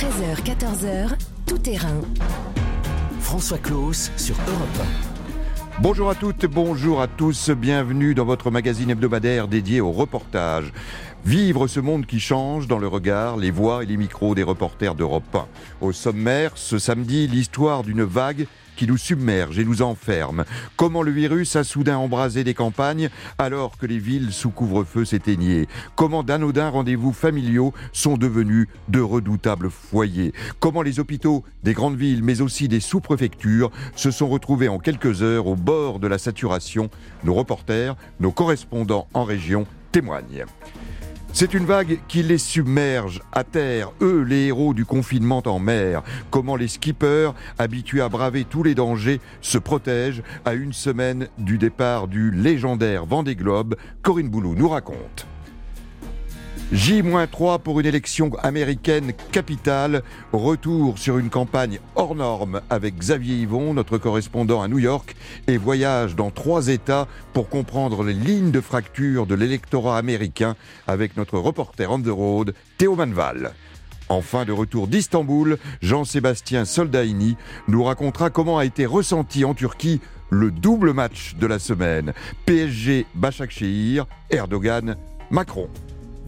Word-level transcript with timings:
13h, 0.00 0.42
14h, 0.44 1.10
tout 1.46 1.58
terrain. 1.58 2.00
François 3.20 3.58
Claus 3.58 4.10
sur 4.16 4.34
Europe 4.48 4.86
Bonjour 5.82 6.08
à 6.08 6.14
toutes, 6.14 6.46
bonjour 6.46 7.02
à 7.02 7.06
tous, 7.06 7.50
bienvenue 7.50 8.14
dans 8.14 8.24
votre 8.24 8.50
magazine 8.50 8.88
hebdomadaire 8.88 9.46
dédié 9.46 9.82
au 9.82 9.92
reportage. 9.92 10.72
Vivre 11.26 11.66
ce 11.66 11.80
monde 11.80 12.06
qui 12.06 12.18
change 12.18 12.66
dans 12.66 12.78
le 12.78 12.88
regard, 12.88 13.36
les 13.36 13.50
voix 13.50 13.82
et 13.82 13.86
les 13.86 13.98
micros 13.98 14.34
des 14.34 14.42
reporters 14.42 14.94
d'Europe 14.94 15.34
1. 15.34 15.46
Au 15.82 15.92
sommaire, 15.92 16.52
ce 16.54 16.78
samedi, 16.78 17.26
l'histoire 17.26 17.82
d'une 17.82 18.02
vague 18.02 18.46
qui 18.76 18.86
nous 18.86 18.96
submerge 18.96 19.58
et 19.58 19.64
nous 19.64 19.82
enferme. 19.82 20.44
Comment 20.76 21.02
le 21.02 21.10
virus 21.10 21.56
a 21.56 21.64
soudain 21.64 21.98
embrasé 21.98 22.44
des 22.44 22.54
campagnes 22.54 23.10
alors 23.38 23.76
que 23.78 23.86
les 23.86 23.98
villes 23.98 24.32
sous 24.32 24.50
couvre-feu 24.50 25.04
s'éteignaient? 25.04 25.66
Comment 25.96 26.22
d'anodins 26.22 26.70
rendez-vous 26.70 27.12
familiaux 27.12 27.72
sont 27.92 28.16
devenus 28.16 28.68
de 28.88 29.00
redoutables 29.00 29.70
foyers? 29.70 30.32
Comment 30.58 30.82
les 30.82 31.00
hôpitaux 31.00 31.44
des 31.62 31.72
grandes 31.72 31.96
villes 31.96 32.22
mais 32.22 32.40
aussi 32.40 32.68
des 32.68 32.80
sous-préfectures 32.80 33.70
se 33.96 34.10
sont 34.10 34.28
retrouvés 34.28 34.68
en 34.68 34.78
quelques 34.78 35.22
heures 35.22 35.46
au 35.46 35.56
bord 35.56 35.98
de 35.98 36.06
la 36.06 36.18
saturation? 36.18 36.90
Nos 37.24 37.34
reporters, 37.34 37.96
nos 38.18 38.32
correspondants 38.32 39.08
en 39.14 39.24
région 39.24 39.66
témoignent. 39.92 40.46
C'est 41.32 41.54
une 41.54 41.64
vague 41.64 42.00
qui 42.08 42.22
les 42.22 42.38
submerge 42.38 43.22
à 43.32 43.44
terre, 43.44 43.92
eux 44.02 44.22
les 44.22 44.46
héros 44.46 44.74
du 44.74 44.84
confinement 44.84 45.42
en 45.46 45.58
mer. 45.58 46.02
Comment 46.30 46.56
les 46.56 46.68
skippers, 46.68 47.32
habitués 47.58 48.02
à 48.02 48.08
braver 48.08 48.44
tous 48.44 48.62
les 48.62 48.74
dangers, 48.74 49.20
se 49.40 49.56
protègent 49.56 50.22
à 50.44 50.54
une 50.54 50.72
semaine 50.72 51.28
du 51.38 51.56
départ 51.56 52.08
du 52.08 52.30
légendaire 52.30 53.06
Vendée 53.06 53.36
Globe. 53.36 53.76
Corinne 54.02 54.28
Boulou 54.28 54.54
nous 54.54 54.68
raconte. 54.68 55.29
J-3 56.72 57.60
pour 57.60 57.80
une 57.80 57.86
élection 57.86 58.30
américaine 58.42 59.12
capitale. 59.32 60.04
Retour 60.32 60.98
sur 60.98 61.18
une 61.18 61.28
campagne 61.28 61.80
hors 61.96 62.14
norme 62.14 62.60
avec 62.70 62.96
Xavier 62.96 63.38
Yvon, 63.38 63.74
notre 63.74 63.98
correspondant 63.98 64.62
à 64.62 64.68
New 64.68 64.78
York, 64.78 65.16
et 65.48 65.56
voyage 65.56 66.14
dans 66.14 66.30
trois 66.30 66.68
États 66.68 67.08
pour 67.32 67.48
comprendre 67.48 68.04
les 68.04 68.12
lignes 68.12 68.52
de 68.52 68.60
fracture 68.60 69.26
de 69.26 69.34
l'électorat 69.34 69.98
américain 69.98 70.54
avec 70.86 71.16
notre 71.16 71.38
reporter 71.38 71.90
on 71.90 72.00
the 72.00 72.06
road, 72.06 72.54
Théo 72.78 72.94
Manval. 72.94 73.52
Enfin, 74.08 74.44
de 74.44 74.52
retour 74.52 74.86
d'Istanbul, 74.86 75.58
Jean-Sébastien 75.82 76.64
Soldaini 76.64 77.36
nous 77.66 77.82
racontera 77.82 78.30
comment 78.30 78.58
a 78.58 78.64
été 78.64 78.86
ressenti 78.86 79.44
en 79.44 79.54
Turquie 79.54 80.00
le 80.30 80.52
double 80.52 80.92
match 80.92 81.34
de 81.34 81.48
la 81.48 81.58
semaine. 81.58 82.12
PSG 82.46 83.06
Başakşehir, 83.16 84.06
Erdogan, 84.30 84.94
Macron. 85.30 85.68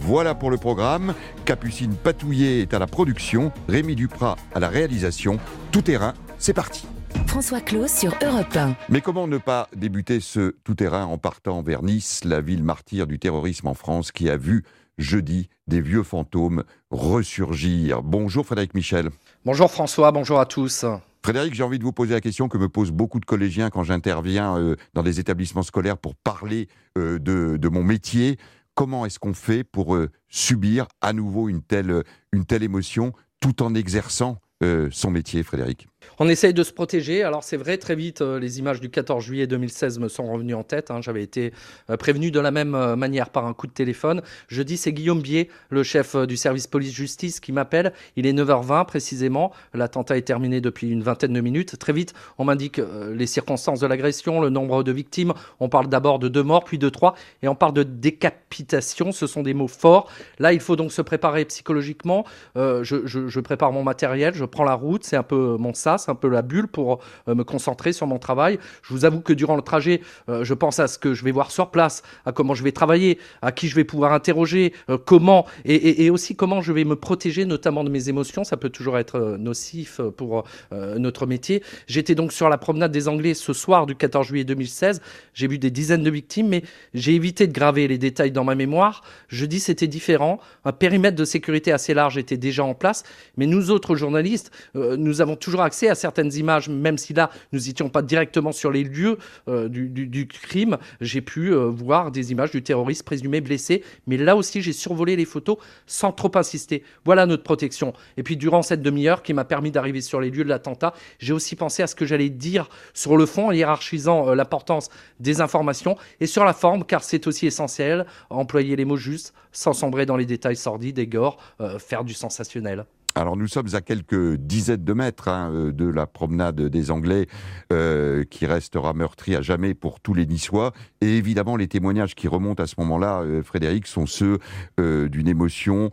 Voilà 0.05 0.34
pour 0.34 0.50
le 0.50 0.56
programme. 0.56 1.14
Capucine 1.45 1.95
Patouillet 1.95 2.62
est 2.62 2.75
à 2.75 2.81
la 2.81 2.89
production, 2.89 3.53
Rémi 3.69 3.95
Duprat 3.95 4.36
à 4.53 4.58
la 4.58 4.69
réalisation. 4.69 5.39
Tout 5.70 5.83
terrain, 5.83 6.14
c'est 6.39 6.53
parti. 6.53 6.89
François 7.28 7.61
Claus 7.61 7.86
sur 7.86 8.12
Europe 8.20 8.56
1. 8.56 8.75
Mais 8.89 9.00
comment 9.00 9.28
ne 9.28 9.39
pas 9.39 9.69
débuter 9.77 10.19
ce 10.19 10.56
tout 10.64 10.75
terrain 10.75 11.05
en 11.05 11.19
partant 11.19 11.62
vers 11.62 11.84
Nice, 11.84 12.25
la 12.25 12.41
ville 12.41 12.64
martyre 12.64 13.06
du 13.06 13.20
terrorisme 13.20 13.69
en 13.69 13.75
France 13.75 14.11
qui 14.11 14.28
a 14.28 14.36
vu 14.36 14.64
jeudi 14.98 15.48
des 15.69 15.80
vieux 15.80 16.03
fantômes 16.03 16.64
ressurgir. 16.91 18.03
Bonjour 18.03 18.45
Frédéric 18.45 18.75
Michel. 18.75 19.11
Bonjour 19.45 19.70
François, 19.70 20.11
bonjour 20.11 20.41
à 20.41 20.47
tous. 20.47 20.84
Frédéric, 21.25 21.55
j'ai 21.55 21.62
envie 21.62 21.78
de 21.78 21.84
vous 21.84 21.92
poser 21.92 22.14
la 22.14 22.20
question 22.20 22.48
que 22.48 22.58
me 22.58 22.69
posent 22.69 22.91
beaucoup 22.91 23.20
de 23.20 23.25
collégiens 23.25 23.70
quand 23.70 23.84
j'interviens 23.84 24.58
euh, 24.58 24.75
dans 24.95 25.05
des 25.05 25.20
établissements 25.20 25.62
scolaires 25.62 25.97
pour 25.97 26.17
parler 26.17 26.67
euh, 26.98 27.20
de, 27.20 27.56
de 27.56 27.69
mon 27.69 27.84
métier 27.84 28.39
comment 28.75 29.06
est-ce 29.06 29.19
qu'on 29.19 29.34
fait 29.34 29.65
pour 29.65 29.95
euh, 29.95 30.11
subir 30.28 30.87
à 31.01 31.12
nouveau 31.12 31.48
une 31.48 31.62
telle, 31.62 32.03
une 32.33 32.45
telle 32.45 32.62
émotion 32.62 33.12
tout 33.41 33.62
en 33.62 33.75
exerçant 33.75 34.39
euh, 34.62 34.89
son 34.91 35.11
métier, 35.11 35.42
Frédéric? 35.42 35.89
On 36.23 36.28
essaye 36.28 36.55
de 36.55 36.62
se 36.62 36.73
protéger. 36.73 37.25
Alors 37.25 37.42
c'est 37.42 37.56
vrai, 37.56 37.78
très 37.78 37.97
vite, 37.97 38.23
euh, 38.23 38.39
les 38.39 38.61
images 38.61 38.81
du 38.81 38.91
14 38.91 39.25
juillet 39.25 39.48
2016 39.48 39.98
me 39.98 40.07
sont 40.07 40.33
revenues 40.33 40.55
en 40.55 40.63
tête. 40.63 40.92
Hein. 40.92 41.01
J'avais 41.01 41.24
été 41.24 41.52
euh, 41.91 41.97
prévenu 41.97 42.30
de 42.30 42.39
la 42.39 42.52
même 42.52 42.77
euh, 42.77 42.95
manière 42.95 43.30
par 43.30 43.45
un 43.45 43.55
coup 43.55 43.67
de 43.67 43.73
téléphone. 43.73 44.23
Je 44.47 44.63
dis, 44.63 44.77
c'est 44.77 44.92
Guillaume 44.92 45.20
Bier, 45.20 45.48
le 45.70 45.83
chef 45.83 46.14
du 46.14 46.36
service 46.36 46.69
police-justice, 46.69 47.41
qui 47.41 47.51
m'appelle. 47.51 47.92
Il 48.14 48.24
est 48.24 48.33
9h20 48.33 48.86
précisément. 48.86 49.51
L'attentat 49.74 50.17
est 50.17 50.23
terminé 50.23 50.61
depuis 50.61 50.91
une 50.91 51.02
vingtaine 51.02 51.33
de 51.33 51.41
minutes. 51.41 51.77
Très 51.77 51.92
vite, 51.92 52.14
on 52.39 52.45
m'indique 52.45 52.80
les 53.11 53.27
circonstances 53.27 53.80
de 53.80 53.89
l'agression, 53.89 54.41
le 54.41 54.48
nombre 54.48 54.85
de 54.85 54.92
victimes. 54.92 55.33
On 55.58 55.68
parle 55.68 55.89
d'abord 55.89 56.20
de 56.20 56.29
deux 56.29 56.45
morts, 56.45 56.63
puis 56.63 56.79
de 56.79 56.89
trois. 56.89 57.17
Et 57.42 57.48
on 57.48 57.57
parle 57.57 57.73
de 57.73 57.83
décapitation. 57.83 59.11
Ce 59.11 59.27
sont 59.27 59.42
des 59.42 59.55
mots 59.55 59.67
forts. 59.67 60.08
Là, 60.39 60.52
il 60.52 60.61
faut 60.61 60.77
donc 60.77 60.92
se 60.92 61.02
préparer 61.02 61.45
psychologiquement. 61.47 62.24
je, 62.55 62.83
je, 63.07 63.41
prépare 63.41 63.73
mon 63.73 63.83
matériel, 63.83 64.35
je 64.35 64.45
prends 64.45 64.64
la 64.64 64.74
route. 64.74 65.02
C'est 65.02 65.17
un 65.17 65.24
peu 65.24 65.57
mon 65.58 65.74
sas 65.74 66.08
un 66.12 66.14
peu 66.14 66.28
la 66.28 66.42
bulle 66.42 66.68
pour 66.68 67.00
euh, 67.28 67.34
me 67.34 67.42
concentrer 67.42 67.92
sur 67.92 68.06
mon 68.06 68.18
travail. 68.18 68.58
Je 68.83 68.95
vous 68.95 69.05
avoue 69.05 69.20
que 69.20 69.33
durant 69.33 69.56
le 69.56 69.62
trajet, 69.62 70.00
euh, 70.28 70.45
je 70.45 70.55
pense 70.55 70.78
à 70.78 70.86
ce 70.86 70.98
que 70.98 71.14
je 71.14 71.24
vais 71.24 71.33
voir 71.33 71.50
sur 71.50 71.70
place, 71.70 72.02
à 72.24 72.33
comment 72.33 72.55
je 72.55 72.62
vais 72.62 72.73
travailler, 72.73 73.18
à 73.40 73.50
qui 73.50 73.68
je 73.68 73.74
vais 73.74 73.84
pouvoir 73.84 74.12
interroger, 74.12 74.73
euh, 74.90 74.98
comment, 74.98 75.46
et, 75.64 76.11
aussi 76.11 76.36
comment 76.36 76.61
je 76.61 76.73
vais 76.73 76.84
me 76.84 76.96
protéger, 76.96 77.45
notamment 77.45 77.84
de 77.84 77.90
mes 77.90 78.08
émotions. 78.08 78.45
Ça 78.45 78.56
peut 78.56 78.68
toujours 78.68 78.98
être 78.98 79.36
nocif 79.39 80.00
pour 80.17 80.45
notre 80.70 81.27
métier. 81.27 81.62
J'étais 81.86 82.14
donc 82.14 82.33
sur 82.33 82.48
la 82.48 82.58
promenade 82.58 82.92
des 82.92 83.08
Anglais 83.08 83.34
ce 83.34 83.52
soir 83.52 83.86
du 83.86 83.94
14 83.94 84.27
juillet 84.27 84.44
2016. 84.44 85.00
J'ai 85.33 85.48
vu 85.48 85.58
des 85.58 85.70
dizaines 85.70 86.02
de 86.02 86.11
victimes, 86.11 86.48
mais 86.48 86.62
j'ai 86.92 87.14
évité 87.14 87.46
de 87.46 87.52
graver 87.52 87.89
les 87.89 87.98
détails 87.98 88.33
dans 88.33 88.44
ma 88.44 88.55
mémoire. 88.55 89.02
Je 89.29 89.46
dis 89.46 89.61
c'était 89.61 89.86
différent. 89.86 90.39
Un 90.64 90.73
périmètre 90.73 91.17
de 91.17 91.24
sécurité 91.24 91.73
assez 91.73 91.94
large 91.94 92.18
était 92.18 92.36
déjà 92.36 92.64
en 92.64 92.74
place, 92.74 93.05
mais 93.36 93.46
nous 93.46 93.70
autres 93.70 93.96
journalistes, 93.96 94.50
nous 94.74 95.20
avons 95.20 95.36
toujours 95.36 95.62
accès 95.62 95.89
à 95.89 95.92
certaines 95.95 96.33
images, 96.35 96.69
même 96.69 96.98
si 96.98 97.14
là, 97.14 97.30
nous 97.53 97.61
n'étions 97.61 97.89
pas 97.89 98.03
directement 98.03 98.53
sur 98.53 98.70
les 98.70 98.85
lieux 98.85 99.19
euh, 99.48 99.69
du, 99.69 100.27
crime. 100.27 100.79
J'ai 101.01 101.20
pu 101.20 101.53
euh, 101.53 101.67
voir 101.67 102.11
des 102.11 102.33
images 102.33 102.51
du 102.51 102.63
terroriste 102.63 103.05
présumé 103.05 103.41
blessé, 103.41 103.83
mais 104.07 104.17
là 104.17 104.36
aussi, 104.36 104.63
j'ai 104.63 104.73
survolé 104.73 105.17
les 105.17 105.25
photos 105.25 105.57
sans 105.86 106.13
trop 106.13 106.30
insister. 106.35 106.83
Voilà 107.05 107.27
notre 107.27 107.42
protection. 107.42 107.92
Et 108.17 108.23
puis, 108.23 108.36
durant 108.36 108.63
cette 108.63 108.83
demi-heure 108.83 109.23
qui 109.23 109.35
m'a 109.35 109.45
permis 109.45 109.70
d'arriver 109.70 110.01
sur 110.01 110.20
les 110.20 110.30
lieux 110.30 110.45
de 110.45 110.48
l'attentat, 110.48 110.95
j'ai 111.19 111.33
aussi 111.33 111.57
pensé 111.57 111.83
à 111.83 111.86
ce 111.86 111.95
que 111.95 112.07
j'allais 112.07 112.30
dire 112.30 112.69
sur 112.95 113.17
le 113.17 113.27
fond, 113.27 113.48
en 113.48 113.53
hiérarchisant 113.53 114.29
euh, 114.29 114.35
l'importance 114.35 114.89
des 115.20 115.41
informations, 115.41 115.97
et 116.20 116.27
sur 116.27 116.45
la 116.45 116.53
forme, 116.53 116.85
car 116.85 117.05
c'est 117.05 117.27
aussi 117.27 117.47
essentiel, 117.47 118.07
employer 118.30 118.77
les 118.77 118.85
mots 118.85 118.97
justes, 118.97 119.35
sans 119.53 119.73
sombrer 119.73 120.07
dans 120.07 120.17
les 120.17 120.27
détails 120.27 120.57
sordides 120.57 120.98
et 120.98 121.07
gore, 121.07 121.39
faire 121.79 122.05
du 122.05 122.14
sensationnel. 122.14 122.86
Alors 123.14 123.36
nous 123.36 123.46
sommes 123.46 123.74
à 123.74 123.83
quelques 123.83 124.36
dizaines 124.36 124.84
de 124.84 124.92
mètres 124.95 125.28
hein, 125.28 125.50
euh, 125.52 125.73
de 125.73 125.86
la 125.86 126.06
promenade 126.06 126.61
des 126.62 126.90
Anglais 126.90 127.27
euh, 127.70 128.25
qui 128.25 128.46
restera 128.46 128.94
meurtrie 128.94 129.37
à 129.37 129.43
jamais 129.43 129.75
pour 129.75 130.00
tous 130.00 130.14
les 130.14 130.25
Niçois. 130.25 130.73
Et 131.02 131.19
évidemment, 131.19 131.56
les 131.56 131.69
témoignages 131.69 132.14
qui 132.14 132.26
remontent 132.26 132.62
à 132.62 132.67
ce 132.67 132.76
moment-là, 132.78 133.20
euh, 133.20 133.43
Frédéric, 133.43 133.87
sont 133.87 134.06
ceux 134.06 134.38
d'une 134.78 135.28
émotion, 135.28 135.90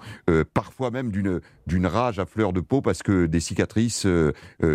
parfois 0.53 0.91
même 0.91 1.11
d'une 1.11 1.41
d'une 1.69 1.85
rage 1.85 2.19
à 2.19 2.25
fleur 2.25 2.51
de 2.51 2.59
peau 2.59 2.81
parce 2.81 3.03
que 3.03 3.25
des 3.25 3.39
cicatrices 3.39 4.05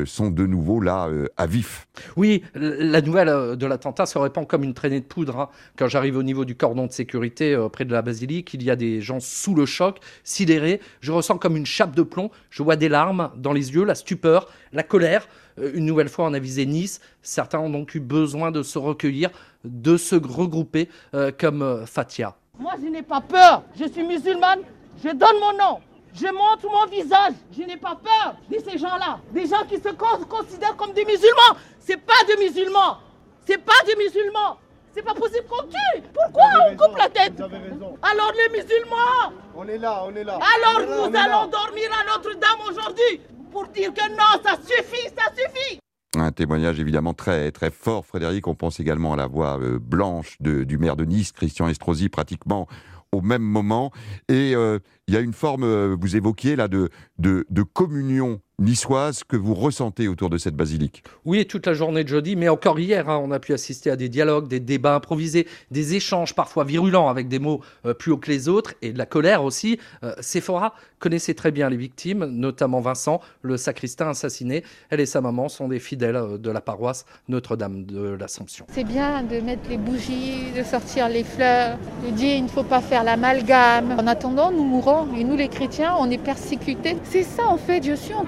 sont 0.07 0.31
de 0.31 0.47
nouveau 0.47 0.81
là 0.81 1.09
à 1.37 1.47
vif. 1.47 1.87
Oui, 2.17 2.43
la 2.55 3.01
nouvelle 3.03 3.57
de 3.57 3.67
l'attentat 3.67 4.07
se 4.07 4.19
répand 4.19 4.47
comme 4.47 4.65
une 4.65 4.75
traînée 4.75 5.01
de 5.01 5.05
poudre. 5.05 5.39
Hein. 5.39 5.49
Quand 5.77 5.89
j'arrive 5.89 6.17
au 6.17 6.23
niveau 6.23 6.45
du 6.45 6.55
cordon 6.55 6.87
de 6.87 6.93
sécurité 6.93 7.57
près 7.73 7.85
de 7.85 7.93
la 7.93 8.03
basilique, 8.03 8.55
il 8.55 8.63
y 8.63 8.71
a 8.71 8.77
des 8.77 9.01
gens 9.01 9.21
sous 9.21 9.55
le 9.55 9.67
choc, 9.67 9.99
sidérés. 10.23 10.81
Je 11.01 11.13
ressens 11.13 11.39
comme 11.39 11.57
une 11.57 11.67
chape 11.67 11.95
de 11.95 12.03
plomb 12.03 12.31
je 12.55 12.63
vois 12.63 12.77
des 12.77 12.89
larmes 12.89 13.31
dans 13.37 13.53
les 13.53 13.75
yeux, 13.75 13.85
la 13.85 13.95
stupeur, 13.95 14.49
la 14.73 14.83
colère. 14.83 15.27
Euh, 15.59 15.73
une 15.75 15.87
nouvelle 15.87 16.09
fois, 16.09 16.27
on 16.27 16.35
a 16.35 16.39
visé 16.39 16.67
Nice. 16.67 17.01
Certains 17.23 17.59
ont 17.59 17.71
donc 17.71 17.95
eu 17.95 18.01
besoin 18.01 18.51
de 18.51 18.63
se 18.63 18.79
recueillir, 18.79 19.31
de 19.65 19.97
se 19.97 20.15
regrouper 20.15 20.89
euh, 21.15 21.33
comme 21.37 21.63
euh, 21.63 21.87
Fatia. 21.87 22.37
Moi, 22.59 22.75
je 22.81 22.89
n'ai 22.89 23.03
pas 23.03 23.21
peur. 23.21 23.65
Je 23.79 23.89
suis 23.89 24.05
musulmane. 24.05 24.61
Je 25.03 25.09
donne 25.09 25.41
mon 25.41 25.59
nom. 25.59 25.81
Je 26.15 26.27
montre 26.27 26.67
mon 26.71 26.87
visage. 26.87 27.35
Je 27.57 27.63
n'ai 27.65 27.77
pas 27.77 27.97
peur 27.97 28.37
de 28.49 28.57
ces 28.59 28.79
gens-là. 28.79 29.19
Des 29.33 29.47
gens 29.47 29.65
qui 29.69 29.77
se 29.77 29.89
considèrent 29.89 30.77
comme 30.77 30.93
des 30.93 31.05
musulmans. 31.05 31.59
C'est 31.81 31.97
pas 31.97 32.23
des 32.29 32.37
musulmans. 32.37 32.99
C'est 33.45 33.59
pas 33.59 33.73
des 33.85 33.97
musulmans. 33.97 34.59
C'est 34.95 35.03
pas 35.03 35.15
possible 35.15 35.45
qu'on 35.49 35.65
tue. 35.65 36.03
Pourquoi 36.15 36.45
on 36.71 36.77
coupe 36.77 36.97
la 36.97 37.09
tête 37.09 37.41
Alors 37.41 38.33
les 38.37 38.49
musulmans 38.63 39.33
On 39.57 39.67
est 39.67 39.79
là, 39.79 40.05
on 40.07 40.15
est 40.15 40.23
là. 40.23 40.39
Alors 40.39 40.87
nous 40.87 41.17
allons 41.19 41.51
dormir 41.51 41.91
à 42.01 42.17
Notre-Dame 42.17 42.61
aujourd'hui 42.71 43.21
pour 43.51 43.67
dire 43.69 43.93
que 43.93 44.09
non, 44.11 44.41
ça 44.45 44.57
suffit, 44.65 45.09
ça 45.09 45.33
suffit. 45.35 45.81
Un 46.17 46.31
témoignage 46.31 46.79
évidemment 46.79 47.13
très 47.13 47.51
très 47.51 47.73
fort, 47.73 48.07
Frédéric. 48.07 48.47
On 48.47 48.55
pense 48.55 48.79
également 48.79 49.15
à 49.15 49.17
la 49.17 49.27
voix 49.27 49.59
euh, 49.59 49.81
blanche 49.81 50.37
du 50.41 50.79
maire 50.79 50.95
de 50.95 51.05
Nice, 51.05 51.33
Christian 51.33 51.67
Estrosi, 51.69 52.09
pratiquement 52.09 52.69
au 53.15 53.23
même 53.23 53.43
moment. 53.43 53.91
Et 54.29 54.55
euh, 54.55 54.79
il 55.09 55.15
y 55.15 55.17
a 55.17 55.21
une 55.21 55.33
forme, 55.33 55.65
euh, 55.65 55.97
vous 55.99 56.17
évoquiez 56.17 56.57
là, 56.57 56.69
de, 56.69 56.91
de, 57.19 57.63
communion 57.63 58.41
niçoise 58.59 59.25
que 59.25 59.37
vous 59.37 59.55
ressentez 59.55 60.07
autour 60.07 60.31
de 60.31 60.39
cette 60.39 60.55
basilique. 60.55 61.03
Oui, 61.25 61.45
toute 61.47 61.67
la 61.67 61.75
journée 61.75 62.05
de 62.05 62.09
jeudi, 62.09 62.37
mais 62.37 62.49
encore 62.49 62.79
hier, 62.79 63.09
hein, 63.09 63.21
on 63.23 63.31
a 63.33 63.41
pu 63.41 63.53
assister 63.53 63.91
à 63.91 63.97
des 63.97 64.09
dialogues, 64.09 64.47
des 64.47 64.61
débats 64.61 64.95
improvisés, 64.95 65.49
des 65.71 65.95
échanges 65.95 66.35
parfois 66.35 66.65
virulents 66.65 67.09
avec 67.09 67.29
des 67.29 67.39
mots 67.39 67.61
euh, 67.85 67.95
plus 67.95 68.13
hauts 68.13 68.17
que 68.17 68.31
les 68.31 68.49
autres 68.49 68.75
et 68.83 68.93
de 68.93 68.99
la 68.99 69.07
colère 69.07 69.43
aussi. 69.43 69.79
Euh, 70.05 70.15
Sephora 70.21 70.75
connaissait 71.01 71.35
très 71.35 71.51
bien 71.51 71.69
les 71.69 71.77
victimes, 71.77 72.25
notamment 72.25 72.81
Vincent, 72.81 73.21
le 73.43 73.57
sacristain 73.57 74.09
assassiné. 74.09 74.63
Elle 74.89 75.01
et 75.01 75.07
sa 75.07 75.21
maman 75.21 75.49
sont 75.49 75.69
des 75.69 75.81
fidèles 75.81 76.17
euh, 76.17 76.39
de 76.39 76.51
la 76.51 76.61
paroisse 76.61 77.07
Notre-Dame 77.29 77.85
de 77.85 78.17
l'Assomption. 78.19 78.67
C'est 78.71 78.85
bien 78.85 79.23
de 79.23 79.41
mettre 79.41 79.69
les 79.69 79.79
bougies, 79.79 80.53
de 80.57 80.63
sortir 80.63 81.09
les 81.09 81.25
fleurs, 81.25 81.77
de 82.07 82.11
dire 82.11 82.37
il 82.37 82.45
ne 82.45 82.49
faut 82.49 82.63
pas 82.63 82.81
faire 82.81 83.03
l'amalgame. 83.03 83.97
En 83.99 84.07
attendant, 84.07 84.53
nous 84.53 84.65
mourons 84.65 85.09
et 85.17 85.25
nous 85.25 85.37
les 85.37 85.49
chrétiens, 85.49 85.95
on 85.99 86.11
est 86.11 86.19
persécutés. 86.19 86.97
C'est 87.05 87.25
ça 87.25 87.47
en 87.47 87.59
fait, 87.59 87.83
je 87.83 87.95
suis 87.95 88.15
en 88.15 88.25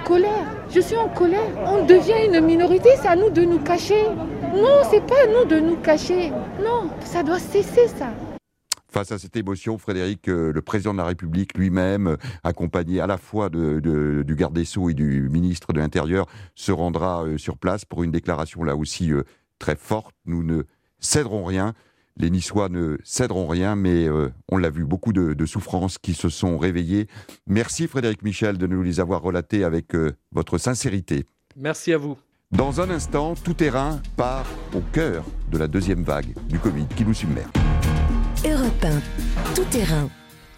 Je 0.71 0.81
suis 0.81 0.97
en 0.97 1.09
colère. 1.09 1.49
On 1.65 1.85
devient 1.87 2.27
une 2.27 2.45
minorité, 2.45 2.91
c'est 3.01 3.09
à 3.09 3.17
nous 3.17 3.31
de 3.31 3.43
nous 3.43 3.61
cacher. 3.61 4.05
Non, 4.55 4.83
c'est 4.91 5.05
pas 5.07 5.15
à 5.25 5.27
nous 5.27 5.45
de 5.49 5.59
nous 5.59 5.77
cacher. 5.77 6.31
Non, 6.63 6.91
ça 7.05 7.23
doit 7.23 7.39
cesser 7.39 7.89
ça. 7.89 8.09
Face 8.89 9.13
à 9.13 9.19
cette 9.19 9.37
émotion, 9.37 9.79
Frédéric, 9.79 10.29
euh, 10.29 10.53
le 10.53 10.63
président 10.63 10.93
de 10.93 10.99
la 10.99 11.05
République 11.05 11.57
lui-même, 11.57 12.09
euh, 12.09 12.17
accompagné 12.45 13.01
à 13.01 13.07
la 13.07 13.19
fois 13.19 13.51
du 13.51 14.35
garde 14.37 14.55
des 14.55 14.65
Sceaux 14.65 14.89
et 14.89 14.95
du 14.95 15.29
ministre 15.29 15.73
de 15.73 15.81
l'Intérieur, 15.81 16.27
se 16.55 16.73
rendra 16.73 17.25
euh, 17.25 17.37
sur 17.37 17.59
place 17.59 17.85
pour 17.85 18.03
une 18.05 18.11
déclaration 18.11 18.63
là 18.65 18.75
aussi 18.75 19.13
très 19.59 19.77
forte. 19.77 20.15
Nous 20.25 20.43
ne 20.43 20.63
céderons 20.99 21.45
rien. 21.45 21.75
Les 22.19 22.31
Niçois 22.31 22.69
ne 22.69 22.97
céderont 23.05 23.47
rien, 23.47 23.77
mais 23.77 24.09
euh, 24.09 24.33
on 24.51 24.57
l'a 24.57 24.71
vu, 24.71 24.85
beaucoup 24.85 25.13
de, 25.13 25.35
de, 25.35 25.47
souffrances 25.47 25.99
qui 25.99 26.15
se 26.15 26.29
sont 26.29 26.57
réveillées. 26.59 27.09
Merci 27.47 27.87
Frédéric 27.87 28.23
Michel 28.23 28.59
de 28.59 28.67
nous 28.67 28.83
les 28.83 29.01
avoir 29.01 29.23
relatées 29.23 29.65
avec 29.65 29.95
euh, 29.95 30.13
votre 30.33 30.59
sincérité. 30.59 31.27
Merci 31.57 31.93
à 31.93 31.99
vous. 31.99 32.17
Dans 32.53 32.81
un 32.81 32.91
instant, 32.91 33.35
tout 33.35 33.55
terrain 33.55 34.01
part 34.17 34.47
au 34.75 34.81
cœur 34.93 35.25
de 35.51 35.59
la 35.59 35.69
deuxième 35.69 36.05
vague 36.05 36.35
du 36.49 36.59
Covid 36.59 36.87
qui 36.97 37.05
nous 37.05 37.15
submerge. 37.15 37.51
Europe 38.45 38.85
1, 38.85 39.55
tout 39.55 39.65
terrain. 39.71 40.09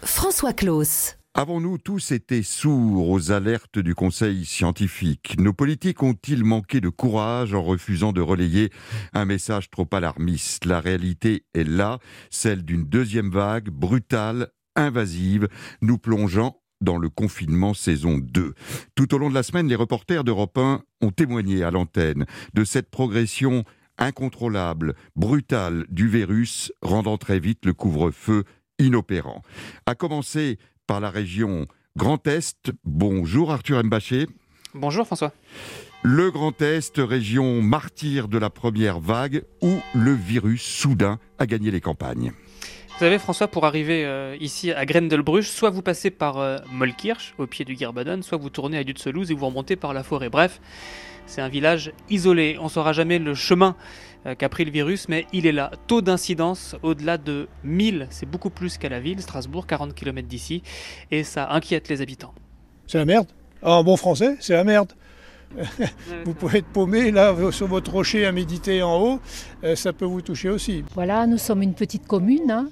François 0.03 0.53
Claus. 0.53 1.18
Avons-nous 1.35 1.77
tous 1.77 2.11
été 2.11 2.41
sourds 2.41 3.07
aux 3.07 3.31
alertes 3.31 3.77
du 3.77 3.93
Conseil 3.93 4.45
scientifique? 4.45 5.39
Nos 5.39 5.53
politiques 5.53 6.01
ont-ils 6.01 6.43
manqué 6.43 6.81
de 6.81 6.89
courage 6.89 7.53
en 7.53 7.61
refusant 7.61 8.11
de 8.11 8.19
relayer 8.19 8.71
un 9.13 9.25
message 9.25 9.69
trop 9.69 9.87
alarmiste? 9.91 10.65
La 10.65 10.79
réalité 10.79 11.45
est 11.53 11.69
là, 11.69 11.99
celle 12.31 12.63
d'une 12.63 12.83
deuxième 12.83 13.29
vague 13.29 13.69
brutale, 13.69 14.49
invasive, 14.75 15.47
nous 15.83 15.99
plongeant 15.99 16.63
dans 16.81 16.97
le 16.97 17.09
confinement 17.09 17.75
saison 17.75 18.17
2. 18.17 18.55
Tout 18.95 19.13
au 19.13 19.19
long 19.19 19.29
de 19.29 19.35
la 19.35 19.43
semaine, 19.43 19.67
les 19.67 19.75
reporters 19.75 20.23
d'Europe 20.23 20.57
1 20.57 20.81
ont 21.01 21.11
témoigné 21.11 21.63
à 21.63 21.69
l'antenne 21.69 22.25
de 22.55 22.63
cette 22.63 22.89
progression 22.89 23.65
incontrôlable, 23.99 24.95
brutale 25.15 25.85
du 25.89 26.07
virus, 26.07 26.73
rendant 26.81 27.17
très 27.17 27.39
vite 27.39 27.67
le 27.67 27.73
couvre-feu 27.73 28.45
inopérant. 28.79 29.43
À 29.85 29.93
commencer 29.93 30.57
par 30.89 30.99
la 30.99 31.11
région 31.11 31.67
Grand 31.97 32.25
Est. 32.25 32.71
Bonjour 32.83 33.51
Arthur 33.51 33.83
Mbaché. 33.83 34.25
Bonjour 34.73 35.05
François. 35.05 35.31
Le 36.01 36.31
Grand 36.31 36.59
Est, 36.63 36.97
région 36.97 37.61
martyre 37.61 38.27
de 38.27 38.39
la 38.39 38.49
première 38.49 38.99
vague 38.99 39.43
où 39.61 39.69
le 39.93 40.13
virus 40.13 40.63
soudain 40.63 41.19
a 41.37 41.45
gagné 41.45 41.69
les 41.69 41.79
campagnes. 41.79 42.31
Vous 42.87 42.97
savez 42.97 43.19
François, 43.19 43.47
pour 43.47 43.67
arriver 43.67 44.03
euh, 44.03 44.35
ici 44.39 44.71
à 44.71 44.83
Grendelbruch, 44.87 45.45
soit 45.45 45.69
vous 45.69 45.83
passez 45.83 46.09
par 46.09 46.39
euh, 46.39 46.57
Molkirch, 46.71 47.35
au 47.37 47.45
pied 47.45 47.65
du 47.65 47.75
Gierbaden, 47.75 48.23
soit 48.23 48.39
vous 48.39 48.49
tournez 48.49 48.79
à 48.79 48.83
Dutzelouse 48.83 49.29
et 49.29 49.35
vous 49.35 49.45
remontez 49.45 49.75
par 49.75 49.93
la 49.93 50.01
forêt. 50.01 50.29
Bref, 50.29 50.59
c'est 51.27 51.41
un 51.41 51.49
village 51.49 51.91
isolé. 52.09 52.57
On 52.59 52.63
ne 52.63 52.69
saura 52.69 52.93
jamais 52.93 53.19
le 53.19 53.35
chemin 53.35 53.75
qu'a 54.37 54.49
pris 54.49 54.65
le 54.65 54.71
virus, 54.71 55.07
mais 55.09 55.25
il 55.33 55.47
est 55.47 55.51
là. 55.51 55.71
Taux 55.87 56.01
d'incidence 56.01 56.75
au-delà 56.83 57.17
de 57.17 57.47
1000, 57.63 58.07
c'est 58.09 58.25
beaucoup 58.25 58.49
plus 58.49 58.77
qu'à 58.77 58.89
la 58.89 58.99
ville, 58.99 59.21
Strasbourg, 59.21 59.65
40 59.65 59.93
km 59.93 60.27
d'ici, 60.27 60.61
et 61.11 61.23
ça 61.23 61.51
inquiète 61.51 61.89
les 61.89 62.01
habitants. 62.01 62.33
C'est 62.87 62.97
la 62.97 63.05
merde. 63.05 63.27
En 63.61 63.83
bon 63.83 63.97
français, 63.97 64.37
c'est 64.39 64.53
la 64.53 64.63
merde. 64.63 64.93
vous 66.25 66.33
pouvez 66.33 66.59
être 66.59 66.67
paumé 66.67 67.11
là 67.11 67.35
sur 67.51 67.67
votre 67.67 67.91
rocher 67.91 68.25
à 68.25 68.31
méditer 68.31 68.83
en 68.83 69.01
haut, 69.01 69.19
euh, 69.63 69.75
ça 69.75 69.93
peut 69.93 70.05
vous 70.05 70.21
toucher 70.21 70.49
aussi. 70.49 70.83
Voilà, 70.93 71.25
nous 71.27 71.37
sommes 71.37 71.63
une 71.63 71.73
petite 71.73 72.05
commune, 72.05 72.51
hein, 72.51 72.69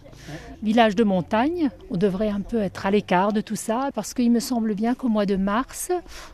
village 0.62 0.96
de 0.96 1.04
montagne. 1.04 1.70
On 1.90 1.98
devrait 1.98 2.30
un 2.30 2.42
peu 2.42 2.62
être 2.62 2.86
à 2.86 2.92
l'écart 2.92 3.34
de 3.34 3.42
tout 3.42 3.56
ça 3.56 3.90
parce 3.96 4.14
qu'il 4.14 4.32
me 4.32 4.40
semble 4.40 4.76
bien 4.76 4.94
qu'au 4.94 5.10
mois 5.10 5.26
de 5.26 5.36
mars, 5.36 5.92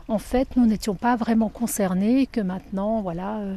en 0.08 0.18
fait, 0.18 0.48
nous 0.56 0.66
n'étions 0.66 0.94
pas 0.94 1.16
vraiment 1.16 1.48
concernés 1.48 2.22
et 2.22 2.26
que 2.26 2.40
maintenant, 2.40 3.00
voilà, 3.00 3.38
euh, 3.38 3.54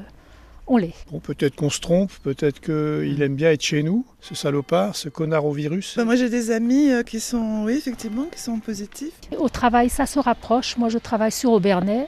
on 0.67 0.77
l'est. 0.77 0.93
Bon, 1.11 1.19
peut-être 1.19 1.55
qu'on 1.55 1.69
se 1.69 1.79
trompe, 1.79 2.11
peut-être 2.23 2.59
qu'il 2.59 3.21
aime 3.21 3.35
bien 3.35 3.51
être 3.51 3.61
chez 3.61 3.83
nous, 3.83 4.05
ce 4.21 4.35
salopard, 4.35 4.95
ce 4.95 5.09
connard 5.09 5.45
au 5.45 5.51
virus. 5.51 5.95
Bah, 5.97 6.05
moi 6.05 6.15
j'ai 6.15 6.29
des 6.29 6.51
amis 6.51 6.91
euh, 6.91 7.03
qui 7.03 7.19
sont, 7.19 7.63
oui, 7.65 7.73
effectivement, 7.77 8.25
qui 8.25 8.39
sont 8.39 8.59
positifs. 8.59 9.13
Au 9.37 9.49
travail, 9.49 9.89
ça 9.89 10.05
se 10.05 10.19
rapproche. 10.19 10.77
Moi 10.77 10.89
je 10.89 10.97
travaille 10.97 11.31
sur 11.31 11.51
Aubernais. 11.51 12.07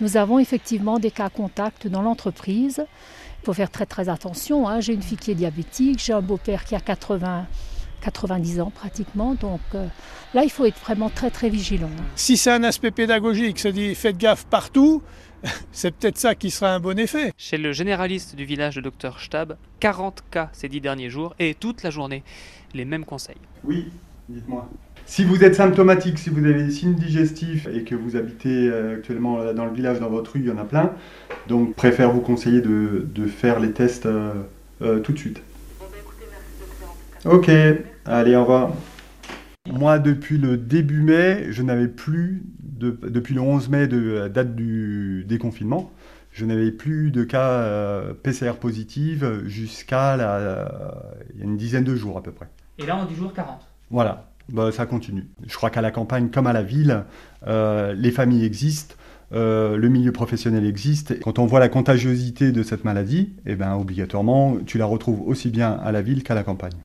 Nous 0.00 0.16
avons 0.16 0.38
effectivement 0.38 0.98
des 0.98 1.10
cas 1.10 1.28
contacts 1.28 1.86
dans 1.86 2.02
l'entreprise. 2.02 2.84
Il 3.42 3.46
faut 3.46 3.52
faire 3.52 3.70
très 3.70 3.86
très 3.86 4.08
attention. 4.08 4.68
Hein. 4.68 4.80
J'ai 4.80 4.94
une 4.94 5.02
fille 5.02 5.18
qui 5.18 5.30
est 5.30 5.36
diabétique, 5.36 6.02
j'ai 6.04 6.12
un 6.12 6.22
beau-père 6.22 6.64
qui 6.64 6.74
a 6.74 6.80
80, 6.80 7.46
90 8.00 8.60
ans 8.60 8.72
pratiquement. 8.74 9.34
Donc 9.34 9.60
euh, 9.74 9.86
là, 10.34 10.44
il 10.44 10.50
faut 10.50 10.64
être 10.64 10.78
vraiment 10.80 11.10
très 11.10 11.30
très 11.30 11.48
vigilant. 11.48 11.90
Si 12.14 12.36
c'est 12.36 12.50
un 12.50 12.64
aspect 12.64 12.90
pédagogique, 12.90 13.58
se 13.58 13.68
dit 13.68 13.94
faites 13.94 14.16
gaffe 14.16 14.44
partout, 14.46 15.02
c'est 15.72 15.94
peut-être 15.94 16.18
ça 16.18 16.34
qui 16.34 16.50
sera 16.50 16.74
un 16.74 16.80
bon 16.80 16.98
effet. 16.98 17.32
Chez 17.36 17.58
le 17.58 17.72
généraliste 17.72 18.36
du 18.36 18.44
village 18.44 18.76
de 18.76 18.80
Dr 18.80 19.20
Stab, 19.20 19.56
40 19.80 20.24
cas 20.30 20.50
ces 20.52 20.68
dix 20.68 20.80
derniers 20.80 21.10
jours 21.10 21.34
et 21.38 21.54
toute 21.54 21.82
la 21.82 21.90
journée, 21.90 22.22
les 22.74 22.84
mêmes 22.84 23.04
conseils. 23.04 23.36
Oui, 23.64 23.88
dites-moi. 24.28 24.68
Si 25.06 25.24
vous 25.24 25.42
êtes 25.42 25.54
symptomatique, 25.54 26.18
si 26.18 26.28
vous 26.28 26.44
avez 26.44 26.64
des 26.64 26.70
signes 26.70 26.94
digestifs 26.94 27.66
et 27.66 27.82
que 27.82 27.94
vous 27.94 28.16
habitez 28.16 28.68
euh, 28.68 28.96
actuellement 28.96 29.52
dans 29.54 29.64
le 29.64 29.72
village, 29.72 30.00
dans 30.00 30.10
votre 30.10 30.32
rue, 30.32 30.40
il 30.40 30.46
y 30.46 30.50
en 30.50 30.58
a 30.58 30.64
plein. 30.64 30.92
Donc, 31.48 31.74
préfère 31.74 32.12
vous 32.12 32.20
conseiller 32.20 32.60
de, 32.60 33.06
de 33.14 33.26
faire 33.26 33.58
les 33.58 33.72
tests 33.72 34.04
euh, 34.04 34.34
euh, 34.82 35.00
tout 35.00 35.12
de 35.12 35.18
suite. 35.18 35.40
Ok, 37.24 37.50
allez, 38.04 38.36
au 38.36 38.42
revoir. 38.42 38.70
Moi, 39.72 39.98
depuis 39.98 40.38
le 40.38 40.56
début 40.56 41.02
mai, 41.02 41.46
je 41.50 41.62
n'avais 41.62 41.88
plus, 41.88 42.42
de, 42.60 42.98
depuis 43.02 43.34
le 43.34 43.40
11 43.40 43.68
mai, 43.68 43.86
de 43.86 44.28
date 44.28 44.54
du 44.54 45.24
déconfinement, 45.28 45.90
je 46.32 46.44
n'avais 46.44 46.70
plus 46.70 47.10
de 47.10 47.24
cas 47.24 47.50
euh, 47.50 48.14
PCR 48.14 48.54
positifs 48.60 49.24
jusqu'à 49.46 50.16
il 51.34 51.38
y 51.38 51.42
a 51.42 51.44
une 51.44 51.56
dizaine 51.56 51.84
de 51.84 51.96
jours 51.96 52.16
à 52.16 52.22
peu 52.22 52.32
près. 52.32 52.48
Et 52.78 52.86
là, 52.86 52.96
on 52.96 53.06
dit 53.06 53.14
jour 53.14 53.32
40 53.32 53.60
Voilà 53.90 54.28
bah, 54.52 54.72
ça 54.72 54.86
continue. 54.86 55.28
Je 55.46 55.54
crois 55.56 55.70
qu'à 55.70 55.82
la 55.82 55.90
campagne 55.90 56.30
comme 56.30 56.46
à 56.46 56.52
la 56.52 56.62
ville, 56.62 57.04
euh, 57.46 57.92
les 57.94 58.10
familles 58.10 58.44
existent, 58.44 58.94
euh, 59.32 59.76
le 59.76 59.88
milieu 59.88 60.12
professionnel 60.12 60.64
existe. 60.64 61.20
Quand 61.20 61.38
on 61.38 61.46
voit 61.46 61.60
la 61.60 61.68
contagiosité 61.68 62.50
de 62.50 62.62
cette 62.62 62.84
maladie, 62.84 63.34
eh 63.44 63.56
ben, 63.56 63.74
obligatoirement, 63.74 64.56
tu 64.66 64.78
la 64.78 64.86
retrouves 64.86 65.20
aussi 65.26 65.50
bien 65.50 65.72
à 65.72 65.92
la 65.92 66.00
ville 66.00 66.22
qu'à 66.22 66.34
la 66.34 66.44
campagne. 66.44 66.76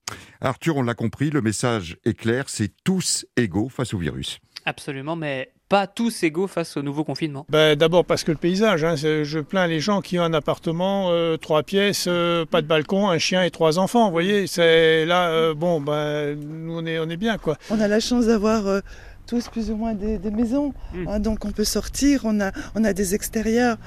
Arthur, 0.43 0.75
on 0.77 0.83
l'a 0.83 0.93
compris, 0.93 1.29
le 1.29 1.41
message 1.41 1.97
est 2.05 2.13
clair, 2.13 2.45
c'est 2.47 2.69
tous 2.83 3.25
égaux 3.37 3.69
face 3.69 3.93
au 3.93 3.97
virus. 3.97 4.39
Absolument, 4.65 5.15
mais 5.15 5.51
pas 5.69 5.87
tous 5.87 6.23
égaux 6.23 6.47
face 6.47 6.77
au 6.77 6.81
nouveau 6.81 7.03
confinement 7.03 7.45
ben, 7.49 7.75
D'abord 7.75 8.05
parce 8.05 8.23
que 8.23 8.31
le 8.31 8.37
paysage, 8.37 8.83
hein, 8.83 8.95
je 8.95 9.39
plains 9.39 9.67
les 9.67 9.79
gens 9.79 10.01
qui 10.01 10.19
ont 10.19 10.23
un 10.23 10.33
appartement, 10.33 11.07
euh, 11.11 11.37
trois 11.37 11.63
pièces, 11.63 12.05
euh, 12.07 12.45
pas 12.45 12.61
de 12.61 12.67
balcon, 12.67 13.09
un 13.09 13.17
chien 13.17 13.43
et 13.43 13.51
trois 13.51 13.79
enfants. 13.79 14.05
Vous 14.05 14.11
voyez, 14.11 14.45
c'est 14.47 15.05
là, 15.05 15.29
euh, 15.29 15.53
bon, 15.53 15.81
ben, 15.81 16.35
nous 16.39 16.77
on 16.77 16.85
est, 16.85 16.99
on 16.99 17.09
est 17.09 17.17
bien 17.17 17.37
quoi. 17.37 17.57
On 17.69 17.79
a 17.79 17.87
la 17.87 17.99
chance 17.99 18.25
d'avoir 18.27 18.67
euh, 18.67 18.81
tous 19.25 19.47
plus 19.47 19.71
ou 19.71 19.75
moins 19.77 19.93
des, 19.93 20.17
des 20.17 20.31
maisons, 20.31 20.73
Mm. 20.93 21.07
hein, 21.07 21.19
donc 21.19 21.45
on 21.45 21.51
peut 21.51 21.63
sortir, 21.63 22.21
on 22.25 22.39
a, 22.41 22.51
on 22.75 22.83
a 22.83 22.93
des 22.93 23.15
extérieurs. 23.15 23.77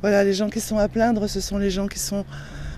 Voilà, 0.00 0.24
les 0.24 0.32
gens 0.34 0.48
qui 0.50 0.60
sont 0.60 0.78
à 0.78 0.88
plaindre, 0.88 1.26
ce 1.28 1.40
sont 1.40 1.58
les 1.58 1.70
gens 1.70 1.88
qui 1.88 1.98
sont 1.98 2.24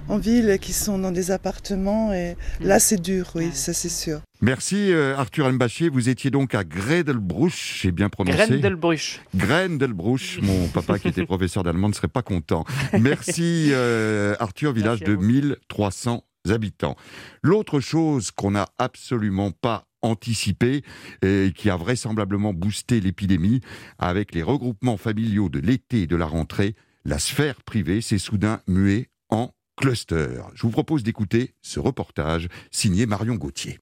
en 0.09 0.19
ville 0.19 0.51
et 0.51 0.59
qui 0.59 0.73
sont 0.73 0.99
dans 0.99 1.13
des 1.13 1.31
appartements. 1.31 2.13
Et 2.13 2.37
là, 2.61 2.79
c'est 2.79 3.01
dur, 3.01 3.31
oui, 3.35 3.51
ça 3.53 3.73
c'est 3.73 3.89
sûr. 3.89 4.21
Merci 4.41 4.93
euh, 4.93 5.17
Arthur 5.17 5.53
Mbaché, 5.53 5.89
vous 5.89 6.09
étiez 6.09 6.31
donc 6.31 6.55
à 6.55 6.63
Gredelbruch, 6.65 7.81
j'ai 7.83 7.91
bien 7.91 8.09
prononcé. 8.09 8.37
Grendelbruch. 8.37 9.21
Grendelbruch, 9.35 10.39
mon 10.43 10.69
papa 10.73 10.99
qui 10.99 11.09
était 11.09 11.27
professeur 11.27 11.65
d'allemand 11.65 11.89
ne 11.89 11.95
serait 11.95 12.09
pas 12.09 12.23
content. 12.23 12.65
Merci 13.01 13.71
euh, 13.73 14.37
Arthur, 14.39 14.73
village 14.73 15.01
Merci 15.01 15.13
de 15.13 15.17
vous. 15.17 15.27
1300 15.27 16.25
habitants. 16.51 16.97
L'autre 17.43 17.81
chose 17.81 18.31
qu'on 18.31 18.53
n'a 18.53 18.67
absolument 18.79 19.51
pas 19.51 19.85
anticipé 20.03 20.83
et 21.23 21.53
qui 21.55 21.69
a 21.69 21.77
vraisemblablement 21.77 22.55
boosté 22.55 23.01
l'épidémie 23.01 23.61
avec 23.99 24.33
les 24.35 24.45
regroupements 24.45 24.97
familiaux 24.97 25.49
de 25.49 25.59
l'été 25.59 26.03
et 26.03 26.07
de 26.07 26.15
la 26.15 26.27
rentrée, 26.27 26.77
la 27.05 27.19
sphère 27.19 27.63
privée 27.65 28.01
s'est 28.01 28.19
soudain 28.19 28.61
muée 28.69 29.09
cluster. 29.79 30.43
Je 30.55 30.63
vous 30.63 30.71
propose 30.71 31.03
d'écouter 31.03 31.55
ce 31.63 31.79
reportage 31.81 32.49
signé 32.71 33.07
Marion 33.07 33.37
Gauthier. 33.37 33.79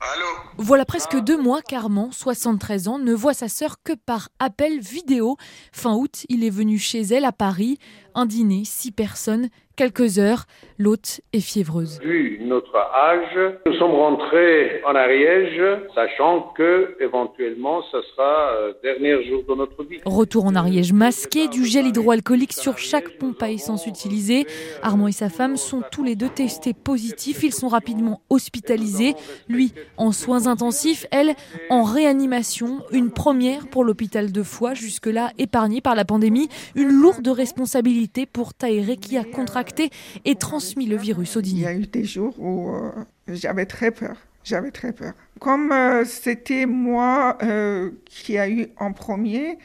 Allô 0.00 0.26
Voilà 0.58 0.84
presque 0.84 1.16
deux 1.16 1.40
mois 1.40 1.62
qu'Armand, 1.62 2.10
73 2.12 2.88
ans, 2.88 2.98
ne 2.98 3.14
voit 3.14 3.34
sa 3.34 3.48
sœur 3.48 3.76
que 3.82 3.92
par 3.94 4.28
appel 4.38 4.80
vidéo. 4.80 5.36
Fin 5.72 5.94
août, 5.94 6.26
il 6.28 6.44
est 6.44 6.50
venu 6.50 6.78
chez 6.78 7.00
elle 7.00 7.24
à 7.24 7.32
Paris. 7.32 7.78
Un 8.14 8.26
dîner, 8.26 8.62
six 8.64 8.92
personnes, 8.92 9.48
quelques 9.76 10.18
heures. 10.18 10.44
L'hôte 10.78 11.20
est 11.32 11.40
fiévreuse. 11.40 12.00
Vu 12.02 12.40
notre 12.42 12.76
âge, 12.76 13.54
nous 13.66 13.74
sommes 13.74 13.92
rentrés 13.92 14.82
en 14.84 14.94
Ariège, 14.94 15.62
sachant 15.94 16.52
que 16.56 16.96
éventuellement 17.00 17.82
ce 17.90 18.02
sera 18.02 18.52
le 18.52 18.58
euh, 18.58 18.72
dernier 18.82 19.28
jour 19.28 19.44
de 19.48 19.54
notre 19.54 19.84
vie. 19.84 20.00
Retour 20.04 20.46
en 20.46 20.54
Ariège 20.54 20.92
masqué, 20.92 21.48
du 21.48 21.64
gel 21.64 21.86
hydroalcoolique 21.86 22.52
sur 22.52 22.78
chaque 22.78 23.16
pompe 23.18 23.42
à 23.42 23.50
essence 23.50 23.86
utilisée. 23.86 24.46
Armand 24.82 25.08
et 25.08 25.12
sa 25.12 25.28
femme 25.28 25.56
sont 25.56 25.82
tous 25.92 26.02
les 26.02 26.16
deux 26.16 26.28
testés 26.28 26.74
positifs. 26.74 27.42
Ils 27.42 27.54
sont 27.54 27.68
rapidement 27.68 28.20
hospitalisés. 28.28 29.14
Lui 29.48 29.72
en 29.96 30.12
soins 30.12 30.48
intensifs, 30.48 31.06
elle 31.12 31.34
en 31.70 31.84
réanimation. 31.84 32.80
Une 32.90 33.10
première 33.12 33.68
pour 33.68 33.84
l'hôpital 33.84 34.32
de 34.32 34.42
Foix, 34.42 34.74
jusque-là 34.74 35.30
épargné 35.38 35.80
par 35.80 35.94
la 35.94 36.04
pandémie. 36.04 36.48
Une 36.74 36.90
lourde 36.90 37.28
responsabilité 37.28 38.01
pour 38.32 38.54
Taïré 38.54 38.96
qui 38.96 39.16
a 39.16 39.24
contracté 39.24 39.90
et 40.24 40.34
transmis 40.34 40.86
le 40.86 40.96
virus 40.96 41.36
au 41.36 41.40
dîner. 41.40 41.60
Il 41.60 41.64
y 41.64 41.66
a 41.66 41.74
eu 41.74 41.86
des 41.86 42.04
jours 42.04 42.34
où 42.38 42.70
euh, 42.70 42.90
j'avais 43.28 43.66
très 43.66 43.90
peur. 43.90 44.16
J'avais 44.44 44.70
très 44.70 44.92
peur. 44.92 45.12
Comme 45.40 45.70
euh, 45.70 46.04
c'était 46.04 46.66
moi 46.66 47.38
euh, 47.42 47.90
qui 48.04 48.38
a 48.38 48.48
eu 48.48 48.68
en 48.78 48.92
premier, 48.92 49.58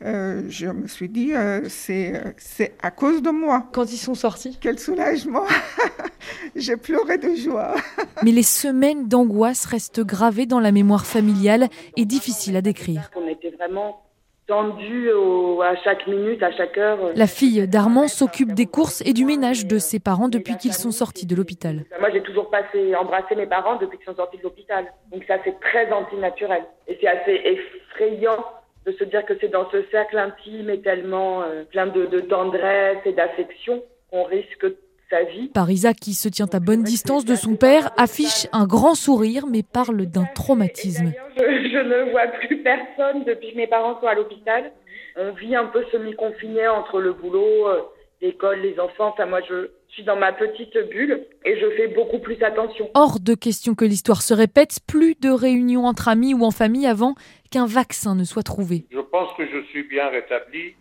je 0.00 0.66
me 0.70 0.86
suis 0.86 1.08
dit, 1.08 1.32
c'est, 1.68 2.34
c'est 2.36 2.74
à 2.82 2.90
cause 2.90 3.22
de 3.22 3.30
moi. 3.30 3.66
Quand 3.72 3.90
ils 3.90 3.96
sont 3.96 4.14
sortis? 4.14 4.58
Quel 4.60 4.78
soulagement 4.78 5.46
J'ai 6.56 6.76
pleuré 6.76 7.16
de 7.16 7.34
joie. 7.34 7.74
Mais 8.22 8.32
les 8.32 8.42
semaines 8.42 9.08
d'angoisse 9.08 9.64
restent 9.64 10.02
gravées 10.02 10.44
dans 10.44 10.60
la 10.60 10.72
mémoire 10.72 11.06
familiale 11.06 11.68
et 11.96 12.04
difficiles 12.04 12.56
à 12.56 12.60
décrire. 12.60 13.10
On 13.16 13.26
était 13.28 13.50
vraiment 13.50 14.04
tendue 14.46 15.10
à 15.62 15.74
chaque 15.82 16.06
minute, 16.06 16.42
à 16.42 16.52
chaque 16.52 16.76
heure. 16.76 16.98
La 17.14 17.26
fille 17.26 17.66
d'Armand 17.66 18.08
s'occupe 18.08 18.52
des 18.52 18.66
courses 18.66 19.02
et 19.06 19.12
du 19.12 19.24
ménage 19.24 19.66
de 19.66 19.78
ses 19.78 20.00
parents 20.00 20.28
depuis 20.28 20.56
qu'ils 20.56 20.72
sont 20.74 20.90
sortis 20.90 21.26
de 21.26 21.34
l'hôpital. 21.34 21.84
Moi, 22.00 22.10
j'ai 22.12 22.22
toujours 22.22 22.50
passé, 22.50 22.94
embrassé 22.94 23.34
mes 23.34 23.46
parents 23.46 23.76
depuis 23.76 23.98
qu'ils 23.98 24.06
sont 24.06 24.16
sortis 24.16 24.38
de 24.38 24.42
l'hôpital. 24.42 24.92
Donc 25.12 25.24
ça, 25.26 25.36
c'est 25.44 25.58
très 25.60 25.90
antinaturel. 25.90 26.64
Et 26.88 26.98
c'est 27.00 27.08
assez 27.08 27.40
effrayant 27.44 28.44
de 28.86 28.92
se 28.92 29.04
dire 29.04 29.24
que 29.24 29.34
c'est 29.40 29.48
dans 29.48 29.70
ce 29.70 29.82
cercle 29.90 30.18
intime 30.18 30.68
et 30.68 30.80
tellement 30.80 31.42
euh, 31.42 31.64
plein 31.64 31.86
de, 31.86 32.06
de 32.06 32.20
tendresse 32.20 32.98
et 33.06 33.12
d'affection 33.12 33.82
qu'on 34.10 34.24
risque 34.24 34.66
Parisa, 35.52 35.94
qui 35.94 36.14
se 36.14 36.28
tient 36.28 36.48
à 36.52 36.60
bonne 36.60 36.82
distance 36.82 37.24
de 37.24 37.34
son 37.34 37.56
père, 37.56 37.90
affiche 37.96 38.46
un 38.52 38.66
grand 38.66 38.94
sourire 38.94 39.46
mais 39.50 39.62
parle 39.62 40.06
d'un 40.06 40.24
traumatisme. 40.34 41.12
Je, 41.36 41.78
ne 41.78 42.10
vois 42.12 42.28
plus 42.28 42.58
personne 42.58 43.24
depuis 43.24 43.52
que 43.52 43.56
mes 43.56 43.66
parents 43.66 44.00
sont 44.00 44.06
à 44.06 44.14
l'hôpital. 44.14 44.72
On 45.16 45.32
vit 45.32 45.54
un 45.54 45.66
peu 45.66 45.84
semi-confiné 45.92 46.66
entre 46.68 47.00
le 47.00 47.12
boulot, 47.12 47.68
euh, 47.68 47.82
l'école, 48.20 48.60
les 48.60 48.78
enfants. 48.80 49.08
Enfin, 49.08 49.26
moi, 49.26 49.40
je 49.48 49.70
suis 49.88 50.02
dans 50.04 50.16
ma 50.16 50.32
petite 50.32 50.76
bulle 50.90 51.24
et 51.44 51.58
je 51.58 51.70
fais 51.76 51.88
beaucoup 51.88 52.18
plus 52.18 52.42
attention. 52.42 52.88
Hors 52.94 53.20
de 53.20 53.34
question 53.34 53.74
que 53.74 53.84
l'histoire 53.84 54.22
se 54.22 54.34
répète, 54.34 54.78
plus 54.86 55.14
de 55.20 55.30
réunions 55.30 55.86
entre 55.86 56.08
amis 56.08 56.34
ou 56.34 56.42
en 56.42 56.50
famille 56.50 56.86
avant 56.86 57.14
qu'un 57.50 57.66
vaccin 57.66 58.14
ne 58.14 58.24
soit 58.24 58.42
trouvé. 58.42 58.86
Je 58.90 59.00
pense 59.00 59.32
que 59.36 59.46
je 59.46 59.64
suis 59.68 59.84
bien 59.84 60.08
rétabli 60.08 60.74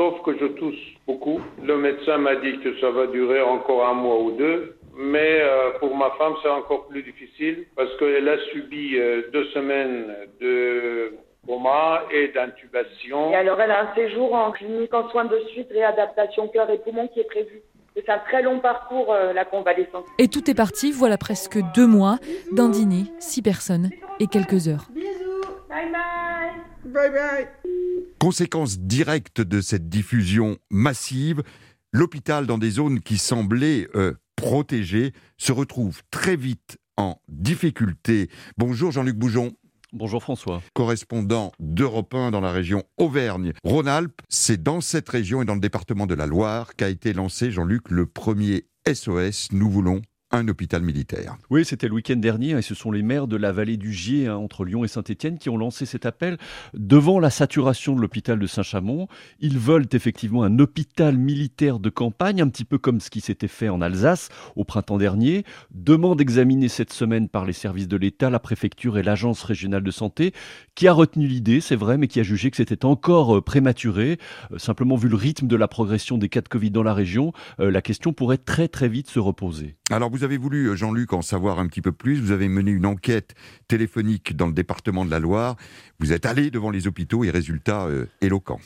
sauf 0.00 0.22
que 0.22 0.32
je 0.38 0.46
tousse 0.46 0.82
beaucoup. 1.06 1.40
Le 1.62 1.76
médecin 1.76 2.16
m'a 2.16 2.36
dit 2.36 2.58
que 2.60 2.80
ça 2.80 2.90
va 2.90 3.06
durer 3.06 3.42
encore 3.42 3.86
un 3.86 3.92
mois 3.92 4.18
ou 4.18 4.30
deux, 4.30 4.76
mais 4.96 5.42
euh, 5.42 5.72
pour 5.78 5.94
ma 5.94 6.10
femme, 6.12 6.32
c'est 6.42 6.48
encore 6.48 6.86
plus 6.86 7.02
difficile 7.02 7.66
parce 7.76 7.94
qu'elle 7.98 8.26
a 8.26 8.38
subi 8.50 8.96
euh, 8.96 9.24
deux 9.30 9.44
semaines 9.48 10.06
de 10.40 11.12
coma 11.46 12.04
et 12.10 12.28
d'intubation. 12.28 13.30
Et 13.30 13.36
alors, 13.36 13.60
elle 13.60 13.72
a 13.72 13.90
un 13.90 13.94
séjour 13.94 14.32
en 14.32 14.52
clinique 14.52 14.94
en 14.94 15.10
soins 15.10 15.26
de 15.26 15.38
suite, 15.52 15.68
réadaptation 15.70 16.48
cœur 16.48 16.70
et 16.70 16.78
poumon 16.78 17.06
qui 17.08 17.20
est 17.20 17.24
prévu. 17.24 17.60
C'est 17.94 18.08
un 18.08 18.20
très 18.20 18.40
long 18.40 18.60
parcours, 18.60 19.12
euh, 19.12 19.34
la 19.34 19.44
convalescence. 19.44 20.06
Et 20.18 20.28
tout 20.28 20.50
est 20.50 20.54
parti, 20.54 20.92
voilà 20.92 21.18
presque 21.18 21.58
deux 21.74 21.86
mois 21.86 22.16
d'un 22.52 22.70
dîner, 22.70 23.04
six 23.18 23.42
personnes 23.42 23.90
et 24.18 24.28
quelques 24.28 24.66
heures. 24.66 24.86
Bisous, 24.94 25.42
bye 25.68 25.92
bye. 25.92 26.54
Bye 26.86 27.10
bye. 27.10 27.89
Conséquence 28.20 28.78
directe 28.78 29.40
de 29.40 29.62
cette 29.62 29.88
diffusion 29.88 30.58
massive, 30.68 31.42
l'hôpital 31.90 32.46
dans 32.46 32.58
des 32.58 32.72
zones 32.72 33.00
qui 33.00 33.16
semblaient 33.16 33.88
euh, 33.94 34.12
protégées 34.36 35.14
se 35.38 35.52
retrouve 35.52 36.02
très 36.10 36.36
vite 36.36 36.76
en 36.98 37.18
difficulté. 37.28 38.28
Bonjour 38.58 38.92
Jean-Luc 38.92 39.16
Boujon. 39.16 39.52
Bonjour 39.94 40.22
François. 40.22 40.60
Correspondant 40.74 41.50
d'Europe 41.60 42.14
1 42.14 42.30
dans 42.30 42.42
la 42.42 42.52
région 42.52 42.84
Auvergne-Rhône-Alpes, 42.98 44.20
c'est 44.28 44.62
dans 44.62 44.82
cette 44.82 45.08
région 45.08 45.40
et 45.40 45.46
dans 45.46 45.54
le 45.54 45.60
département 45.60 46.06
de 46.06 46.14
la 46.14 46.26
Loire 46.26 46.76
qu'a 46.76 46.90
été 46.90 47.14
lancé, 47.14 47.50
Jean-Luc, 47.50 47.88
le 47.88 48.04
premier 48.04 48.66
SOS 48.86 49.48
Nous 49.52 49.70
voulons 49.70 50.02
un 50.32 50.46
hôpital 50.48 50.82
militaire. 50.82 51.36
Oui, 51.50 51.64
c'était 51.64 51.88
le 51.88 51.94
week-end 51.94 52.16
dernier 52.16 52.56
et 52.56 52.62
ce 52.62 52.74
sont 52.74 52.92
les 52.92 53.02
maires 53.02 53.26
de 53.26 53.36
la 53.36 53.52
vallée 53.52 53.76
du 53.76 53.92
Gier, 53.92 54.28
hein, 54.28 54.36
entre 54.36 54.64
Lyon 54.64 54.84
et 54.84 54.88
Saint-Étienne, 54.88 55.38
qui 55.38 55.48
ont 55.48 55.56
lancé 55.56 55.86
cet 55.86 56.06
appel 56.06 56.38
devant 56.74 57.18
la 57.18 57.30
saturation 57.30 57.96
de 57.96 58.00
l'hôpital 58.00 58.38
de 58.38 58.46
Saint-Chamond. 58.46 59.08
Ils 59.40 59.58
veulent 59.58 59.88
effectivement 59.92 60.44
un 60.44 60.58
hôpital 60.58 61.18
militaire 61.18 61.80
de 61.80 61.90
campagne, 61.90 62.40
un 62.40 62.48
petit 62.48 62.64
peu 62.64 62.78
comme 62.78 63.00
ce 63.00 63.10
qui 63.10 63.20
s'était 63.20 63.48
fait 63.48 63.68
en 63.68 63.80
Alsace 63.80 64.28
au 64.54 64.64
printemps 64.64 64.98
dernier. 64.98 65.44
Demande 65.72 66.20
examinée 66.20 66.68
cette 66.68 66.92
semaine 66.92 67.28
par 67.28 67.44
les 67.44 67.52
services 67.52 67.88
de 67.88 67.96
l'État, 67.96 68.30
la 68.30 68.38
préfecture 68.38 68.98
et 68.98 69.02
l'agence 69.02 69.42
régionale 69.42 69.82
de 69.82 69.90
santé, 69.90 70.32
qui 70.74 70.86
a 70.86 70.92
retenu 70.92 71.26
l'idée, 71.26 71.60
c'est 71.60 71.76
vrai, 71.76 71.98
mais 71.98 72.08
qui 72.08 72.20
a 72.20 72.24
jugé 72.24 72.50
que 72.50 72.56
c'était 72.56 72.84
encore 72.84 73.38
euh, 73.38 73.40
prématuré. 73.42 74.18
Euh, 74.52 74.58
simplement 74.58 74.96
vu 74.96 75.08
le 75.08 75.16
rythme 75.16 75.48
de 75.48 75.56
la 75.56 75.68
progression 75.68 76.18
des 76.18 76.28
cas 76.28 76.40
de 76.40 76.48
Covid 76.48 76.70
dans 76.70 76.82
la 76.82 76.94
région, 76.94 77.32
euh, 77.58 77.70
la 77.70 77.82
question 77.82 78.12
pourrait 78.12 78.38
très 78.38 78.68
très 78.68 78.88
vite 78.88 79.08
se 79.10 79.18
reposer. 79.18 79.76
Alors 79.90 80.08
vous 80.10 80.19
avez 80.24 80.36
voulu, 80.36 80.68
euh, 80.68 80.76
Jean-Luc, 80.76 81.12
en 81.12 81.22
savoir 81.22 81.58
un 81.58 81.66
petit 81.66 81.82
peu 81.82 81.92
plus. 81.92 82.20
Vous 82.20 82.30
avez 82.30 82.48
mené 82.48 82.70
une 82.70 82.86
enquête 82.86 83.34
téléphonique 83.68 84.36
dans 84.36 84.46
le 84.46 84.52
département 84.52 85.04
de 85.04 85.10
la 85.10 85.18
Loire. 85.18 85.56
Vous 85.98 86.12
êtes 86.12 86.26
allé 86.26 86.50
devant 86.50 86.70
les 86.70 86.86
hôpitaux 86.86 87.24
et 87.24 87.30
résultats 87.30 87.86
euh, 87.86 88.06
éloquents. 88.20 88.60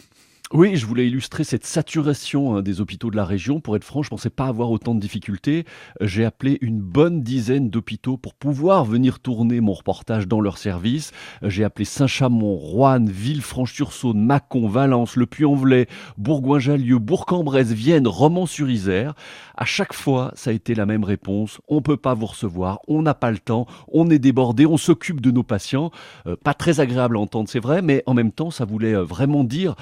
Oui, 0.53 0.77
je 0.77 0.85
voulais 0.85 1.07
illustrer 1.07 1.43
cette 1.43 1.65
saturation 1.65 2.55
hein, 2.57 2.63
des 2.63 2.83
hôpitaux 2.83 3.11
de 3.11 3.17
la 3.17 3.25
région. 3.25 3.61
Pour 3.61 3.77
être 3.77 3.83
franc, 3.83 4.03
je 4.03 4.09
ne 4.09 4.11
pensais 4.11 4.29
pas 4.31 4.45
avoir 4.45 4.71
autant 4.71 4.95
de 4.95 5.01
difficultés. 5.01 5.65
J'ai 6.03 6.27
appelé 6.27 6.59
une 6.61 6.81
bonne 6.81 7.23
dizaine 7.23 7.71
d'hôpitaux 7.71 8.19
pour 8.19 8.35
pouvoir 8.35 8.85
venir 8.85 9.21
tourner 9.21 9.63
mon 9.63 9.73
reportage 9.73 10.29
dans 10.29 10.43
leur 10.43 10.59
service. 10.59 11.13
J'ai 11.43 11.65
appelé 11.65 11.87
Saint-Chamond, 11.87 12.57
Roanne, 12.57 13.09
Villefranche-sur-Saône, 13.09 14.21
Mâcon, 14.21 14.69
Valence, 14.69 15.17
Le 15.17 15.25
Puy-en-Velay, 15.25 15.89
Bourgoin-Jallieu, 16.19 16.99
Bourg-en-Bresse, 16.99 17.73
Vienne, 17.73 18.07
Romans-sur-Isère. 18.07 19.15
À 19.57 19.65
chaque 19.65 19.95
fois, 19.95 20.31
ça 20.35 20.51
a 20.51 20.53
été 20.53 20.75
la 20.75 20.85
même 20.85 21.05
réponse. 21.05 21.59
On 21.69 21.77
ne 21.77 21.81
peut 21.81 21.97
pas 21.97 22.13
vous 22.13 22.27
recevoir, 22.27 22.81
on 22.87 23.03
n'a 23.03 23.15
pas 23.15 23.31
le 23.31 23.39
temps, 23.39 23.67
on 23.89 24.11
est 24.11 24.19
débordé, 24.19 24.67
on 24.67 24.77
s'occupe 24.77 25.23
de 25.23 25.31
nos 25.31 25.43
patients. 25.43 25.91
Euh, 26.27 26.37
pas 26.37 26.55
très 26.55 26.81
agréable 26.81 27.17
à 27.17 27.21
entendre, 27.21 27.49
c'est 27.49 27.61
vrai, 27.61 27.81
mais 27.81 28.03
en 28.07 28.15
même 28.15 28.31
temps, 28.31 28.51
ça 28.51 28.67
voulait 28.67 28.95
euh, 28.95 29.05
vraiment 29.05 29.43
dire 29.43 29.75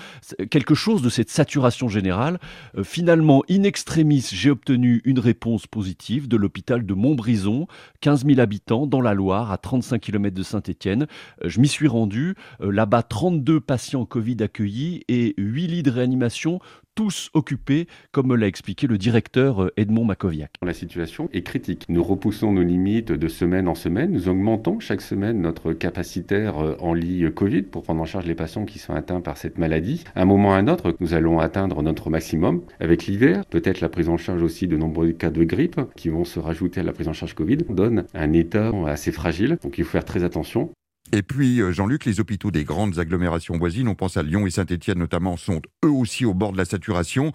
quelque 0.52 0.74
chose 0.74 1.00
de 1.00 1.08
cette 1.08 1.30
saturation 1.30 1.88
générale. 1.88 2.38
Euh, 2.76 2.84
finalement, 2.84 3.42
in 3.50 3.62
extremis, 3.62 4.28
j'ai 4.32 4.50
obtenu 4.50 5.00
une 5.06 5.18
réponse 5.18 5.66
positive 5.66 6.28
de 6.28 6.36
l'hôpital 6.36 6.84
de 6.84 6.92
Montbrison, 6.92 7.66
15 8.02 8.26
000 8.26 8.38
habitants 8.38 8.86
dans 8.86 9.00
la 9.00 9.14
Loire, 9.14 9.50
à 9.50 9.56
35 9.56 9.98
km 9.98 10.36
de 10.36 10.42
Saint-Étienne. 10.42 11.06
Euh, 11.42 11.48
je 11.48 11.58
m'y 11.58 11.68
suis 11.68 11.88
rendu. 11.88 12.34
Euh, 12.60 12.70
là-bas, 12.70 13.02
32 13.02 13.60
patients 13.60 14.04
Covid 14.04 14.36
accueillis 14.42 15.04
et 15.08 15.32
8 15.38 15.68
lits 15.68 15.82
de 15.82 15.90
réanimation, 15.90 16.60
tous 16.94 17.30
occupés, 17.34 17.86
comme 18.10 18.34
l'a 18.34 18.46
expliqué 18.46 18.86
le 18.86 18.98
directeur 18.98 19.62
euh, 19.62 19.72
Edmond 19.76 20.04
Makoviak. 20.04 20.52
La 20.62 20.74
situation 20.74 21.28
est 21.32 21.42
critique. 21.42 21.86
Nous 21.88 22.02
repoussons 22.02 22.52
nos 22.52 22.62
limites 22.62 23.12
de 23.12 23.28
semaine 23.28 23.68
en 23.68 23.74
semaine. 23.74 24.12
Nous 24.12 24.28
augmentons 24.28 24.78
chaque 24.80 25.00
semaine 25.00 25.40
notre 25.40 25.72
capacitaire 25.72 26.58
euh, 26.58 26.76
en 26.80 26.94
lit 26.94 27.24
euh, 27.24 27.30
Covid 27.30 27.62
pour 27.62 27.82
prendre 27.82 28.02
en 28.02 28.04
charge 28.04 28.26
les 28.26 28.34
patients 28.34 28.64
qui 28.64 28.78
sont 28.78 28.94
atteints 28.94 29.20
par 29.20 29.36
cette 29.36 29.58
maladie. 29.58 30.04
À 30.14 30.22
un 30.22 30.24
moment 30.24 30.50
ou 30.50 30.52
à 30.52 30.56
un 30.56 30.68
autre, 30.68 30.96
nous 31.00 31.14
allons 31.14 31.38
atteindre 31.38 31.82
notre 31.82 32.10
maximum. 32.10 32.62
Avec 32.80 33.06
l'hiver, 33.06 33.46
peut-être 33.46 33.80
la 33.80 33.88
prise 33.88 34.08
en 34.08 34.16
charge 34.16 34.42
aussi 34.42 34.66
de 34.66 34.76
nombreux 34.76 35.12
cas 35.12 35.30
de 35.30 35.44
grippe 35.44 35.80
qui 35.96 36.08
vont 36.08 36.24
se 36.24 36.40
rajouter 36.40 36.80
à 36.80 36.84
la 36.84 36.92
prise 36.92 37.08
en 37.08 37.12
charge 37.12 37.34
Covid 37.34 37.58
donne 37.68 38.04
un 38.14 38.32
état 38.32 38.70
assez 38.86 39.12
fragile. 39.12 39.58
Donc 39.62 39.78
il 39.78 39.84
faut 39.84 39.92
faire 39.92 40.04
très 40.04 40.24
attention. 40.24 40.70
Et 41.10 41.22
puis, 41.22 41.60
euh, 41.60 41.72
Jean-Luc, 41.72 42.04
les 42.04 42.20
hôpitaux 42.20 42.50
des 42.50 42.64
grandes 42.64 42.98
agglomérations 42.98 43.58
voisines, 43.58 43.88
on 43.88 43.94
pense 43.94 44.16
à 44.16 44.22
Lyon 44.22 44.46
et 44.46 44.50
Saint-Etienne 44.50 44.98
notamment, 44.98 45.36
sont 45.36 45.60
eux 45.84 45.90
aussi 45.90 46.24
au 46.24 46.32
bord 46.32 46.52
de 46.52 46.56
la 46.56 46.64
saturation. 46.64 47.32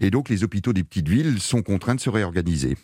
Et 0.00 0.10
donc, 0.10 0.28
les 0.28 0.42
hôpitaux 0.42 0.72
des 0.72 0.82
petites 0.82 1.08
villes 1.08 1.40
sont 1.40 1.62
contraints 1.62 1.94
de 1.94 2.00
se 2.00 2.10
réorganiser. 2.10 2.76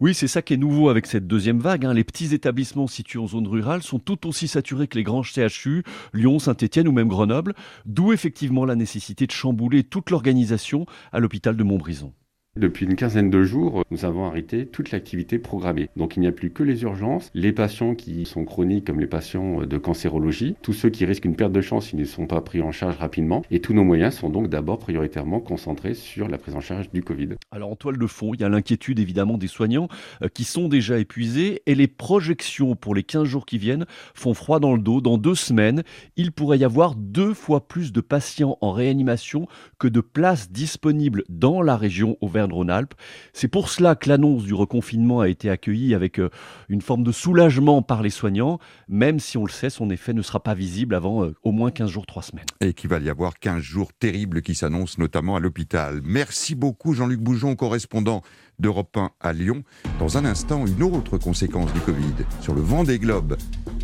Oui, 0.00 0.14
c'est 0.14 0.28
ça 0.28 0.42
qui 0.42 0.54
est 0.54 0.58
nouveau 0.58 0.90
avec 0.90 1.06
cette 1.06 1.26
deuxième 1.26 1.58
vague. 1.58 1.84
Hein. 1.84 1.94
Les 1.94 2.04
petits 2.04 2.32
établissements 2.32 2.86
situés 2.86 3.18
en 3.18 3.26
zone 3.26 3.48
rurale 3.48 3.82
sont 3.82 3.98
tout 3.98 4.28
aussi 4.28 4.46
saturés 4.46 4.86
que 4.86 4.96
les 4.96 5.02
grands 5.02 5.24
CHU, 5.24 5.82
Lyon, 6.12 6.38
Saint-Etienne 6.38 6.86
ou 6.86 6.92
même 6.92 7.08
Grenoble, 7.08 7.54
d'où 7.84 8.12
effectivement 8.12 8.64
la 8.64 8.76
nécessité 8.76 9.26
de 9.26 9.32
chambouler 9.32 9.82
toute 9.82 10.10
l'organisation 10.10 10.86
à 11.10 11.18
l'hôpital 11.18 11.56
de 11.56 11.64
Montbrison. 11.64 12.12
Depuis 12.58 12.86
une 12.86 12.96
quinzaine 12.96 13.30
de 13.30 13.44
jours, 13.44 13.84
nous 13.92 14.04
avons 14.04 14.26
arrêté 14.26 14.66
toute 14.66 14.90
l'activité 14.90 15.38
programmée. 15.38 15.90
Donc 15.94 16.16
il 16.16 16.20
n'y 16.20 16.26
a 16.26 16.32
plus 16.32 16.50
que 16.50 16.64
les 16.64 16.82
urgences, 16.82 17.30
les 17.32 17.52
patients 17.52 17.94
qui 17.94 18.24
sont 18.24 18.44
chroniques 18.44 18.84
comme 18.84 18.98
les 18.98 19.06
patients 19.06 19.60
de 19.60 19.78
cancérologie, 19.78 20.56
tous 20.60 20.72
ceux 20.72 20.90
qui 20.90 21.04
risquent 21.04 21.26
une 21.26 21.36
perte 21.36 21.52
de 21.52 21.60
chance 21.60 21.86
s'ils 21.86 22.00
ne 22.00 22.04
sont 22.04 22.26
pas 22.26 22.40
pris 22.40 22.60
en 22.60 22.72
charge 22.72 22.96
rapidement. 22.96 23.44
Et 23.52 23.60
tous 23.60 23.74
nos 23.74 23.84
moyens 23.84 24.14
sont 24.14 24.28
donc 24.28 24.48
d'abord 24.48 24.80
prioritairement 24.80 25.38
concentrés 25.38 25.94
sur 25.94 26.26
la 26.26 26.36
prise 26.36 26.56
en 26.56 26.60
charge 26.60 26.90
du 26.90 27.04
Covid. 27.04 27.28
Alors 27.52 27.70
en 27.70 27.76
toile 27.76 27.96
de 27.96 28.06
fond, 28.08 28.34
il 28.34 28.40
y 28.40 28.44
a 28.44 28.48
l'inquiétude 28.48 28.98
évidemment 28.98 29.38
des 29.38 29.46
soignants 29.46 29.86
euh, 30.24 30.28
qui 30.28 30.42
sont 30.42 30.66
déjà 30.66 30.98
épuisés 30.98 31.62
et 31.66 31.76
les 31.76 31.86
projections 31.86 32.74
pour 32.74 32.96
les 32.96 33.04
15 33.04 33.22
jours 33.22 33.46
qui 33.46 33.58
viennent 33.58 33.86
font 34.14 34.34
froid 34.34 34.58
dans 34.58 34.74
le 34.74 34.82
dos. 34.82 35.00
Dans 35.00 35.16
deux 35.16 35.36
semaines, 35.36 35.84
il 36.16 36.32
pourrait 36.32 36.58
y 36.58 36.64
avoir 36.64 36.96
deux 36.96 37.34
fois 37.34 37.68
plus 37.68 37.92
de 37.92 38.00
patients 38.00 38.58
en 38.60 38.72
réanimation 38.72 39.46
que 39.78 39.86
de 39.86 40.00
places 40.00 40.50
disponibles 40.50 41.22
dans 41.28 41.62
la 41.62 41.76
région 41.76 42.16
Auvergne-Rhône-Alpes. 42.52 42.94
C'est 43.32 43.48
pour 43.48 43.68
cela 43.68 43.94
que 43.94 44.08
l'annonce 44.08 44.44
du 44.44 44.54
reconfinement 44.54 45.20
a 45.20 45.28
été 45.28 45.50
accueillie 45.50 45.94
avec 45.94 46.18
euh, 46.18 46.30
une 46.68 46.82
forme 46.82 47.04
de 47.04 47.12
soulagement 47.12 47.82
par 47.82 48.02
les 48.02 48.10
soignants, 48.10 48.58
même 48.88 49.20
si 49.20 49.36
on 49.36 49.44
le 49.44 49.50
sait, 49.50 49.70
son 49.70 49.90
effet 49.90 50.12
ne 50.12 50.22
sera 50.22 50.42
pas 50.42 50.54
visible 50.54 50.94
avant 50.94 51.24
euh, 51.24 51.34
au 51.42 51.52
moins 51.52 51.70
15 51.70 51.90
jours, 51.90 52.06
3 52.06 52.22
semaines. 52.22 52.46
Et 52.60 52.72
qu'il 52.72 52.90
va 52.90 52.98
y 52.98 53.10
avoir 53.10 53.38
15 53.38 53.60
jours 53.60 53.92
terribles 53.92 54.42
qui 54.42 54.54
s'annoncent 54.54 54.96
notamment 54.98 55.36
à 55.36 55.40
l'hôpital. 55.40 56.00
Merci 56.04 56.54
beaucoup 56.54 56.94
Jean-Luc 56.94 57.20
Boujon, 57.20 57.54
correspondant 57.54 58.22
d'Europe 58.58 58.96
1 58.96 59.10
à 59.20 59.32
Lyon. 59.32 59.62
Dans 59.98 60.18
un 60.18 60.24
instant, 60.24 60.66
une 60.66 60.82
autre 60.82 61.18
conséquence 61.18 61.72
du 61.72 61.80
Covid 61.80 62.24
sur 62.40 62.54
le 62.54 62.60
vent 62.60 62.84
des 62.84 62.98
globes. 62.98 63.36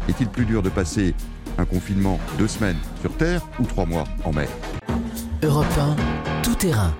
Est-il 0.09 0.29
plus 0.29 0.45
dur 0.45 0.63
de 0.63 0.69
passer 0.69 1.15
un 1.59 1.65
confinement 1.65 2.19
deux 2.39 2.49
semaines 2.49 2.79
sur 3.01 3.17
Terre 3.17 3.47
ou 3.61 3.65
trois 3.65 3.87
mois 3.87 4.05
en 4.25 4.33
mer? 4.33 4.49
Europe 5.43 5.67
1, 5.79 6.43
tout 6.43 6.55
terrain. 6.55 6.95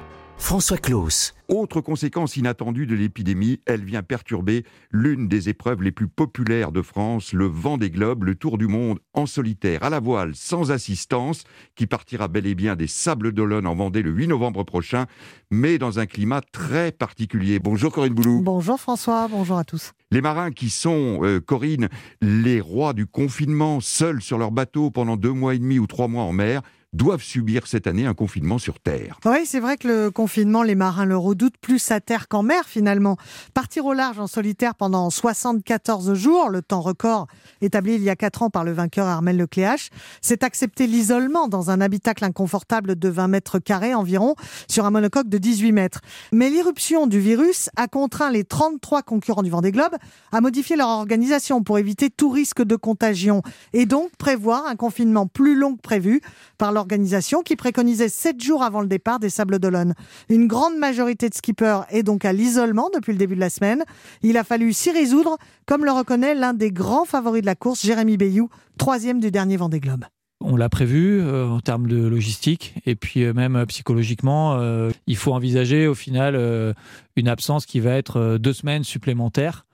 François 0.45 0.77
Claus. 0.77 1.33
Autre 1.49 1.81
conséquence 1.81 2.37
inattendue 2.37 2.87
de 2.87 2.95
l'épidémie, 2.95 3.63
elle 3.65 3.83
vient 3.83 4.03
perturber 4.03 4.67
l'une 4.91 5.27
des 5.27 5.49
épreuves 5.49 5.83
les 5.83 5.91
plus 5.91 6.07
populaires 6.07 6.71
de 6.71 6.83
France, 6.83 7.33
le 7.33 7.47
vent 7.47 7.79
des 7.79 7.89
globes, 7.89 8.25
le 8.25 8.35
tour 8.35 8.59
du 8.59 8.67
monde 8.67 8.99
en 9.15 9.25
solitaire, 9.25 9.83
à 9.85 9.89
la 9.89 10.01
voile, 10.01 10.35
sans 10.35 10.71
assistance, 10.71 11.45
qui 11.77 11.87
partira 11.87 12.29
bel 12.29 12.47
et 12.47 12.55
bien 12.55 12.77
des 12.77 12.89
Sables 12.89 13.33
d'Olonne 13.33 13.67
en 13.67 13.75
Vendée 13.75 14.03
le 14.03 14.11
8 14.11 14.29
novembre 14.29 14.65
prochain, 14.65 15.07
mais 15.51 15.79
dans 15.79 15.99
un 15.99 16.05
climat 16.05 16.43
très 16.53 16.93
particulier. 16.93 17.59
Bonjour 17.59 17.91
Corinne 17.91 18.13
Boulou. 18.13 18.43
Bonjour 18.43 18.79
François, 18.79 19.29
bonjour 19.29 19.57
à 19.57 19.65
tous. 19.65 19.93
Les 20.11 20.21
marins 20.21 20.51
qui 20.51 20.69
sont, 20.69 21.21
euh, 21.23 21.41
Corinne, 21.41 21.89
les 22.21 22.61
rois 22.61 22.93
du 22.93 23.07
confinement, 23.07 23.81
seuls 23.81 24.21
sur 24.21 24.37
leur 24.37 24.51
bateau 24.51 24.91
pendant 24.91 25.17
deux 25.17 25.33
mois 25.33 25.55
et 25.55 25.59
demi 25.59 25.79
ou 25.79 25.87
trois 25.87 26.07
mois 26.07 26.25
en 26.25 26.35
mer, 26.35 26.61
doivent 26.95 27.23
subir 27.23 27.67
cette 27.67 27.87
année 27.87 28.07
un 28.07 28.15
confinement 28.15 28.59
sur 28.59 28.79
Terre. 28.79 29.19
Oui, 29.27 29.45
c'est 29.45 29.61
vrai 29.61 29.77
que 29.77 29.89
le 29.89 30.11
confinement, 30.11 30.63
les 30.63 30.75
marins 30.75 31.05
le 31.05 31.17
redoutent 31.17 31.59
plus 31.61 31.91
à 31.91 32.01
terre 32.01 32.29
qu'en 32.29 32.43
mer 32.43 32.65
finalement. 32.67 33.17
Partir 33.53 33.85
au 33.85 33.93
large 33.93 34.19
en 34.19 34.27
solitaire 34.27 34.75
pendant 34.75 35.11
74 35.11 36.15
jours, 36.15 36.49
le 36.49 36.63
temps 36.63 36.81
record 36.81 37.27
établi 37.61 37.95
il 37.95 38.03
y 38.03 38.11
a 38.11 38.17
4 38.17 38.45
ans 38.45 38.51
par 38.51 38.65
le 38.65 38.73
vainqueur 38.73 39.07
Armel 39.07 39.37
Lecléache, 39.37 39.91
c'est 40.21 40.45
accepter 40.45 40.87
l'isolement 40.87 41.49
dans 41.49 41.71
un 41.71 41.81
habitacle 41.81 42.25
inconfortable 42.25 42.97
de 42.97 43.09
20 43.09 43.29
mètres 43.29 43.59
carrés 43.59 43.95
environ 43.95 44.35
sur 44.69 44.87
un 44.87 44.91
monocoque 44.91 45.29
de 45.29 45.39
18 45.39 45.73
mètres. 45.73 46.01
Mais 46.33 46.49
l'irruption 46.49 47.07
du 47.07 47.19
virus 47.19 47.71
a 47.77 47.89
contraint 47.89 48.31
les 48.31 48.45
33 48.45 49.03
concurrents 49.03 49.43
du 49.43 49.51
Vendée 49.51 49.73
Globe 49.73 49.95
à 50.33 50.41
modifier 50.41 50.77
leur 50.77 50.89
organisation 50.89 51.63
pour 51.63 51.79
éviter 51.79 52.11
tout 52.11 52.31
risque 52.31 52.63
de 52.63 52.77
contagion 52.77 53.43
et 53.73 53.87
donc 53.87 54.11
prévoir 54.17 54.67
un 54.67 54.77
confinement 54.77 55.27
plus 55.27 55.57
long 55.57 55.77
que 55.77 55.83
prévu 55.83 56.21
par 56.59 56.73
leur 56.73 56.84
organisation 56.85 57.43
qui 57.43 57.57
préconisait 57.57 58.11
7 58.11 58.43
jours 58.43 58.63
avant 58.63 58.83
le 58.83 58.87
départ 58.87 59.19
des 59.19 59.31
Sables 59.31 59.59
d'Olonne. 59.59 59.95
Une 60.29 60.47
grande 60.47 60.77
majorité 60.77 61.31
de 61.31 61.35
skippers 61.35 61.87
est 61.89 62.03
donc 62.03 62.27
à 62.27 62.33
l'isolement 62.35 62.91
depuis 62.95 63.13
le 63.13 63.19
début 63.19 63.35
de 63.35 63.41
la 63.41 63.49
semaine. 63.49 63.85
Il 64.23 64.37
a 64.37 64.45
fallu 64.45 64.75
s'y 64.75 64.91
résoudre, 64.91 65.39
comme 65.65 65.87
le 65.87 65.93
reconnaît 65.93 66.35
l'un 66.35 66.53
des 66.53 66.71
grands 66.71 67.07
favoris 67.07 67.41
de 67.41 67.47
la 67.47 67.55
course, 67.55 67.85
Jérémy 67.87 68.19
Bayou, 68.19 68.51
troisième 68.77 69.19
du 69.19 69.31
dernier 69.31 69.57
Vendée 69.57 69.81
Globe. 69.81 70.05
On 70.41 70.57
l'a 70.57 70.69
prévu 70.69 71.23
euh, 71.23 71.47
en 71.49 71.61
termes 71.61 71.87
de 71.87 72.07
logistique 72.07 72.75
et 72.85 72.97
puis 72.97 73.23
euh, 73.23 73.33
même 73.33 73.57
euh, 73.57 73.65
psychologiquement, 73.65 74.61
il 75.07 75.17
faut 75.17 75.33
envisager 75.33 75.87
au 75.87 75.95
final 75.95 76.75
une 77.17 77.29
absence 77.29 77.65
qui 77.65 77.81
va 77.81 77.93
être 77.93 78.37
deux 78.37 78.53
semaines 78.53 78.85
supplémentaires, 78.85 79.67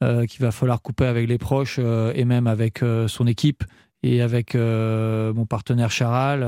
qu'il 0.00 0.40
va 0.40 0.50
falloir 0.50 0.82
couper 0.82 1.06
avec 1.06 1.28
les 1.28 1.38
proches 1.38 1.78
et 1.78 2.24
même 2.24 2.46
avec 2.46 2.82
son 3.06 3.26
équipe 3.26 3.64
et 4.02 4.22
avec 4.22 4.54
euh, 4.54 5.32
mon 5.32 5.46
partenaire 5.46 5.90
Charal 5.90 6.40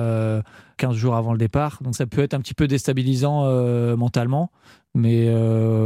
15 0.77 0.91
euh, 0.91 0.99
jours 0.99 1.17
avant 1.17 1.33
le 1.33 1.39
départ. 1.39 1.79
Donc 1.83 1.97
ça 1.97 2.07
peut 2.07 2.23
être 2.23 2.35
un 2.35 2.41
petit 2.41 2.55
peu 2.55 2.67
déstabilisant 2.69 3.45
euh, 3.45 3.97
mentalement, 3.97 4.51
mais 4.95 5.33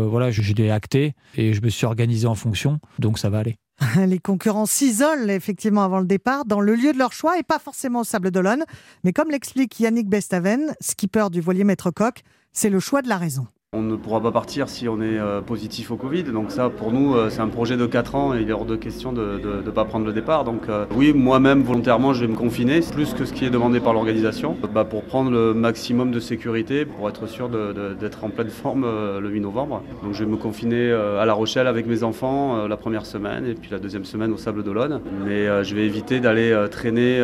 voilà, 0.07 0.31
je, 0.31 0.43
je 0.43 0.55
l'ai 0.55 0.71
acté 0.71 1.15
et 1.37 1.53
je 1.53 1.63
me 1.63 1.69
suis 1.69 1.87
organisé 1.87 2.27
en 2.27 2.35
fonction, 2.35 2.81
donc 2.99 3.19
ça 3.19 3.31
va 3.31 3.39
aller. 3.39 3.57
Les 4.07 4.19
concurrents 4.19 4.67
s'isolent 4.67 5.31
effectivement 5.31 5.83
avant 5.83 5.99
le 5.99 6.07
départ 6.07 6.45
dans 6.45 6.61
le 6.61 6.75
lieu 6.75 6.93
de 6.93 6.99
leur 6.99 7.13
choix 7.13 7.39
et 7.39 7.43
pas 7.43 7.59
forcément 7.59 8.01
au 8.01 8.05
Sable 8.05 8.31
d'Olonne. 8.31 8.65
Mais 9.03 9.13
comme 9.13 9.31
l'explique 9.31 9.81
Yannick 9.81 10.09
Bestaven, 10.09 10.75
skipper 10.81 11.27
du 11.31 11.41
voilier 11.41 11.65
Maître 11.65 11.91
Coq, 11.91 12.23
c'est 12.53 12.71
le 12.71 12.79
choix 12.79 13.03
de 13.03 13.09
la 13.09 13.19
raison. 13.19 13.49
On 13.77 13.83
ne 13.83 13.97
pourra 13.97 14.21
pas 14.21 14.31
partir 14.31 14.69
si 14.69 14.89
on 14.89 15.01
est 15.01 15.19
euh, 15.19 15.41
positif 15.41 15.91
au 15.91 15.97
Covid. 15.97 16.23
Donc 16.25 16.53
ça, 16.53 16.71
pour 16.71 16.93
nous, 16.93 17.17
euh, 17.17 17.29
c'est 17.29 17.41
un 17.41 17.49
projet 17.49 17.77
de 17.77 17.87
4 17.87 18.15
ans 18.15 18.33
et 18.33 18.43
il 18.43 18.49
est 18.49 18.53
hors 18.53 18.67
de 18.67 18.77
question 18.77 19.13
de 19.13 19.41
ne 19.65 19.71
pas 19.71 19.85
prendre 19.85 20.07
le 20.07 20.13
départ. 20.13 20.45
Donc 20.45 20.69
euh, 20.69 20.85
oui, 20.95 21.13
moi-même, 21.13 21.63
volontairement, 21.63 22.13
je 22.13 22.21
vais 22.21 22.31
me 22.31 22.37
confiner, 22.37 22.81
plus 22.93 23.15
que 23.15 23.25
ce 23.25 23.33
qui 23.33 23.45
est 23.45 23.51
demandé 23.51 23.81
par 23.81 23.93
l'organisation, 23.93 24.57
bah, 24.73 24.85
pour 24.85 25.03
prendre 25.03 25.33
le 25.33 25.55
maximum 25.55 26.13
de 26.13 26.21
sécurité, 26.21 26.85
pour 26.85 27.09
être 27.09 27.27
sûr 27.27 27.49
d'être 27.49 28.23
en 28.23 28.29
pleine 28.29 28.49
forme 28.49 28.87
le 29.21 29.29
8 29.29 29.41
novembre. 29.41 29.83
Donc 30.05 30.13
je 30.13 30.23
vais 30.23 30.31
me 30.31 30.37
confiner 30.37 30.93
à 30.93 31.25
La 31.25 31.33
Rochelle 31.33 31.67
avec 31.67 31.87
mes 31.87 32.05
enfants 32.05 32.69
la 32.69 32.77
première 32.77 33.07
semaine 33.07 33.45
et 33.47 33.55
puis 33.55 33.71
la 33.73 33.79
deuxième 33.79 34.05
semaine 34.05 34.33
au 34.33 34.37
Sable 34.37 34.63
d'Olonne. 34.63 35.01
Mais 35.27 35.65
je 35.65 35.75
vais 35.75 35.85
éviter 35.85 36.21
d'aller 36.21 36.55
traîner 36.71 37.21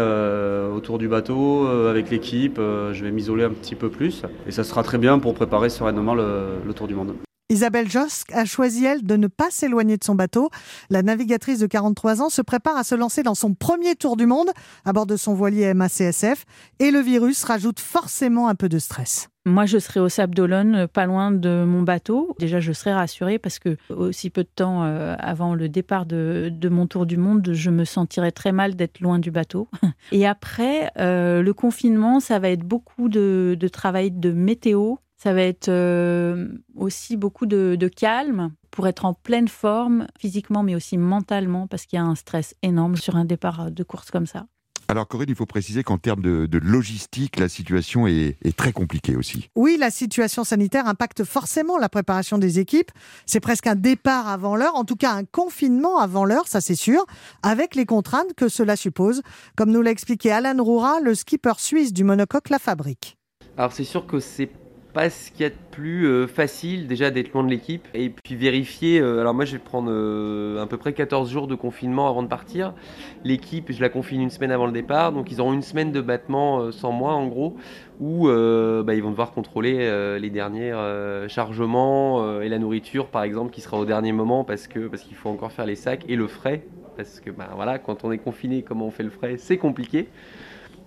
autour 0.75 0.99
du 0.99 1.07
bateau 1.07 1.67
avec 1.67 2.11
l'équipe. 2.11 2.59
je 2.59 3.05
vais 3.05 3.11
m'isoler 3.11 3.45
un 3.45 3.51
petit 3.51 3.75
peu 3.75 3.89
plus. 3.89 4.23
Et 4.49 4.51
ça 4.51 4.65
sera 4.65 4.83
très 4.83 4.99
bien 4.99 5.19
pour 5.19 5.35
préparer 5.35 5.69
sereinement 5.69 6.15
le 6.15 6.40
le 6.65 6.73
tour 6.73 6.87
du 6.89 6.95
monde. 6.95 7.15
Isabelle 7.51 7.91
Josque 7.91 8.31
a 8.33 8.45
choisi, 8.45 8.85
elle, 8.85 9.03
de 9.03 9.17
ne 9.17 9.27
pas 9.27 9.51
s'éloigner 9.51 9.97
de 9.97 10.05
son 10.05 10.15
bateau. 10.15 10.51
La 10.89 11.03
navigatrice 11.03 11.59
de 11.59 11.67
43 11.67 12.23
ans 12.23 12.29
se 12.29 12.43
prépare 12.43 12.77
à 12.77 12.85
se 12.85 12.95
lancer 12.95 13.25
dans 13.25 13.35
son 13.35 13.55
premier 13.55 13.97
tour 13.97 14.17
du 14.17 14.25
monde 14.25 14.51
à 14.85 14.93
bord 14.93 15.05
de 15.05 15.17
son 15.17 15.35
voilier 15.35 15.75
MACSF 15.75 16.45
et 16.79 16.93
le 16.93 17.01
virus 17.01 17.43
rajoute 17.43 17.81
forcément 17.81 18.47
un 18.47 18.55
peu 18.55 18.69
de 18.69 18.79
stress. 18.79 19.29
Moi, 19.47 19.67
je 19.67 19.79
serai 19.79 19.99
au 19.99 20.09
Sable 20.09 20.35
d'Olonne, 20.35 20.87
pas 20.87 21.07
loin 21.07 21.33
de 21.33 21.65
mon 21.65 21.83
bateau. 21.83 22.37
Déjà, 22.39 22.61
je 22.61 22.73
serai 22.73 22.93
rassurée 22.93 23.41
parce 23.41 23.59
que 23.59 23.77
aussi 23.89 24.31
peu 24.31 24.45
de 24.45 24.51
temps 24.55 24.85
euh, 24.85 25.17
avant 25.19 25.57
le 25.57 25.69
départ 25.69 26.07
de, 26.07 26.53
mon 26.71 26.87
tour 26.87 27.05
du 27.05 27.17
monde, 27.17 27.51
je 27.53 27.71
me 27.71 27.85
sentirais 27.85 28.31
très 28.31 28.53
mal 28.53 28.77
d'être 28.77 29.01
loin 29.01 29.19
du 29.19 29.33
bateau. 29.33 29.67
Et 30.13 30.25
après, 30.25 30.93
euh, 30.99 31.43
le 31.43 31.53
confinement, 31.53 32.21
ça 32.21 32.39
va 32.39 32.51
être 32.51 32.63
beaucoup 32.63 33.09
de 33.09 33.69
travail 33.73 34.13
de 34.13 34.31
météo, 34.31 34.97
ça 35.23 35.35
va 35.35 35.43
être 35.43 35.69
euh, 35.69 36.49
aussi 36.75 37.17
beaucoup 37.17 37.45
de, 37.45 37.77
calme 37.95 38.53
pour 38.71 38.89
être 38.89 39.05
en 39.05 39.13
pleine 39.13 39.49
forme 39.49 40.07
physiquement 40.19 40.63
mais 40.63 40.75
aussi 40.75 40.97
mentalement 40.97 41.67
parce 41.67 41.85
qu'il 41.85 41.99
y 41.99 42.01
a 42.01 42.05
un 42.05 42.15
stress 42.15 42.55
énorme 42.63 42.97
sur 42.97 43.17
un 43.17 43.25
départ 43.25 43.71
de 43.71 43.83
course 43.83 44.11
comme 44.11 44.27
ça. 44.27 44.47
Alors 44.89 45.07
Corinne, 45.07 45.29
il 45.29 45.35
faut 45.37 45.47
préciser 45.47 45.85
qu'en 45.85 45.99
termes 45.99 46.23
de, 46.23 46.59
logistique, 46.59 47.39
la 47.39 47.49
situation 47.49 48.07
est, 48.09 48.39
est, 48.43 48.57
très 48.57 48.73
compliquée 48.73 49.15
aussi. 49.15 49.49
Oui, 49.55 49.77
la 49.79 49.91
situation 49.91 50.43
sanitaire 50.43 50.89
impacte 50.89 51.23
forcément 51.23 51.79
la 51.79 51.89
préparation 51.89 52.39
des 52.39 52.59
équipes. 52.59 52.91
C'est 53.25 53.39
presque 53.39 53.69
un 53.69 53.77
départ 53.77 54.27
avant 54.27 54.57
l'heure, 54.57 54.75
en 54.75 54.85
tout 54.85 54.97
cas 54.97 55.13
un 55.13 55.25
confinement 55.25 55.99
avant 55.99 56.25
l'heure, 56.25 56.49
ça 56.49 56.61
c'est 56.61 56.75
sûr, 56.75 57.05
avec 57.43 57.77
les 57.77 57.87
contraintes 57.87 58.35
que 58.35 58.49
cela 58.49 58.75
suppose, 58.75 59.23
comme 59.57 59.71
nous 59.71 59.83
l'a 59.83 59.91
expliqué 59.91 60.33
Alan 60.33 60.61
Roura, 60.63 60.99
le 61.01 61.15
skipper 61.15 61.59
suisse 61.59 61.93
du 61.93 62.03
monocoque 62.03 62.49
La 62.49 62.59
Fabrique. 62.59 63.17
Alors 63.57 63.73
c'est 63.73 63.85
sûr 63.85 64.07
que 64.07 64.19
c'est 64.19 64.51
pas 64.93 65.11
ce 65.11 65.31
qu'il 65.31 65.43
y 65.43 65.45
a 65.45 65.51
de 65.51 65.55
plus 65.71 66.07
euh, 66.07 66.27
facile 66.27 66.87
déjà 66.87 67.11
d'être 67.11 67.33
loin 67.33 67.45
de 67.45 67.51
l'équipe 67.51 67.87
et 67.95 68.11
puis 68.11 68.35
vérifier. 68.35 69.01
Euh, 69.01 69.21
alors 69.21 69.35
moi 69.35 69.45
je 69.45 69.53
vais 69.53 69.59
prendre 69.59 69.91
euh, 69.91 70.63
à 70.63 70.67
peu 70.67 70.77
près 70.77 70.93
14 70.93 71.31
jours 71.31 71.47
de 71.47 71.55
confinement 71.55 72.09
avant 72.09 72.23
de 72.23 72.29
partir. 72.29 72.75
L'équipe 73.25 73.71
je 73.71 73.81
la 73.81 73.89
confine 73.89 74.21
une 74.21 74.31
semaine 74.31 74.51
avant 74.51 74.67
le 74.67 74.73
départ 74.73 75.13
donc 75.13 75.31
ils 75.31 75.41
auront 75.41 75.53
une 75.53 75.63
semaine 75.63 75.93
de 75.93 76.01
battement 76.01 76.73
sans 76.73 76.93
moi 76.93 77.15
en 77.15 77.27
gros 77.27 77.57
où 78.01 78.29
bah, 78.29 78.95
ils 78.95 79.03
vont 79.03 79.11
devoir 79.11 79.33
contrôler 79.33 80.19
les 80.19 80.31
derniers 80.31 80.73
chargements 81.29 82.41
et 82.41 82.49
la 82.49 82.59
nourriture 82.59 83.09
par 83.09 83.23
exemple 83.23 83.53
qui 83.53 83.61
sera 83.61 83.79
au 83.79 83.85
dernier 83.85 84.13
moment 84.13 84.45
parce 84.45 84.67
que 84.67 84.89
parce 84.89 85.03
qu'il 85.03 85.17
faut 85.17 85.29
encore 85.29 85.53
faire 85.53 85.67
les 85.67 85.77
sacs 85.77 86.05
et 86.09 86.17
le 86.17 86.27
frais 86.27 86.63
parce 86.97 87.21
que 87.21 87.31
bah, 87.31 87.51
voilà 87.55 87.79
quand 87.79 88.05
on 88.05 88.13
est 88.13 88.19
confiné 88.19 88.63
comment 88.63 88.87
on 88.87 88.91
fait 88.91 89.03
le 89.03 89.11
frais? 89.11 89.37
C'est 89.39 89.59
compliqué. 89.59 90.09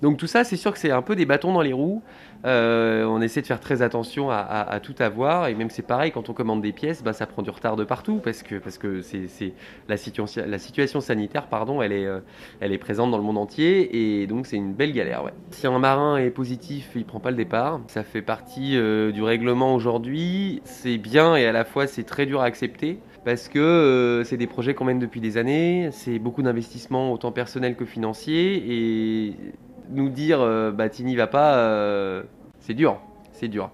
Donc 0.02 0.18
tout 0.18 0.28
ça, 0.28 0.44
c'est 0.44 0.58
sûr 0.58 0.74
que 0.74 0.80
c'est 0.80 0.92
un 0.92 1.02
peu 1.02 1.16
des 1.16 1.26
bâtons 1.26 1.54
dans 1.54 1.62
les 1.62 1.74
roues. 1.74 2.02
Euh, 2.46 3.06
on 3.06 3.22
essaie 3.22 3.42
de 3.42 3.48
faire 3.48 3.62
très 3.62 3.82
attention 3.82 4.30
à, 4.30 4.80
tout 4.82 4.96
avoir 5.00 5.48
et 5.48 5.56
même 5.56 5.70
c'est 5.70 5.82
pareil 5.82 6.12
quand 6.12 6.30
on 6.30 6.34
commande 6.34 6.62
des 6.62 6.74
pièces, 6.74 7.04
bah, 7.04 7.14
ça 7.14 7.26
prend 7.26 7.42
du 7.42 7.50
retard 7.50 7.78
de 7.78 7.86
partout 7.86 8.20
parce 8.22 8.44
que 8.44 8.56
parce 8.56 8.78
que 8.78 9.02
la 9.88 9.98
situation 9.98 10.44
la 10.46 10.60
situation 10.60 11.00
sanitaire 11.00 11.48
pardon 11.48 11.82
elle 11.82 11.94
est 11.94 12.06
euh, 12.06 12.20
elle 12.60 12.74
est 12.74 12.78
présente 12.78 13.12
dans 13.12 13.18
le 13.18 13.24
monde 13.24 13.38
entier 13.38 14.22
et 14.22 14.28
donc 14.28 14.46
c'est 14.46 14.58
une 14.58 14.74
belle 14.74 14.92
galère. 14.92 15.24
Si 15.52 15.68
un 15.68 15.80
marin 15.80 16.18
est 16.18 16.32
positif, 16.32 16.92
il 16.96 17.06
prend 17.06 17.20
pas 17.20 17.32
le 17.32 17.38
départ. 17.38 17.80
Ça 17.88 18.04
fait 18.04 18.22
partie 18.22 18.76
euh, 18.76 19.12
du 19.12 19.24
règlement 19.24 19.74
aujourd'hui. 19.74 20.62
C'est 20.66 20.98
bien 20.98 21.38
et 21.38 21.46
à 21.46 21.54
la 21.54 21.64
fois 21.64 21.88
c'est 21.88 22.04
très 22.04 22.26
dur 22.26 22.42
à 22.42 22.46
accepter 22.46 23.00
parce 23.24 23.48
que 23.48 24.22
c'est 24.26 24.36
des 24.36 24.48
projets 24.48 24.74
qu'on 24.74 24.84
mène 24.84 25.00
depuis 25.00 25.22
des 25.22 25.38
années, 25.38 25.90
c'est 25.92 26.20
beaucoup 26.20 26.42
d'investissements 26.42 27.14
autant 27.14 27.32
personnels 27.32 27.78
que 27.78 27.86
financiers 27.86 28.64
et 28.68 29.38
nous 29.90 30.10
dire 30.10 30.40
euh, 30.42 30.72
bah 30.72 30.90
Tini 30.90 31.16
va 31.16 31.28
pas, 31.28 31.56
euh, 31.56 32.24
c'est 32.60 32.74
dur, 32.74 33.00
c'est 33.32 33.48
dur. 33.48 33.72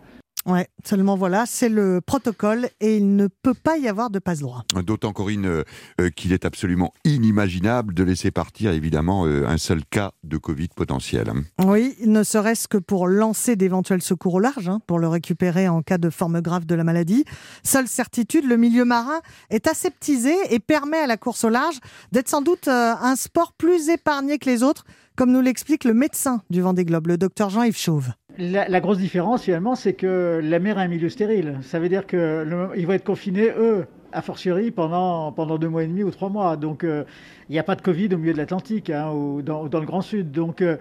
Ouais, 0.50 0.68
seulement 0.84 1.16
voilà, 1.16 1.46
c'est 1.46 1.70
le 1.70 2.02
protocole 2.02 2.70
et 2.82 2.98
il 2.98 3.16
ne 3.16 3.28
peut 3.28 3.54
pas 3.54 3.78
y 3.78 3.88
avoir 3.88 4.10
de 4.10 4.18
passe 4.18 4.40
droit. 4.40 4.64
D'autant, 4.84 5.14
Corinne, 5.14 5.46
euh, 5.46 6.10
qu'il 6.16 6.34
est 6.34 6.44
absolument 6.44 6.92
inimaginable 7.06 7.94
de 7.94 8.04
laisser 8.04 8.32
partir, 8.32 8.72
évidemment, 8.72 9.26
un 9.26 9.58
seul 9.58 9.86
cas 9.86 10.12
de 10.24 10.38
Covid 10.38 10.70
potentiel. 10.76 11.32
Oui, 11.64 11.96
ne 12.04 12.24
serait-ce 12.24 12.68
que 12.68 12.80
pour 12.80 13.08
lancer 13.08 13.56
d'éventuels 13.56 14.02
secours 14.02 14.36
au 14.36 14.40
large, 14.40 14.68
hein, 14.68 14.82
pour 14.88 14.98
le 14.98 15.08
récupérer 15.08 15.68
en 15.68 15.84
cas 15.84 16.00
de 16.00 16.10
forme 16.10 16.42
grave 16.42 16.66
de 16.66 16.74
la 16.74 16.84
maladie. 16.84 17.26
Seule 17.64 17.88
certitude, 17.88 18.46
le 18.46 18.58
milieu 18.58 18.86
marin 18.86 19.22
est 19.52 19.68
aseptisé 19.68 20.34
et 20.50 20.60
permet 20.60 20.98
à 20.98 21.08
la 21.08 21.18
course 21.18 21.44
au 21.44 21.50
large 21.50 21.80
d'être 22.12 22.28
sans 22.28 22.42
doute 22.42 22.68
un 22.68 23.16
sport 23.16 23.54
plus 23.54 23.90
épargné 23.90 24.40
que 24.40 24.50
les 24.50 24.64
autres 24.64 24.84
comme 25.20 25.34
nous 25.34 25.42
l'explique 25.42 25.84
le 25.84 25.94
médecin 25.94 26.42
du 26.50 26.62
Vendée 26.62 26.86
Globe, 26.86 27.08
le 27.08 27.18
docteur 27.18 27.50
Jean-Yves 27.50 27.78
Chauve. 27.78 28.14
La, 28.39 28.80
grosse 28.80 28.99
différence 28.99 29.43
finalement, 29.43 29.75
c'est 29.75 29.93
que 29.93 30.39
la 30.41 30.60
mer 30.60 30.80
est 30.80 30.84
un 30.84 30.88
milieu 30.88 31.10
stérile. 31.10 31.58
Ça 31.62 31.78
veut 31.78 31.89
dire 31.89 32.08
qu'ils 32.08 32.19
vont 32.19 32.93
être 32.93 33.04
confinés, 33.04 33.49
eux, 33.49 33.86
a 34.13 34.21
fortiori, 34.21 34.71
pendant, 34.71 35.34
pendant 35.34 35.58
deux 35.58 35.67
mois 35.67 35.84
et 35.84 35.88
demi 35.88 36.04
ou 36.04 36.12
trois 36.12 36.30
mois. 36.30 36.56
Donc 36.56 36.86
euh, 36.86 37.04
il 37.49 37.52
n'y 37.52 37.60
a 37.60 37.63
pas 37.63 37.75
de 37.75 37.82
Covid 37.82 38.13
au 38.13 38.17
milieu 38.17 38.32
de 38.32 38.38
l'Atlantique 38.38 38.89
hein, 38.91 39.12
ou 39.12 39.41
dans, 39.41 39.63
le 39.63 39.86
Grand 39.86 39.99
Sud. 39.99 40.32
Donc 40.32 40.62
euh, 40.62 40.78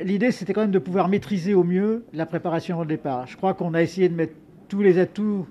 l'idée, 0.00 0.30
c'était 0.30 0.52
quand 0.52 0.60
même 0.60 0.70
de 0.70 0.78
pouvoir 0.78 1.08
maîtriser 1.08 1.54
au 1.54 1.64
mieux 1.64 2.04
la 2.12 2.24
préparation 2.24 2.78
au 2.78 2.84
départ. 2.84 3.26
Je 3.26 3.36
crois 3.36 3.54
qu'on 3.54 3.74
a 3.74 3.82
essayé 3.82 4.08
de 4.08 4.14
mettre 4.14 4.34
tous 4.68 4.82
les 4.82 5.00
atouts 5.00 5.48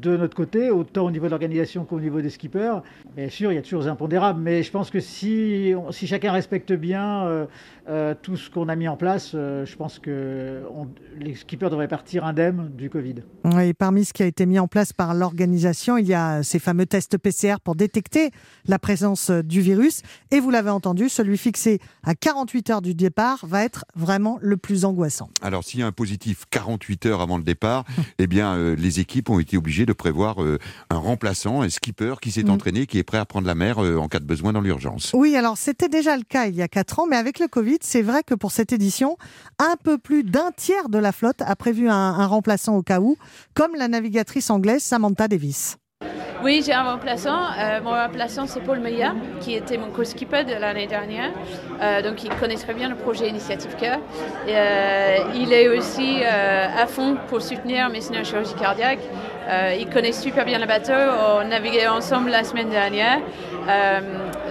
de 0.00 0.16
notre 0.16 0.36
côté, 0.36 0.70
autant 0.70 1.06
au 1.06 1.10
niveau 1.10 1.26
de 1.26 1.30
l'organisation 1.30 1.84
qu'au 1.84 2.00
niveau 2.00 2.20
des 2.20 2.30
skippers. 2.30 2.82
Bien 3.16 3.28
sûr, 3.28 3.52
il 3.52 3.56
y 3.56 3.58
a 3.58 3.62
toujours 3.62 3.82
des 3.82 3.88
impondérables, 3.88 4.40
mais 4.40 4.62
je 4.62 4.70
pense 4.70 4.90
que 4.90 5.00
si, 5.00 5.74
si 5.90 6.06
chacun 6.06 6.32
respecte 6.32 6.72
bien 6.72 7.24
euh, 7.24 7.46
euh, 7.88 8.14
tout 8.20 8.36
ce 8.36 8.48
qu'on 8.50 8.68
a 8.68 8.76
mis 8.76 8.88
en 8.88 8.96
place, 8.96 9.32
euh, 9.34 9.66
je 9.66 9.76
pense 9.76 9.98
que 9.98 10.62
les 11.18 11.34
skippers 11.34 11.70
devraient 11.70 11.88
partir 11.88 12.24
indemnes 12.24 12.70
du 12.76 12.90
Covid. 12.90 13.16
Oui, 13.44 13.72
parmi 13.74 14.04
ce 14.04 14.12
qui 14.12 14.22
a 14.22 14.26
été 14.26 14.46
mis 14.46 14.58
en 14.58 14.68
place 14.68 14.92
par 14.92 15.14
l'organisation, 15.14 15.96
il 15.96 16.06
y 16.06 16.14
a 16.14 16.42
ces 16.42 16.58
fameux 16.58 16.86
tests 16.86 17.18
PCR 17.18 17.56
pour 17.62 17.74
détecter 17.74 18.30
la 18.66 18.78
présence 18.78 19.30
du 19.30 19.60
virus. 19.60 20.02
Et 20.30 20.40
vous 20.40 20.50
l'avez 20.50 20.70
entendu, 20.70 21.08
celui 21.08 21.38
fixé 21.38 21.80
à 22.04 22.14
48 22.14 22.70
heures 22.70 22.82
du 22.82 22.94
départ 22.94 23.44
va 23.46 23.64
être 23.64 23.84
vraiment 23.96 24.38
le 24.40 24.56
plus 24.56 24.84
angoissant. 24.84 25.28
Alors, 25.42 25.64
s'il 25.64 25.80
y 25.80 25.82
a 25.82 25.86
un 25.86 25.92
positif 25.92 26.44
48 26.50 27.06
heures 27.06 27.20
avant 27.20 27.36
le 27.36 27.44
départ, 27.44 27.84
eh 28.18 28.26
bien, 28.26 28.74
les 28.74 29.00
équipes 29.00 29.30
ont 29.30 29.40
été 29.40 29.56
obligées 29.56 29.71
de 29.86 29.92
prévoir 29.92 30.36
un 30.90 30.96
remplaçant, 30.96 31.62
un 31.62 31.68
skipper 31.68 32.14
qui 32.20 32.30
s'est 32.30 32.44
mm. 32.44 32.50
entraîné, 32.50 32.86
qui 32.86 32.98
est 32.98 33.04
prêt 33.04 33.18
à 33.18 33.24
prendre 33.24 33.46
la 33.46 33.54
mer 33.54 33.78
en 33.78 34.08
cas 34.08 34.20
de 34.20 34.24
besoin 34.24 34.52
dans 34.52 34.60
l'urgence. 34.60 35.10
Oui, 35.14 35.36
alors 35.36 35.56
c'était 35.56 35.88
déjà 35.88 36.16
le 36.16 36.22
cas 36.22 36.46
il 36.46 36.54
y 36.54 36.62
a 36.62 36.68
4 36.68 37.00
ans, 37.00 37.06
mais 37.08 37.16
avec 37.16 37.38
le 37.38 37.48
Covid, 37.48 37.78
c'est 37.80 38.02
vrai 38.02 38.22
que 38.22 38.34
pour 38.34 38.52
cette 38.52 38.72
édition, 38.72 39.16
un 39.58 39.76
peu 39.82 39.98
plus 39.98 40.24
d'un 40.24 40.50
tiers 40.56 40.88
de 40.88 40.98
la 40.98 41.12
flotte 41.12 41.42
a 41.42 41.56
prévu 41.56 41.88
un, 41.88 42.26
remplaçant 42.26 42.76
au 42.76 42.82
cas 42.82 43.00
où, 43.00 43.16
comme 43.54 43.74
la 43.76 43.88
navigatrice 43.88 44.50
anglaise 44.50 44.82
Samantha 44.82 45.28
Davis. 45.28 45.76
Oui, 46.42 46.62
j'ai 46.66 46.72
un 46.72 46.82
remplaçant. 46.82 47.38
Euh, 47.56 47.80
mon 47.82 47.90
remplaçant, 47.90 48.48
c'est 48.48 48.60
Paul 48.60 48.80
Meyer, 48.80 49.10
qui 49.38 49.54
était 49.54 49.78
mon 49.78 49.90
co-skipper 49.90 50.42
de 50.42 50.54
l'année 50.54 50.88
dernière. 50.88 51.30
Euh, 51.80 52.02
donc, 52.02 52.24
il 52.24 52.30
connaît 52.30 52.56
très 52.56 52.74
bien 52.74 52.88
le 52.88 52.96
projet 52.96 53.28
Initiative 53.28 53.76
Cœur. 53.76 54.00
Euh, 54.48 55.16
il 55.36 55.52
est 55.52 55.68
aussi 55.68 56.24
à 56.24 56.86
fond 56.88 57.16
pour 57.28 57.42
soutenir 57.42 57.88
mes 57.90 58.00
chirurgie 58.00 58.54
cardiaque. 58.54 58.98
Il 59.78 59.88
connaît 59.92 60.12
super 60.12 60.44
bien 60.44 60.58
le 60.58 60.66
bateau. 60.66 60.92
On 60.92 61.48
naviguait 61.48 61.88
ensemble 61.88 62.30
la 62.30 62.44
semaine 62.44 62.70
dernière. 62.70 63.20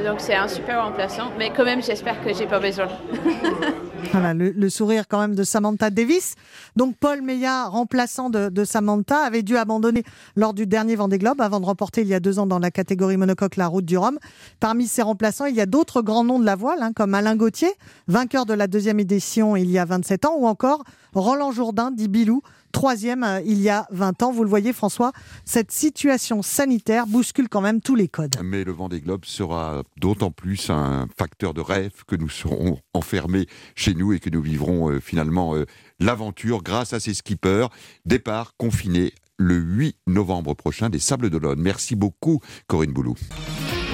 donc, 0.06 0.19
c'est 0.19 0.36
un 0.36 0.47
super 0.47 0.84
remplaçant. 0.84 1.32
Mais 1.38 1.51
quand 1.56 1.65
même, 1.65 1.82
j'espère 1.82 2.23
que 2.23 2.34
j'ai 2.34 2.47
pas 2.47 2.60
besoin. 2.60 2.88
voilà, 4.12 4.34
le, 4.34 4.69
sourire 4.69 5.08
quand 5.08 5.19
même 5.19 5.36
de 5.36 5.43
Samantha 5.43 5.89
Davis. 5.89 6.36
Donc, 6.75 6.95
Paul 6.99 7.21
Meyer, 7.21 7.67
remplaçant 7.67 8.30
de, 8.30 8.63
Samantha, 8.63 9.19
avait 9.19 9.43
dû 9.43 9.58
abandonner 9.58 10.04
lors 10.36 10.54
du 10.54 10.67
dernier 10.67 10.95
Vendée 10.95 11.17
Globe 11.17 11.41
avant 11.41 11.60
de 11.60 11.65
remporté 11.65 12.01
il 12.01 12.08
y 12.08 12.13
a 12.13 12.19
deux 12.19 12.39
ans 12.39 12.47
dans 12.47 12.60
la 12.60 12.71
catégorie 12.71 13.17
monocoque 13.17 13.56
la 13.56 13.67
route 13.67 13.86
du 13.86 13.97
Rhum. 13.97 14.17
Parmi 14.60 14.88
ses 14.88 15.01
remplaçants, 15.01 15.45
il 15.45 15.56
y 15.56 15.62
a 15.62 15.65
d'autres 15.65 16.01
grands 16.01 16.23
noms 16.23 16.39
de 16.39 16.45
la 16.45 16.56
voile, 16.56 16.82
hein, 16.82 16.91
comme 16.95 17.13
Alain 17.13 17.36
Gauthier, 17.36 17.73
vainqueur 18.08 18.45
de 18.45 18.54
la 18.54 18.67
deuxième 18.67 18.99
édition 18.99 19.56
il 19.56 19.69
y 19.69 19.80
a 19.80 19.86
27 19.86 20.25
ans, 20.25 20.36
ou 20.38 20.47
encore 20.47 20.84
Roland 21.13 21.51
Jourdain, 21.51 21.91
dit 21.91 22.08
Bilou, 22.08 22.41
troisième 22.71 23.23
euh, 23.23 23.41
il 23.45 23.62
y 23.62 23.69
a 23.69 23.88
20 23.91 24.23
ans. 24.23 24.31
Vous 24.31 24.43
le 24.43 24.49
voyez, 24.49 24.73
François, 24.73 25.12
cette 25.45 25.71
situation 25.71 26.41
sanitaire 26.41 27.07
bouscule 27.07 27.49
quand 27.49 27.62
même 27.62 27.81
tous 27.81 27.95
les 27.95 28.07
codes. 28.07 28.36
Mais 28.43 28.63
le 28.63 28.71
vent 28.71 28.89
des 28.89 29.01
globes 29.01 29.25
sera 29.25 29.84
d'autant 29.97 30.31
plus 30.31 30.69
un 30.69 31.07
facteur 31.17 31.53
de 31.53 31.62
rêve 31.62 31.91
que 32.07 32.15
nous 32.15 32.29
serons 32.29 32.79
enfermés 32.93 33.47
chez 33.75 33.93
nous 33.93 34.13
et 34.13 34.19
que 34.19 34.29
nous 34.29 34.41
vivrons 34.41 34.89
euh, 34.89 34.99
finalement 34.99 35.55
euh, 35.55 35.65
l'aventure 35.99 36.63
grâce 36.63 36.93
à 36.93 36.99
ces 36.99 37.13
skippers. 37.13 37.67
Départ 38.05 38.55
confiné 38.57 39.13
le 39.38 39.55
8 39.55 39.97
novembre 40.07 40.53
prochain 40.53 40.89
des 40.89 40.99
Sables 40.99 41.29
d'Olonne. 41.29 41.60
Merci 41.60 41.95
beaucoup, 41.95 42.39
Corinne 42.67 42.93
Boulou. 42.93 43.15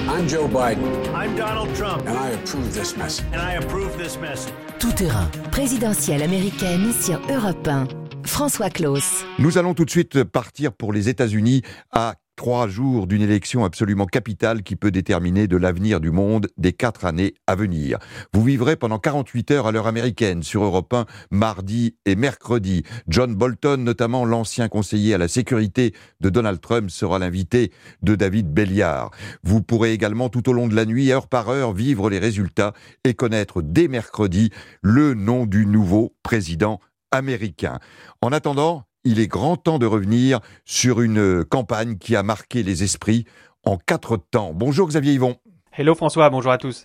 I'm 0.08 0.26
Joe 0.26 0.48
Biden. 0.48 0.84
I'm 1.14 1.36
Donald 1.36 1.74
Trump. 1.74 2.06
And 2.06 2.16
I 2.16 2.30
approve 2.30 2.72
this 2.72 2.96
message. 2.96 3.26
And 3.32 3.42
I 3.42 3.56
approve 3.56 3.96
this 3.98 4.18
message. 4.18 4.52
Tout 4.78 4.92
terrain. 4.92 5.28
Présidentielle 5.50 6.22
américaine 6.22 6.92
sur 6.92 7.20
Europe 7.30 7.66
1. 7.66 8.07
François 8.28 8.70
Claus. 8.70 9.24
Nous 9.38 9.58
allons 9.58 9.74
tout 9.74 9.84
de 9.84 9.90
suite 9.90 10.22
partir 10.22 10.72
pour 10.72 10.92
les 10.92 11.08
États-Unis 11.08 11.62
à 11.90 12.14
Trois 12.38 12.68
jours 12.68 13.08
d'une 13.08 13.22
élection 13.22 13.64
absolument 13.64 14.06
capitale 14.06 14.62
qui 14.62 14.76
peut 14.76 14.92
déterminer 14.92 15.48
de 15.48 15.56
l'avenir 15.56 15.98
du 15.98 16.12
monde 16.12 16.46
des 16.56 16.72
quatre 16.72 17.04
années 17.04 17.34
à 17.48 17.56
venir. 17.56 17.98
Vous 18.32 18.44
vivrez 18.44 18.76
pendant 18.76 19.00
48 19.00 19.50
heures 19.50 19.66
à 19.66 19.72
l'heure 19.72 19.88
américaine 19.88 20.44
sur 20.44 20.62
Europe 20.62 20.94
1, 20.94 21.06
mardi 21.32 21.96
et 22.06 22.14
mercredi. 22.14 22.84
John 23.08 23.34
Bolton, 23.34 23.78
notamment 23.78 24.24
l'ancien 24.24 24.68
conseiller 24.68 25.14
à 25.14 25.18
la 25.18 25.26
sécurité 25.26 25.94
de 26.20 26.30
Donald 26.30 26.60
Trump, 26.60 26.90
sera 26.90 27.18
l'invité 27.18 27.72
de 28.02 28.14
David 28.14 28.54
Belliard. 28.54 29.10
Vous 29.42 29.60
pourrez 29.60 29.92
également 29.92 30.28
tout 30.28 30.48
au 30.48 30.52
long 30.52 30.68
de 30.68 30.76
la 30.76 30.84
nuit, 30.84 31.10
heure 31.10 31.26
par 31.26 31.48
heure, 31.48 31.72
vivre 31.72 32.08
les 32.08 32.20
résultats 32.20 32.72
et 33.02 33.14
connaître 33.14 33.62
dès 33.62 33.88
mercredi 33.88 34.50
le 34.80 35.14
nom 35.14 35.44
du 35.44 35.66
nouveau 35.66 36.14
président 36.22 36.78
américain. 37.10 37.78
En 38.22 38.32
attendant, 38.32 38.84
il 39.04 39.20
est 39.20 39.28
grand 39.28 39.56
temps 39.56 39.78
de 39.78 39.86
revenir 39.86 40.40
sur 40.64 41.00
une 41.00 41.44
campagne 41.44 41.98
qui 41.98 42.16
a 42.16 42.22
marqué 42.22 42.62
les 42.62 42.82
esprits 42.82 43.24
en 43.64 43.76
quatre 43.76 44.16
temps. 44.16 44.52
Bonjour 44.54 44.88
Xavier 44.88 45.14
Yvon. 45.14 45.36
Hello 45.72 45.94
François, 45.94 46.28
bonjour 46.30 46.52
à 46.52 46.58
tous. 46.58 46.84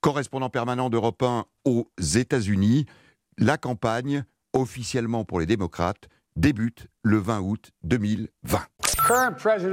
Correspondant 0.00 0.50
permanent 0.50 0.90
d'Europe 0.90 1.22
1 1.22 1.46
aux 1.64 1.88
États-Unis, 1.98 2.86
la 3.38 3.56
campagne, 3.56 4.24
officiellement 4.52 5.24
pour 5.24 5.40
les 5.40 5.46
démocrates, 5.46 6.08
débute 6.36 6.88
le 7.02 7.18
20 7.18 7.40
août 7.40 7.70
2020. 7.84 8.58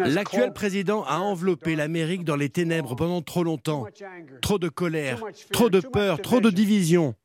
L'actuel 0.06 0.54
président 0.54 1.04
a 1.04 1.20
enveloppé 1.20 1.76
l'Amérique 1.76 2.26
dans 2.26 2.36
les 2.36 2.50
ténèbres 2.50 2.96
pendant 2.96 3.22
trop 3.22 3.44
longtemps. 3.44 3.86
Trop 4.42 4.58
de 4.58 4.70
colère, 4.70 5.22
trop 5.52 5.70
de 5.70 5.80
peur, 5.80 6.22
trop 6.22 6.42
de 6.42 6.50
division. 6.50 7.16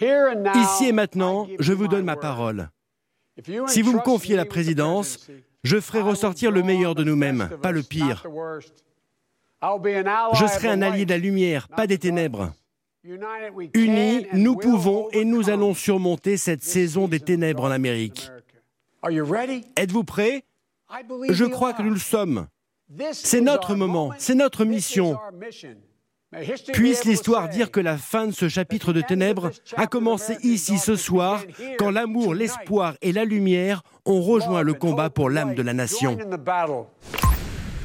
Ici 0.00 0.88
et 0.88 0.92
maintenant, 0.92 1.46
je 1.58 1.72
vous 1.72 1.88
donne 1.88 2.04
ma 2.04 2.16
parole. 2.16 2.70
Si 3.66 3.82
vous 3.82 3.92
me 3.92 4.02
confiez 4.02 4.36
la 4.36 4.44
présidence, 4.44 5.28
je 5.64 5.80
ferai 5.80 6.00
ressortir 6.00 6.50
le 6.50 6.62
meilleur 6.62 6.94
de 6.94 7.04
nous-mêmes, 7.04 7.50
pas 7.62 7.72
le 7.72 7.82
pire. 7.82 8.24
Je 9.62 10.46
serai 10.46 10.68
un 10.68 10.82
allié 10.82 11.04
de 11.04 11.10
la 11.10 11.18
lumière, 11.18 11.68
pas 11.68 11.86
des 11.86 11.98
ténèbres. 11.98 12.52
Unis, 13.74 14.26
nous 14.32 14.56
pouvons 14.56 15.08
et 15.10 15.24
nous 15.24 15.50
allons 15.50 15.74
surmonter 15.74 16.36
cette 16.36 16.62
saison 16.62 17.08
des 17.08 17.20
ténèbres 17.20 17.64
en 17.64 17.70
Amérique. 17.70 18.30
Êtes-vous 19.76 20.04
prêts? 20.04 20.44
Je 21.30 21.44
crois 21.44 21.72
que 21.72 21.82
nous 21.82 21.94
le 21.94 21.98
sommes. 21.98 22.46
C'est 23.12 23.40
notre 23.40 23.74
moment, 23.74 24.12
c'est 24.18 24.34
notre 24.34 24.64
mission. 24.64 25.16
Puisse 26.72 27.04
l'histoire 27.04 27.48
dire 27.48 27.70
que 27.70 27.80
la 27.80 27.98
fin 27.98 28.26
de 28.26 28.32
ce 28.32 28.48
chapitre 28.48 28.92
de 28.92 29.02
ténèbres 29.02 29.50
a 29.76 29.86
commencé 29.86 30.36
ici 30.42 30.78
ce 30.78 30.96
soir, 30.96 31.42
quand 31.78 31.90
l'amour, 31.90 32.34
l'espoir 32.34 32.94
et 33.02 33.12
la 33.12 33.24
lumière 33.24 33.82
ont 34.06 34.22
rejoint 34.22 34.62
le 34.62 34.74
combat 34.74 35.10
pour 35.10 35.28
l'âme 35.28 35.54
de 35.54 35.62
la 35.62 35.74
nation. 35.74 36.16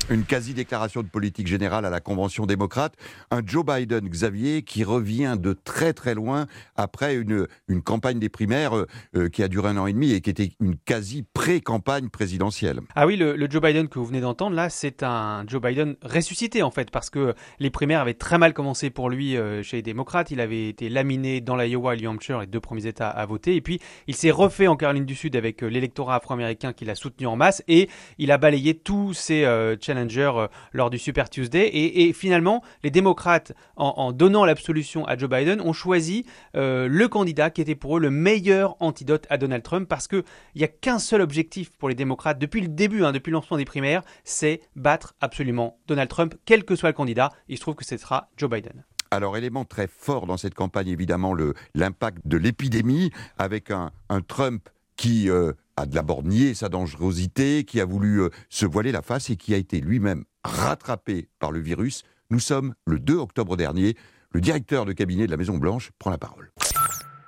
Une 0.10 0.24
quasi-déclaration 0.24 1.04
de 1.04 1.10
politique 1.10 1.48
générale 1.48 1.86
à 1.86 1.90
la 1.90 2.00
Convention 2.00 2.46
démocrate. 2.46 2.94
Un 3.30 3.42
Joe 3.46 3.66
Biden, 3.66 4.08
Xavier, 4.08 4.62
qui 4.62 4.86
revient 4.86 5.36
de 5.38 5.52
très 5.52 5.92
très 5.92 6.16
loin 6.16 6.46
après 6.78 7.16
une, 7.16 7.46
une 7.68 7.82
campagne 7.82 8.18
des 8.18 8.30
primaires 8.30 8.72
euh, 8.74 9.28
qui 9.28 9.44
a 9.44 9.50
duré 9.50 9.68
un 9.68 9.76
an 9.76 9.86
et 9.86 9.92
demi 9.92 10.14
et 10.14 10.22
qui 10.22 10.30
était 10.30 10.54
une 10.62 10.78
quasi-pré-campagne 10.78 12.08
présidentielle. 12.08 12.80
Ah 12.96 13.06
oui, 13.06 13.18
le, 13.18 13.36
Joe 13.50 13.62
Biden 13.62 13.90
que 13.90 14.00
vous 14.00 14.06
venez 14.06 14.22
d'entendre, 14.22 14.56
là, 14.56 14.70
c'est 14.70 15.04
un 15.04 15.44
Joe 15.46 15.62
Biden 15.62 15.98
ressuscité 16.02 16.64
en 16.64 16.72
fait, 16.72 16.90
parce 16.90 17.10
que 17.10 17.36
les 17.60 17.70
primaires 17.70 18.00
avaient 18.00 18.14
très 18.14 18.38
mal 18.38 18.54
commencé 18.54 18.90
pour 18.90 19.10
lui 19.10 19.36
chez 19.62 19.78
les 19.78 19.84
démocrates. 19.84 20.32
Il 20.32 20.40
avait 20.40 20.70
été 20.70 20.88
laminé 20.88 21.42
dans 21.42 21.58
l'Iowa 21.58 21.96
et 21.96 22.02
New 22.02 22.10
Hampshire, 22.10 22.40
les 22.40 22.48
deux 22.48 22.62
premiers 22.62 22.86
États 22.86 23.10
à 23.10 23.26
voter. 23.26 23.58
Et 23.58 23.62
puis, 23.62 23.82
il 24.08 24.16
s'est 24.16 24.32
refait 24.32 24.68
en 24.68 24.78
Caroline 24.78 25.06
du 25.06 25.16
Sud 25.16 25.36
avec 25.36 25.62
l'électorat 25.64 26.16
afro-américain 26.16 26.72
qu'il 26.72 26.90
a 26.90 26.96
soutenu 26.96 27.28
en 27.28 27.36
masse 27.36 27.62
et 27.68 27.90
il 28.18 28.32
a 28.32 28.38
balayé 28.38 28.74
tous 28.74 29.14
ses 29.14 29.44
challengers 29.82 29.97
euh, 29.98 30.48
lors 30.74 30.90
du 30.90 30.98
Super 30.98 31.30
Tuesday. 31.30 31.70
Et, 31.74 32.14
finalement, 32.14 32.64
les 32.84 32.92
démocrates, 32.92 33.54
en, 33.76 34.12
donnant 34.12 34.46
l'absolution 34.46 35.06
à 35.06 35.18
Joe 35.18 35.30
Biden, 35.30 35.62
ont 35.62 35.74
choisi 35.74 36.26
euh, 36.56 36.88
le 36.88 37.08
candidat 37.08 37.50
qui 37.50 37.62
était 37.62 37.76
pour 37.76 37.98
eux 37.98 38.00
le 38.00 38.10
meilleur 38.10 38.76
antidote 38.80 39.26
à 39.30 39.38
Donald 39.38 39.64
Trump 39.64 39.88
parce 39.88 40.08
qu'il 40.08 40.24
n'y 40.56 40.64
a 40.64 40.68
qu'un 40.68 41.00
seul 41.00 41.22
objectif 41.22 41.72
pour 41.72 41.90
les 41.90 41.96
démocrates 41.96 42.40
depuis 42.40 42.62
le 42.62 42.68
début, 42.68 43.04
hein, 43.04 43.12
depuis 43.12 43.32
le 43.32 43.36
lancement 43.36 43.58
des 43.58 43.66
primaires, 43.66 44.04
c'est 44.24 44.62
battre 44.76 45.16
absolument 45.22 45.80
Donald 45.88 46.10
Trump, 46.10 46.36
quel 46.46 46.64
que 46.64 46.76
soit 46.76 46.90
le 46.90 46.94
candidat. 46.94 47.32
Il 47.48 47.58
se 47.58 47.62
trouve 47.62 47.76
que 47.76 47.86
ce 47.86 47.98
sera 47.98 48.30
Joe 48.38 48.50
Biden. 48.50 48.84
Alors, 49.12 49.38
élément 49.38 49.64
très 49.64 49.88
fort 49.88 50.28
dans 50.28 50.38
cette 50.38 50.54
campagne, 50.54 50.90
évidemment, 50.90 51.34
l'impact 51.74 52.20
de 52.26 52.38
l'épidémie, 52.38 53.12
avec 53.38 53.72
un, 53.72 53.92
Trump 54.28 54.68
qui 54.98 55.30
euh, 55.30 55.54
a 55.78 55.86
d'abord 55.86 56.24
nié 56.24 56.54
sa 56.54 56.68
dangerosité, 56.70 57.64
qui 57.64 57.80
a 57.80 57.86
voulu 57.86 58.22
euh, 58.22 58.30
se 58.50 58.66
voiler 58.66 58.92
la 58.92 59.02
face 59.02 59.30
et 59.30 59.38
qui 59.38 59.54
a 59.54 59.58
été 59.58 59.80
lui-même 59.80 60.26
rattrapé 60.44 61.30
par 61.40 61.52
le 61.52 61.60
virus. 61.60 62.04
Nous 62.30 62.40
sommes 62.40 62.74
le 62.86 63.00
2 63.00 63.16
octobre 63.16 63.56
dernier. 63.56 63.96
Le 64.32 64.42
directeur 64.42 64.86
de 64.86 64.92
cabinet 64.92 65.26
de 65.26 65.32
la 65.32 65.38
Maison-Blanche 65.38 65.92
prend 66.00 66.10
la 66.10 66.18
parole. 66.18 66.52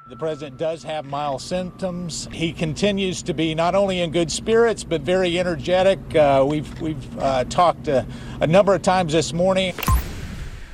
The 0.10 0.18
president 0.18 0.58
does 0.58 0.84
have 0.84 1.06
mild 1.06 1.40
symptoms. 1.40 2.28
He 2.34 2.52
continues 2.52 3.22
to 3.22 3.32
be 3.32 3.54
not 3.54 3.76
only 3.76 4.02
in 4.02 4.10
good 4.12 4.32
spirits, 4.32 4.84
but 4.84 5.04
very 5.04 5.38
energetic. 5.38 6.00
Uh, 6.16 6.44
we've 6.44 6.68
we've 6.82 7.20
uh, 7.20 7.44
talked 7.44 7.88
a, 7.88 8.08
a 8.42 8.48
number 8.48 8.74
of 8.74 8.82
times 8.82 9.14
this 9.14 9.34
morning. 9.34 9.76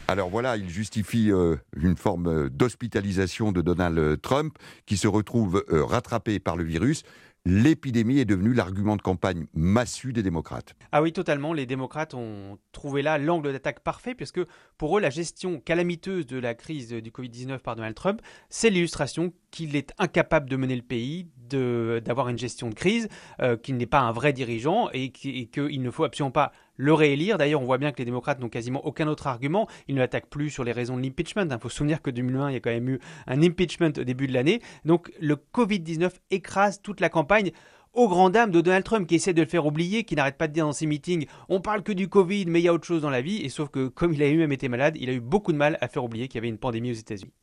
Alors 0.08 0.30
voilà, 0.30 0.56
il 0.56 0.70
justifie 0.70 1.32
euh, 1.32 1.56
une 1.76 1.98
forme 1.98 2.28
euh, 2.28 2.50
d'hospitalisation 2.50 3.52
de 3.52 3.62
Donald 3.62 4.22
Trump 4.22 4.56
qui 4.86 4.98
se 4.98 5.08
retrouve 5.08 5.66
euh, 5.72 5.84
rattrapé 5.84 6.40
par 6.40 6.56
le 6.56 6.64
virus 6.64 7.04
l'épidémie 7.46 8.20
est 8.20 8.26
devenue 8.26 8.54
l'argument 8.54 8.96
de 8.96 9.02
campagne 9.02 9.46
massu 9.54 10.14
des 10.14 10.24
démocrates. 10.24 10.76
Ah 10.92 11.02
oui, 11.02 11.14
totalement. 11.14 11.54
Les 11.54 11.66
démocrates 11.66 12.14
ont 12.14 12.58
trouvé 12.72 13.02
là 13.02 13.18
l'angle 13.18 13.54
d'attaque 13.54 13.82
parfait, 13.82 14.16
puisque 14.16 14.42
pour 14.78 14.98
eux, 14.98 15.02
la 15.02 15.12
gestion 15.12 15.60
calamiteuse 15.60 16.26
de 16.26 16.40
la 16.40 16.56
crise 16.56 16.90
du 16.90 17.12
Covid-19 17.12 17.60
par 17.60 17.76
Donald 17.76 17.96
Trump, 17.96 18.22
c'est 18.50 18.70
l'illustration 18.70 19.32
qu'il 19.52 19.76
est 19.76 19.94
incapable 20.00 20.50
de 20.50 20.56
mener 20.56 20.76
le 20.76 20.82
pays, 20.82 21.28
d'avoir 21.50 22.30
une 22.30 22.38
gestion 22.38 22.70
de 22.70 22.76
crise, 22.76 23.08
euh, 23.42 23.58
qu'il 23.58 23.78
n'est 23.78 23.86
pas 23.86 24.00
un 24.00 24.12
vrai 24.12 24.34
dirigeant 24.34 24.90
et 24.94 25.10
qu'il 25.10 25.82
ne 25.82 25.92
faut 25.92 26.04
absolument 26.04 26.32
pas 26.32 26.52
le 26.78 26.94
réélire. 26.94 27.38
D'ailleurs, 27.38 27.62
on 27.62 27.66
voit 27.66 27.78
bien 27.78 27.92
que 27.92 28.00
les 28.00 28.06
démocrates 28.06 28.40
n'ont 28.40 28.50
quasiment 28.50 28.86
aucun 28.86 29.08
autre 29.08 29.28
argument. 29.28 29.68
Ils 29.88 29.96
ne 29.96 30.00
l'attaquent 30.00 30.30
plus 30.30 30.50
sur 30.50 30.64
les 30.64 30.72
raisons 30.72 30.98
de 30.98 31.02
l'impeachment. 31.02 31.48
Il 31.50 31.60
faut 31.60 31.70
se 31.70 31.78
souvenir 31.78 32.02
que 32.02 32.10
2001, 32.10 32.50
il 32.50 32.54
y 32.54 32.58
a 32.58 32.60
quand 32.60 32.72
même 32.72 32.90
eu 32.90 33.00
un 33.28 33.42
impeachment 33.42 33.94
au 33.98 34.04
début 34.04 34.28
de 34.28 34.34
l'année. 34.34 34.62
Donc 34.84 35.12
le 35.20 35.36
Covid-19 35.36 36.12
écrase 36.32 36.82
toute 36.82 37.00
la 37.00 37.10
campagne 37.10 37.52
aux 37.94 38.10
grand 38.10 38.30
dames 38.30 38.52
de 38.52 38.62
Donald 38.62 38.84
Trump 38.84 39.08
qui 39.08 39.16
essaie 39.16 39.34
de 39.34 39.42
le 39.42 39.48
faire 39.48 39.66
oublier, 39.66 40.04
qui 40.04 40.16
n'arrête 40.16 40.38
pas 40.38 40.48
de 40.48 40.54
dire 40.54 40.66
dans 40.66 40.74
ses 40.74 40.86
meetings 40.86 41.28
on 41.48 41.62
parle 41.62 41.82
que 41.82 41.94
du 41.94 42.10
Covid, 42.10 42.46
mais 42.48 42.60
il 42.60 42.64
y 42.64 42.68
a 42.68 42.74
autre 42.74 42.86
chose 42.86 43.02
dans 43.02 43.10
la 43.10 43.22
vie. 43.22 43.38
Et 43.38 43.50
sauf 43.50 43.70
que 43.70 43.88
comme 43.88 44.14
il 44.14 44.22
a 44.22 44.30
lui-même 44.30 44.52
été 44.52 44.68
malade, 44.68 44.98
il 45.00 45.10
a 45.10 45.14
eu 45.14 45.22
beaucoup 45.22 45.54
de 45.54 45.58
mal 45.58 45.78
à 45.82 45.88
faire 45.88 46.04
oublier 46.04 46.28
qu'il 46.28 46.36
y 46.36 46.40
avait 46.40 46.50
une 46.50 46.58
pandémie 46.58 46.92
aux 46.92 46.96
États-Unis. 46.96 47.34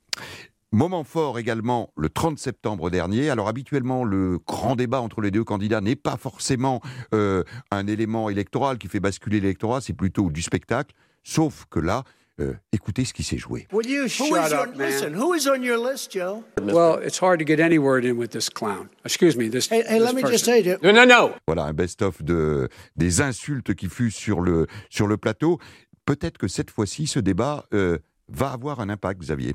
Moment 0.74 1.04
fort 1.04 1.38
également 1.38 1.92
le 1.98 2.08
30 2.08 2.38
septembre 2.38 2.88
dernier. 2.88 3.28
Alors 3.28 3.46
habituellement, 3.46 4.04
le 4.04 4.38
grand 4.38 4.74
débat 4.74 5.02
entre 5.02 5.20
les 5.20 5.30
deux 5.30 5.44
candidats 5.44 5.82
n'est 5.82 5.96
pas 5.96 6.16
forcément 6.16 6.80
euh, 7.12 7.44
un 7.70 7.86
élément 7.86 8.30
électoral 8.30 8.78
qui 8.78 8.88
fait 8.88 8.98
basculer 8.98 9.38
l'électorat, 9.38 9.82
c'est 9.82 9.92
plutôt 9.92 10.30
du 10.30 10.40
spectacle. 10.40 10.94
Sauf 11.24 11.66
que 11.68 11.78
là, 11.78 12.04
euh, 12.40 12.54
écoutez 12.72 13.04
ce 13.04 13.12
qui 13.12 13.22
s'est 13.22 13.36
joué. 13.36 13.68
Will 13.70 13.86
you 13.86 14.08
shut 14.08 14.32
up, 14.32 14.74
man? 14.74 14.88
Listen, 14.88 15.14
who 15.14 15.34
is 15.34 15.46
on 15.46 15.62
your 15.62 15.76
list, 15.76 16.10
Joe? 16.10 16.42
Well, 16.62 17.00
it's 17.04 17.20
hard 17.20 17.38
to 17.40 17.44
get 17.44 17.60
any 17.60 17.76
word 17.76 18.06
in 18.06 18.16
with 18.16 18.30
this 18.30 18.48
clown. 18.48 18.88
Excuse 19.04 19.36
me, 19.36 19.50
this. 19.50 19.70
Hey, 19.70 19.82
hey 19.86 19.98
this 19.98 20.06
let 20.06 20.14
me 20.14 20.22
person. 20.22 20.32
just 20.32 20.46
say, 20.46 20.78
no, 20.82 20.90
no, 20.90 21.04
no. 21.04 21.32
Voilà 21.46 21.64
un 21.64 21.74
best-of 21.74 22.22
de 22.22 22.70
des 22.96 23.20
insultes 23.20 23.74
qui 23.74 23.88
fut 23.90 24.10
sur 24.10 24.40
le 24.40 24.66
sur 24.88 25.06
le 25.06 25.18
plateau. 25.18 25.58
Peut-être 26.06 26.38
que 26.38 26.48
cette 26.48 26.70
fois-ci, 26.70 27.06
ce 27.06 27.18
débat 27.18 27.66
euh, 27.74 27.98
va 28.28 28.52
avoir 28.52 28.80
un 28.80 28.88
impact, 28.88 29.20
Xavier. 29.20 29.54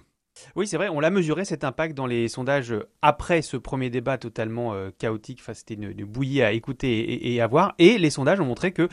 Oui, 0.56 0.68
c'est 0.68 0.78
vrai, 0.78 0.90
on 0.90 1.00
l'a 1.00 1.10
mesuré 1.10 1.46
cet 1.46 1.64
impact 1.64 1.96
dans 1.96 2.06
les 2.06 2.28
sondages 2.28 2.74
après 3.02 3.42
ce 3.42 3.58
premier 3.58 3.90
débat 3.90 4.18
totalement 4.18 4.74
euh, 4.74 4.90
chaotique. 4.98 5.40
Enfin, 5.42 5.54
c'était 5.54 5.76
une, 5.76 5.94
bouillie 6.06 6.42
à 6.42 6.52
écouter 6.52 7.34
et, 7.34 7.42
à 7.42 7.48
voir. 7.48 7.74
Et 7.80 7.98
les 7.98 8.10
sondages 8.10 8.40
ont 8.40 8.46
montré 8.46 8.72
que 8.72 8.88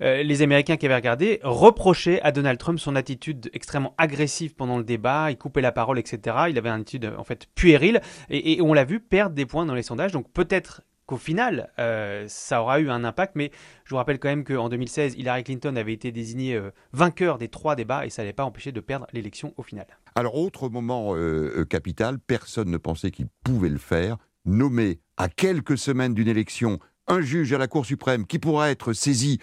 euh, 0.00 0.22
les 0.22 0.42
Américains 0.42 0.76
qui 0.76 0.86
avaient 0.86 0.94
regardé 0.94 1.40
reprochaient 1.42 2.20
à 2.22 2.32
Donald 2.32 2.58
Trump 2.58 2.78
son 2.78 2.96
attitude 2.96 3.50
extrêmement 3.52 3.94
agressive 3.98 4.54
pendant 4.54 4.78
le 4.78 4.84
débat. 4.84 5.30
Il 5.30 5.36
coupait 5.36 5.60
la 5.60 5.72
parole, 5.72 5.98
etc. 5.98 6.36
Il 6.48 6.58
avait 6.58 6.70
une 6.70 6.80
attitude 6.80 7.12
en 7.16 7.24
fait 7.24 7.46
puérile. 7.54 8.00
Et 8.30 8.60
on 8.60 8.74
l'a 8.74 8.84
vu 8.84 9.00
perdre 9.00 9.34
des 9.34 9.46
points 9.46 9.66
dans 9.66 9.74
les 9.74 9.82
sondages. 9.82 10.12
Donc 10.12 10.30
peut-être 10.32 10.82
qu'au 11.06 11.16
final, 11.16 11.70
euh, 11.78 12.24
ça 12.28 12.62
aura 12.62 12.80
eu 12.80 12.90
un 12.90 13.04
impact. 13.04 13.34
Mais 13.36 13.50
je 13.84 13.90
vous 13.90 13.96
rappelle 13.96 14.18
quand 14.18 14.28
même 14.28 14.44
qu'en 14.44 14.68
2016, 14.68 15.14
Hillary 15.16 15.44
Clinton 15.44 15.76
avait 15.76 15.92
été 15.92 16.12
désignée 16.12 16.54
euh, 16.54 16.70
vainqueur 16.92 17.38
des 17.38 17.48
trois 17.48 17.76
débats 17.76 18.06
et 18.06 18.10
ça 18.10 18.22
n'avait 18.22 18.32
pas 18.32 18.44
empêché 18.44 18.72
de 18.72 18.80
perdre 18.80 19.06
l'élection 19.12 19.54
au 19.56 19.62
final. 19.62 19.86
Alors, 20.14 20.36
autre 20.36 20.68
moment 20.68 21.14
euh, 21.14 21.64
capital, 21.64 22.18
personne 22.18 22.70
ne 22.70 22.78
pensait 22.78 23.10
qu'il 23.10 23.26
pouvait 23.44 23.68
le 23.68 23.78
faire, 23.78 24.16
nommer 24.44 25.00
à 25.16 25.28
quelques 25.28 25.78
semaines 25.78 26.14
d'une 26.14 26.28
élection 26.28 26.78
un 27.06 27.20
juge 27.20 27.52
à 27.52 27.58
la 27.58 27.66
Cour 27.66 27.84
suprême 27.84 28.26
qui 28.26 28.38
pourra 28.38 28.70
être 28.70 28.94
saisi 28.94 29.38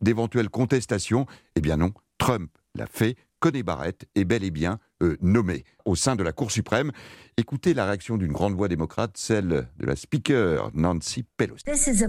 d'éventuelles 0.00 0.48
contestations. 0.48 1.26
Eh 1.54 1.60
bien 1.60 1.76
non, 1.76 1.92
Trump 2.16 2.50
l'a 2.74 2.86
fait. 2.86 3.16
Connie 3.40 3.62
Barrett 3.62 4.08
est 4.14 4.24
bel 4.24 4.42
et 4.42 4.50
bien 4.50 4.78
nommé 5.20 5.64
au 5.84 5.96
sein 5.96 6.16
de 6.16 6.22
la 6.22 6.32
Cour 6.32 6.50
suprême. 6.50 6.92
Écoutez 7.38 7.72
la 7.72 7.86
réaction 7.86 8.16
d'une 8.16 8.32
grande 8.32 8.54
voix 8.54 8.66
démocrate, 8.66 9.12
celle 9.14 9.68
de 9.78 9.86
la 9.86 9.94
speaker 9.94 10.72
Nancy 10.74 11.24
Pelosi. 11.36 11.62
C'est 11.76 12.02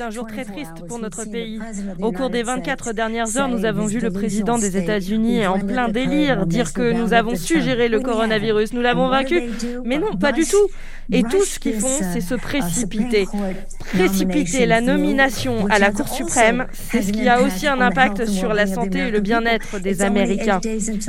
un 0.00 0.10
jour 0.10 0.28
très 0.28 0.44
triste 0.44 0.86
pour 0.86 1.00
notre 1.00 1.24
pays. 1.24 1.58
Au 2.00 2.12
cours 2.12 2.30
des 2.30 2.44
24 2.44 2.92
dernières 2.92 3.36
heures, 3.36 3.48
nous 3.48 3.64
avons 3.64 3.86
vu 3.86 3.98
le 3.98 4.12
président 4.12 4.58
des 4.58 4.76
États-Unis 4.76 5.44
en 5.44 5.58
plein 5.58 5.88
délire 5.88 6.46
dire 6.46 6.72
que 6.72 6.92
nous 6.92 7.12
avons 7.12 7.34
su 7.34 7.60
gérer 7.60 7.88
le 7.88 7.98
coronavirus, 7.98 8.74
nous 8.74 8.80
l'avons 8.80 9.08
vaincu. 9.08 9.42
Mais 9.84 9.98
non, 9.98 10.16
pas 10.16 10.30
du 10.30 10.44
tout. 10.44 10.68
Et 11.10 11.24
tout 11.24 11.44
ce 11.44 11.58
qu'ils 11.58 11.80
font, 11.80 11.98
c'est 12.12 12.20
se 12.20 12.36
précipiter. 12.36 13.26
Précipiter 13.92 14.66
la 14.66 14.80
nomination 14.80 15.66
à 15.66 15.80
la 15.80 15.90
Cour 15.90 16.08
suprême, 16.08 16.68
c'est 16.72 17.02
ce 17.02 17.10
qui 17.10 17.28
a 17.28 17.42
aussi 17.42 17.66
un 17.66 17.80
impact 17.80 18.24
sur 18.26 18.54
la 18.54 18.68
santé 18.68 19.00
et 19.00 19.10
le 19.10 19.18
bien-être 19.20 19.80
des 19.80 20.00
Américains. 20.00 20.11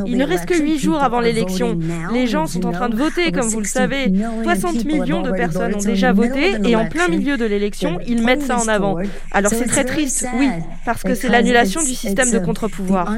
Il 0.05 0.17
ne 0.17 0.25
reste 0.25 0.45
que 0.45 0.59
huit 0.59 0.79
jours 0.79 1.01
avant 1.01 1.19
l'élection. 1.19 1.77
Les 2.13 2.27
gens 2.27 2.47
sont 2.47 2.65
en 2.65 2.71
train 2.71 2.89
de 2.89 2.95
voter, 2.95 3.31
comme 3.31 3.47
vous 3.47 3.59
le 3.59 3.65
savez. 3.65 4.11
60 4.43 4.85
millions 4.85 5.21
de 5.21 5.31
personnes 5.31 5.75
ont 5.75 5.79
déjà 5.79 6.13
voté 6.13 6.53
et 6.63 6.75
en 6.75 6.87
plein 6.87 7.07
milieu 7.07 7.37
de 7.37 7.45
l'élection, 7.45 7.99
ils 8.07 8.23
mettent 8.23 8.43
ça 8.43 8.57
en 8.57 8.67
avant. 8.67 8.97
Alors 9.31 9.51
c'est 9.51 9.67
très 9.67 9.85
triste, 9.85 10.27
oui, 10.37 10.49
parce 10.85 11.03
que 11.03 11.15
c'est 11.15 11.29
l'annulation 11.29 11.81
du 11.81 11.93
système 11.93 12.31
de 12.31 12.39
contre-pouvoir. 12.39 13.15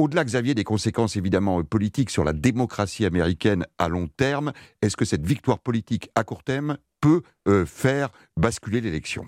Au-delà, 0.00 0.24
Xavier, 0.24 0.54
des 0.54 0.64
conséquences 0.64 1.16
évidemment 1.16 1.62
politiques 1.62 2.08
sur 2.08 2.24
la 2.24 2.32
démocratie 2.32 3.04
américaine 3.04 3.66
à 3.78 3.88
long 3.88 4.08
terme, 4.08 4.52
est-ce 4.80 4.96
que 4.96 5.04
cette 5.04 5.26
victoire 5.26 5.58
politique 5.58 6.08
à 6.14 6.24
court 6.24 6.42
terme 6.42 6.78
peut 7.02 7.20
euh, 7.48 7.64
faire 7.64 8.10
basculer 8.36 8.82
l'élection. 8.82 9.24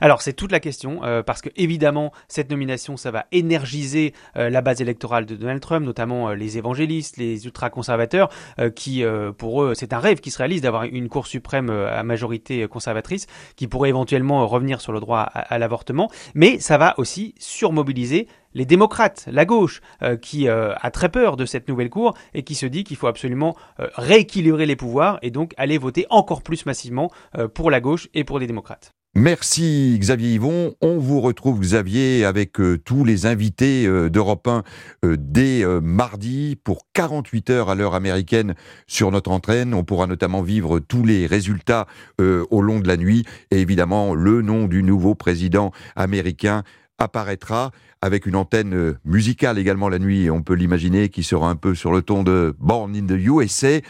Alors 0.00 0.22
c'est 0.22 0.32
toute 0.32 0.50
la 0.50 0.60
question, 0.60 1.04
euh, 1.04 1.22
parce 1.22 1.42
que 1.42 1.50
évidemment 1.56 2.10
cette 2.26 2.50
nomination, 2.50 2.96
ça 2.96 3.10
va 3.10 3.26
énergiser 3.32 4.14
euh, 4.36 4.48
la 4.48 4.62
base 4.62 4.80
électorale 4.80 5.26
de 5.26 5.36
Donald 5.36 5.60
Trump, 5.60 5.84
notamment 5.84 6.30
les 6.30 6.56
évangélistes, 6.56 7.18
les 7.18 7.44
ultra-conservateurs, 7.44 8.30
qui 8.74 9.04
pour 9.36 9.62
eux 9.62 9.74
c'est 9.74 9.92
un 9.92 9.98
rêve 9.98 10.20
qui 10.20 10.30
se 10.30 10.38
réalise 10.38 10.62
d'avoir 10.62 10.84
une 10.84 11.10
Cour 11.10 11.26
suprême 11.26 11.68
à 11.68 12.02
majorité 12.02 12.66
conservatrice, 12.66 13.26
qui 13.56 13.66
pourrait 13.66 13.90
éventuellement 13.90 14.46
revenir 14.46 14.80
sur 14.80 14.92
le 14.92 15.00
droit 15.00 15.20
à, 15.20 15.58
l'avortement, 15.58 16.10
mais 16.34 16.58
ça 16.60 16.78
va 16.78 16.94
aussi 16.98 17.34
surmobiliser 17.38 18.26
les 18.52 18.64
démocrates, 18.64 19.28
la 19.30 19.44
gauche, 19.44 19.80
qui 20.22 20.48
a 20.48 20.90
très 20.90 21.08
peur 21.08 21.36
de 21.36 21.46
cette 21.46 21.68
nouvelle 21.68 21.90
cour 21.90 22.14
et 22.34 22.42
qui 22.42 22.54
se 22.54 22.66
dit 22.66 22.84
qu'il 22.84 22.96
faut 22.96 23.06
absolument 23.06 23.56
rééquilibrer 23.78 24.66
les 24.66 24.76
pouvoirs 24.76 25.18
et 25.22 25.30
donc 25.30 25.54
aller 25.56 25.78
voter 25.78 26.06
encore 26.10 26.42
plus 26.42 26.66
massivement 26.66 27.10
pour 27.54 27.59
la 27.68 27.80
gauche 27.80 28.08
et 28.14 28.24
pour 28.24 28.38
les 28.38 28.46
démocrates. 28.46 28.94
Merci 29.16 29.96
Xavier 29.98 30.34
Yvon. 30.34 30.76
On 30.80 30.98
vous 30.98 31.20
retrouve 31.20 31.58
Xavier 31.58 32.24
avec 32.24 32.60
euh, 32.60 32.78
tous 32.78 33.04
les 33.04 33.26
invités 33.26 33.84
euh, 33.84 34.08
d'Europe 34.08 34.46
1 34.46 34.62
euh, 35.04 35.16
dès 35.18 35.64
mardi 35.82 36.56
pour 36.62 36.86
48 36.92 37.50
heures 37.50 37.70
à 37.70 37.74
l'heure 37.74 37.96
américaine 37.96 38.54
sur 38.86 39.10
notre 39.10 39.32
entraîne. 39.32 39.74
On 39.74 39.82
pourra 39.82 40.06
notamment 40.06 40.42
vivre 40.42 40.78
tous 40.78 41.04
les 41.04 41.26
résultats 41.26 41.86
au 42.18 42.62
long 42.62 42.78
de 42.78 42.86
la 42.86 42.96
nuit 42.96 43.24
et 43.50 43.60
évidemment 43.60 44.14
le 44.14 44.42
nom 44.42 44.66
du 44.68 44.84
nouveau 44.84 45.16
président 45.16 45.72
américain 45.96 46.62
apparaîtra 47.00 47.72
avec 48.02 48.26
une 48.26 48.36
antenne 48.36 48.74
euh, 48.74 48.98
musicale 49.04 49.58
également 49.58 49.88
la 49.88 49.98
nuit, 49.98 50.30
on 50.30 50.42
peut 50.42 50.54
l'imaginer, 50.54 51.08
qui 51.08 51.22
sera 51.22 51.50
un 51.50 51.56
peu 51.56 51.74
sur 51.74 51.92
le 51.92 52.02
ton 52.02 52.22
de 52.22 52.54
Born 52.60 52.94
in 52.94 53.06
the 53.06 53.18
USA. 53.18 53.80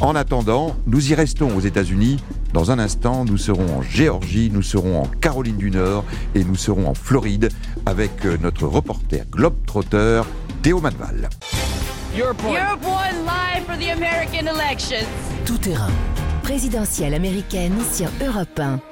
En 0.00 0.14
attendant, 0.14 0.76
nous 0.86 1.10
y 1.10 1.14
restons 1.14 1.56
aux 1.56 1.60
États-Unis. 1.60 2.22
Dans 2.52 2.70
un 2.70 2.78
instant, 2.78 3.24
nous 3.24 3.38
serons 3.38 3.78
en 3.78 3.82
Géorgie, 3.82 4.50
nous 4.52 4.62
serons 4.62 5.02
en 5.02 5.06
Caroline 5.06 5.56
du 5.56 5.70
Nord 5.70 6.04
et 6.34 6.44
nous 6.44 6.56
serons 6.56 6.88
en 6.88 6.94
Floride 6.94 7.48
avec 7.86 8.26
euh, 8.26 8.36
notre 8.40 8.66
reporter 8.66 9.24
globe-trotteur 9.30 10.26
Théo 10.62 10.80
Manval. 10.80 11.30
Tout 15.46 15.58
terrain. 15.58 15.90
Présidentielle 16.42 17.14
américaine 17.14 17.78
sur 17.92 18.08
Europe 18.20 18.58
1. 18.58 18.91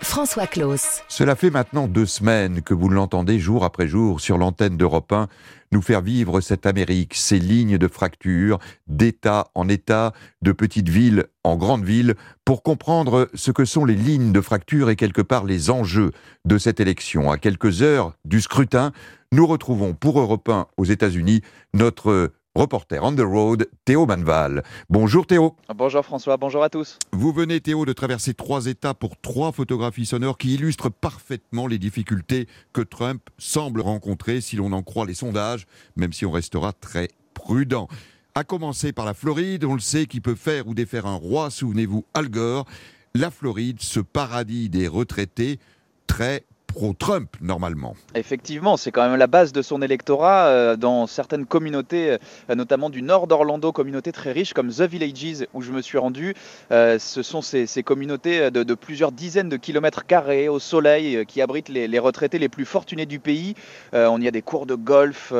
François 0.00 0.46
Claus. 0.46 1.02
Cela 1.08 1.36
fait 1.36 1.50
maintenant 1.50 1.88
deux 1.88 2.06
semaines 2.06 2.62
que 2.62 2.74
vous 2.74 2.88
l'entendez 2.88 3.38
jour 3.38 3.64
après 3.64 3.88
jour 3.88 4.20
sur 4.20 4.38
l'antenne 4.38 4.76
d'Europe 4.76 5.12
1 5.12 5.28
nous 5.72 5.82
faire 5.82 6.00
vivre 6.00 6.40
cette 6.40 6.66
Amérique, 6.66 7.14
ces 7.14 7.38
lignes 7.38 7.78
de 7.78 7.88
fracture, 7.88 8.58
d'État 8.86 9.48
en 9.54 9.68
État, 9.68 10.12
de 10.42 10.52
petites 10.52 10.88
villes 10.88 11.26
en 11.44 11.56
grandes 11.56 11.84
villes, 11.84 12.14
pour 12.44 12.62
comprendre 12.62 13.28
ce 13.34 13.50
que 13.50 13.64
sont 13.64 13.84
les 13.84 13.94
lignes 13.94 14.32
de 14.32 14.40
fracture 14.40 14.90
et 14.90 14.96
quelque 14.96 15.22
part 15.22 15.44
les 15.44 15.70
enjeux 15.70 16.12
de 16.44 16.58
cette 16.58 16.80
élection. 16.80 17.30
À 17.30 17.38
quelques 17.38 17.82
heures 17.82 18.14
du 18.24 18.40
scrutin, 18.40 18.92
nous 19.32 19.46
retrouvons 19.46 19.92
pour 19.92 20.18
Europe 20.20 20.48
1 20.48 20.68
aux 20.78 20.84
États-Unis 20.84 21.42
notre 21.74 22.32
reporter 22.58 22.98
on 23.04 23.14
the 23.14 23.20
road, 23.20 23.68
Théo 23.84 24.04
Manval. 24.04 24.64
Bonjour 24.90 25.26
Théo. 25.26 25.54
Bonjour 25.74 26.04
François, 26.04 26.36
bonjour 26.36 26.64
à 26.64 26.68
tous. 26.68 26.98
Vous 27.12 27.32
venez 27.32 27.60
Théo 27.60 27.86
de 27.86 27.92
traverser 27.92 28.34
trois 28.34 28.66
états 28.66 28.94
pour 28.94 29.16
trois 29.20 29.52
photographies 29.52 30.06
sonores 30.06 30.38
qui 30.38 30.54
illustrent 30.54 30.90
parfaitement 30.90 31.68
les 31.68 31.78
difficultés 31.78 32.48
que 32.72 32.80
Trump 32.80 33.22
semble 33.38 33.80
rencontrer 33.80 34.40
si 34.40 34.56
l'on 34.56 34.72
en 34.72 34.82
croit 34.82 35.06
les 35.06 35.14
sondages, 35.14 35.66
même 35.94 36.12
si 36.12 36.26
on 36.26 36.32
restera 36.32 36.72
très 36.72 37.08
prudent. 37.32 37.86
À 38.34 38.42
commencer 38.42 38.92
par 38.92 39.04
la 39.04 39.14
Floride, 39.14 39.64
on 39.64 39.74
le 39.74 39.80
sait, 39.80 40.06
qui 40.06 40.20
peut 40.20 40.34
faire 40.34 40.66
ou 40.66 40.74
défaire 40.74 41.06
un 41.06 41.14
roi, 41.14 41.50
souvenez-vous 41.50 42.04
Al 42.12 42.28
Gore. 42.28 42.66
La 43.14 43.30
Floride, 43.30 43.80
ce 43.80 44.00
paradis 44.00 44.68
des 44.68 44.88
retraités, 44.88 45.60
très 46.08 46.44
pro-Trump, 46.78 47.34
normalement. 47.40 47.96
Effectivement, 48.14 48.76
c'est 48.76 48.92
quand 48.92 49.02
même 49.02 49.18
la 49.18 49.26
base 49.26 49.52
de 49.52 49.62
son 49.62 49.82
électorat 49.82 50.46
euh, 50.46 50.76
dans 50.76 51.08
certaines 51.08 51.44
communautés, 51.44 52.18
euh, 52.48 52.54
notamment 52.54 52.88
du 52.88 53.02
nord 53.02 53.26
d'Orlando, 53.26 53.72
communautés 53.72 54.12
très 54.12 54.30
riches 54.30 54.52
comme 54.52 54.70
The 54.70 54.82
Villages, 54.82 55.48
où 55.54 55.62
je 55.62 55.72
me 55.72 55.82
suis 55.82 55.98
rendu. 55.98 56.36
Euh, 56.70 57.00
ce 57.00 57.24
sont 57.24 57.42
ces, 57.42 57.66
communautés 57.82 58.52
de, 58.52 58.74
plusieurs 58.74 59.10
dizaines 59.10 59.48
de 59.48 59.56
kilomètres 59.56 60.06
carrés 60.06 60.48
au 60.48 60.60
soleil 60.60 61.26
qui 61.26 61.42
abritent 61.42 61.68
les, 61.68 61.98
retraités 61.98 62.38
les 62.38 62.48
plus 62.48 62.64
fortunés 62.64 63.06
du 63.06 63.18
pays. 63.18 63.54
on 63.92 64.20
y 64.20 64.28
a 64.28 64.30
des 64.30 64.42
cours 64.42 64.66
de 64.66 64.76
golf 64.76 65.32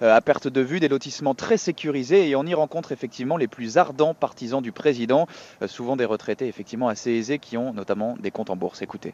à 0.00 0.20
perte 0.20 0.48
de 0.48 0.60
vue, 0.60 0.80
des 0.80 0.88
lotissements 0.88 1.34
très 1.34 1.58
sécurisés 1.58 2.28
et 2.28 2.36
on 2.36 2.44
y 2.44 2.54
rencontre 2.54 2.92
effectivement 2.92 3.36
les 3.36 3.48
plus 3.48 3.76
ardents 3.76 4.14
partisans 4.14 4.62
du 4.62 4.72
président, 4.72 5.26
souvent 5.66 5.96
des 5.96 6.04
retraités 6.04 6.46
effectivement 6.48 6.88
assez 6.88 7.10
aisés 7.10 7.38
qui 7.38 7.56
ont 7.56 7.72
notamment 7.72 8.16
des 8.18 8.30
comptes 8.30 8.50
en 8.50 8.56
bourse. 8.56 8.82
Écoutez. 8.82 9.12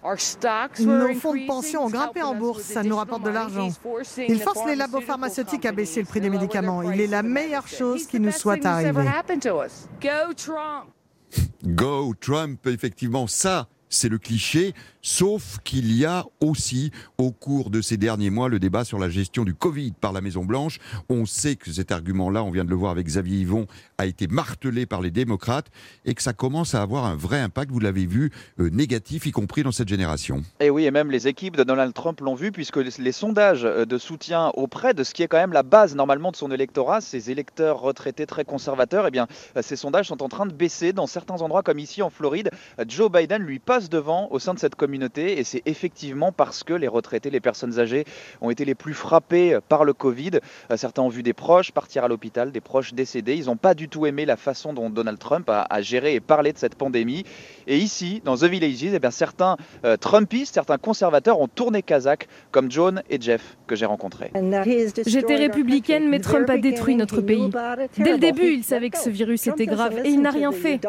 Nos 0.79 1.15
fonds 1.15 1.35
de 1.35 1.47
ont 1.77 1.89
grimpé 1.89 2.23
en 2.23 2.35
bourse, 2.35 2.63
ça 2.63 2.83
nous 2.83 2.97
rapporte 2.97 3.23
de 3.23 3.31
l'argent. 3.31 3.69
Il 4.17 4.41
force 4.41 4.67
les 4.67 4.77
labos 4.77 5.01
pharmaceutiques 5.01 5.67
à 5.67 5.73
baisser 5.73 6.01
le 6.01 6.07
prix 6.07 6.21
des 6.21 6.31
médicaments. 6.31 6.83
Il 6.83 7.01
est 7.01 7.07
la 7.07 7.23
meilleure 7.23 7.69
chose 7.69 8.07
qui 8.07 8.21
nous 8.21 8.33
soit 8.33 8.65
arrivée. 8.65 9.09
Go 11.65 12.15
Trump, 12.21 12.67
effectivement, 12.67 13.27
ça, 13.27 13.69
c'est 13.89 14.09
le 14.09 14.19
cliché, 14.19 14.75
sauf 15.03 15.59
qu'il 15.65 15.95
y 15.95 16.07
a 16.07 16.25
aussi, 16.41 16.93
au 17.19 17.33
cours 17.33 17.71
de 17.71 17.81
ces 17.81 17.97
derniers 17.97 18.31
mois, 18.31 18.49
le 18.49 18.61
débat 18.61 18.85
sur 18.85 18.99
la 18.99 19.11
gestion 19.11 19.45
du 19.45 19.53
Covid 19.53 19.93
par 20.01 20.13
la 20.13 20.21
Maison-Blanche. 20.21 20.79
On 21.09 21.27
sait 21.27 21.57
que 21.57 21.73
cet 21.73 21.91
argument-là, 21.91 22.45
on 22.45 22.51
vient 22.51 22.65
de 22.65 22.71
le 22.71 22.77
voir 22.77 22.93
avec 22.93 23.07
Xavier 23.07 23.39
Yvon, 23.39 23.67
a 23.99 24.07
été 24.07 24.29
martelé 24.29 24.87
par 24.87 25.01
les 25.01 25.11
démocrates 25.11 25.67
et 26.05 26.15
que 26.15 26.23
ça 26.23 26.33
commence 26.33 26.75
à 26.75 26.83
avoir 26.83 27.05
un 27.05 27.17
vrai 27.17 27.41
impact, 27.41 27.73
vous 27.73 27.81
l'avez 27.81 28.07
vu, 28.07 28.31
euh, 28.61 28.71
négatif, 28.71 29.27
y 29.27 29.33
compris 29.33 29.65
dans 29.65 29.73
cette 29.73 29.89
génération. 29.89 30.43
Et 30.61 30.71
oui, 30.71 30.85
et 30.85 30.91
même 30.93 31.11
les 31.11 31.27
équipes 31.27 31.57
de 31.57 31.65
Donald 31.65 31.93
Trump 31.93 32.21
l'ont 32.21 32.35
vu, 32.35 32.53
puisque 32.53 32.77
les 32.77 33.13
sondages 33.13 33.65
euh, 33.65 33.85
de 33.85 33.99
soutien 33.99 34.53
auprès 34.55 34.95
de 34.95 35.03
ce 35.03 35.15
qui 35.15 35.25
est 35.25 35.29
quand 35.29 35.39
même 35.39 35.53
la 35.53 35.65
base 35.65 35.97
normalement 35.97 36.31
de 36.31 36.37
son 36.37 36.51
électorat, 36.53 37.01
ces 37.01 37.31
électeurs 37.31 37.81
retraités 37.81 38.27
très 38.27 38.45
conservateurs, 38.45 39.09
eh 39.09 39.11
bien, 39.11 39.27
euh, 39.57 39.63
ces 39.63 39.77
sondages 39.77 40.07
sont 40.07 40.23
en 40.23 40.29
train 40.29 40.47
de 40.47 40.53
baisser 40.53 40.93
dans 40.93 41.09
certains 41.09 41.43
endroits 41.43 41.65
comme 41.65 41.81
ici 41.81 42.03
en 42.03 42.11
Floride. 42.11 42.51
Joe 42.87 43.11
Biden 43.11 43.43
lui 43.43 43.59
passe 43.59 43.89
devant 43.89 44.29
au 44.31 44.39
sein 44.39 44.55
de 44.55 44.59
cette 44.59 44.77
communauté 44.77 44.92
et 45.17 45.45
c'est 45.45 45.63
effectivement 45.67 46.33
parce 46.33 46.65
que 46.65 46.73
les 46.73 46.89
retraités, 46.89 47.31
les 47.31 47.41
personnes 47.41 47.79
âgées 47.79 48.05
ont 48.41 48.51
été 48.51 48.65
les 48.65 48.75
plus 48.75 48.95
frappés 48.95 49.59
par 49.69 49.85
le 49.85 49.93
Covid. 49.93 50.33
Certains 50.77 51.03
ont 51.03 51.09
vu 51.09 51.23
des 51.23 51.33
proches 51.33 51.73
partir 51.73 52.05
à 52.05 52.09
l'hôpital, 52.09 52.53
des 52.53 52.61
proches 52.61 52.95
décédés. 52.95 53.35
Ils 53.35 53.47
n'ont 53.47 53.57
pas 53.57 53.75
du 53.75 53.89
tout 53.89 54.07
aimé 54.07 54.27
la 54.27 54.37
façon 54.37 54.73
dont 54.73 54.91
Donald 54.91 55.19
Trump 55.19 55.49
a, 55.49 55.83
géré 55.83 56.15
et 56.15 56.21
parlé 56.21 56.53
de 56.53 56.59
cette 56.59 56.75
pandémie. 56.75 57.25
Et 57.67 57.79
ici, 57.79 58.21
dans 58.25 58.37
The 58.37 58.45
Villages, 58.45 58.85
eh 58.95 58.99
bien, 58.99 59.11
certains 59.11 59.57
euh, 59.85 59.97
Trumpistes, 59.97 60.55
certains 60.55 60.79
conservateurs 60.79 61.41
ont 61.41 61.49
tourné 61.49 61.83
kazakh, 61.83 62.29
comme 62.51 62.71
John 62.71 63.03
et 63.09 63.21
Jeff 63.21 63.57
que 63.67 63.77
j'ai 63.77 63.87
rencontrés. 63.87 64.33
J'étais 65.07 65.37
républicaine, 65.37 66.09
mais 66.09 66.21
Trump 66.21 66.49
a 66.51 66.59
détruit 66.59 66.97
notre 66.97 67.21
pays. 67.21 67.51
Dès 67.99 68.13
le 68.13 68.19
début, 68.19 68.53
il 68.53 68.65
savait 68.65 68.91
que 68.91 68.99
ce 68.99 69.11
virus 69.11 69.47
était 69.47 69.67
grave 69.67 70.01
et 70.05 70.09
il 70.09 70.21
n'a 70.21 70.31
rien 70.31 70.53
fait. 70.53 70.81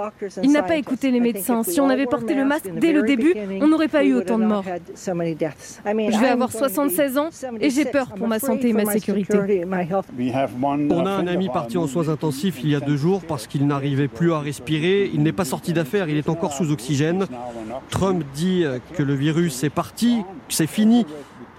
Il 0.41 0.51
n'a 0.51 0.63
pas 0.63 0.75
écouté 0.75 1.11
les 1.11 1.19
médecins. 1.19 1.63
Si 1.63 1.79
on 1.79 1.89
avait 1.89 2.05
porté 2.05 2.35
le 2.35 2.45
masque 2.45 2.71
dès 2.75 2.91
le 2.91 3.03
début, 3.03 3.33
on 3.61 3.67
n'aurait 3.67 3.87
pas 3.93 4.03
eu 4.03 4.13
autant 4.15 4.39
de 4.39 4.45
morts. 4.45 4.65
Je 4.65 6.19
vais 6.19 6.27
avoir 6.27 6.51
76 6.51 7.17
ans 7.17 7.29
et 7.61 7.69
j'ai 7.69 7.85
peur 7.85 8.07
pour 8.07 8.27
ma 8.27 8.39
santé 8.39 8.69
et 8.69 8.73
ma 8.73 8.85
sécurité. 8.85 9.63
On 9.65 11.05
a 11.05 11.11
un 11.11 11.27
ami 11.27 11.49
parti 11.49 11.77
en 11.77 11.87
soins 11.87 12.09
intensifs 12.09 12.59
il 12.63 12.71
y 12.71 12.75
a 12.75 12.79
deux 12.79 12.97
jours 12.97 13.21
parce 13.27 13.47
qu'il 13.47 13.65
n'arrivait 13.67 14.07
plus 14.07 14.33
à 14.33 14.39
respirer. 14.39 15.09
Il 15.13 15.23
n'est 15.23 15.31
pas 15.31 15.45
sorti 15.45 15.73
d'affaires, 15.73 16.09
il 16.09 16.17
est 16.17 16.29
encore 16.29 16.53
sous 16.53 16.71
oxygène. 16.71 17.27
Trump 17.89 18.23
dit 18.33 18.65
que 18.95 19.03
le 19.03 19.13
virus 19.13 19.63
est 19.63 19.69
parti, 19.69 20.23
que 20.47 20.53
c'est 20.53 20.67
fini. 20.67 21.05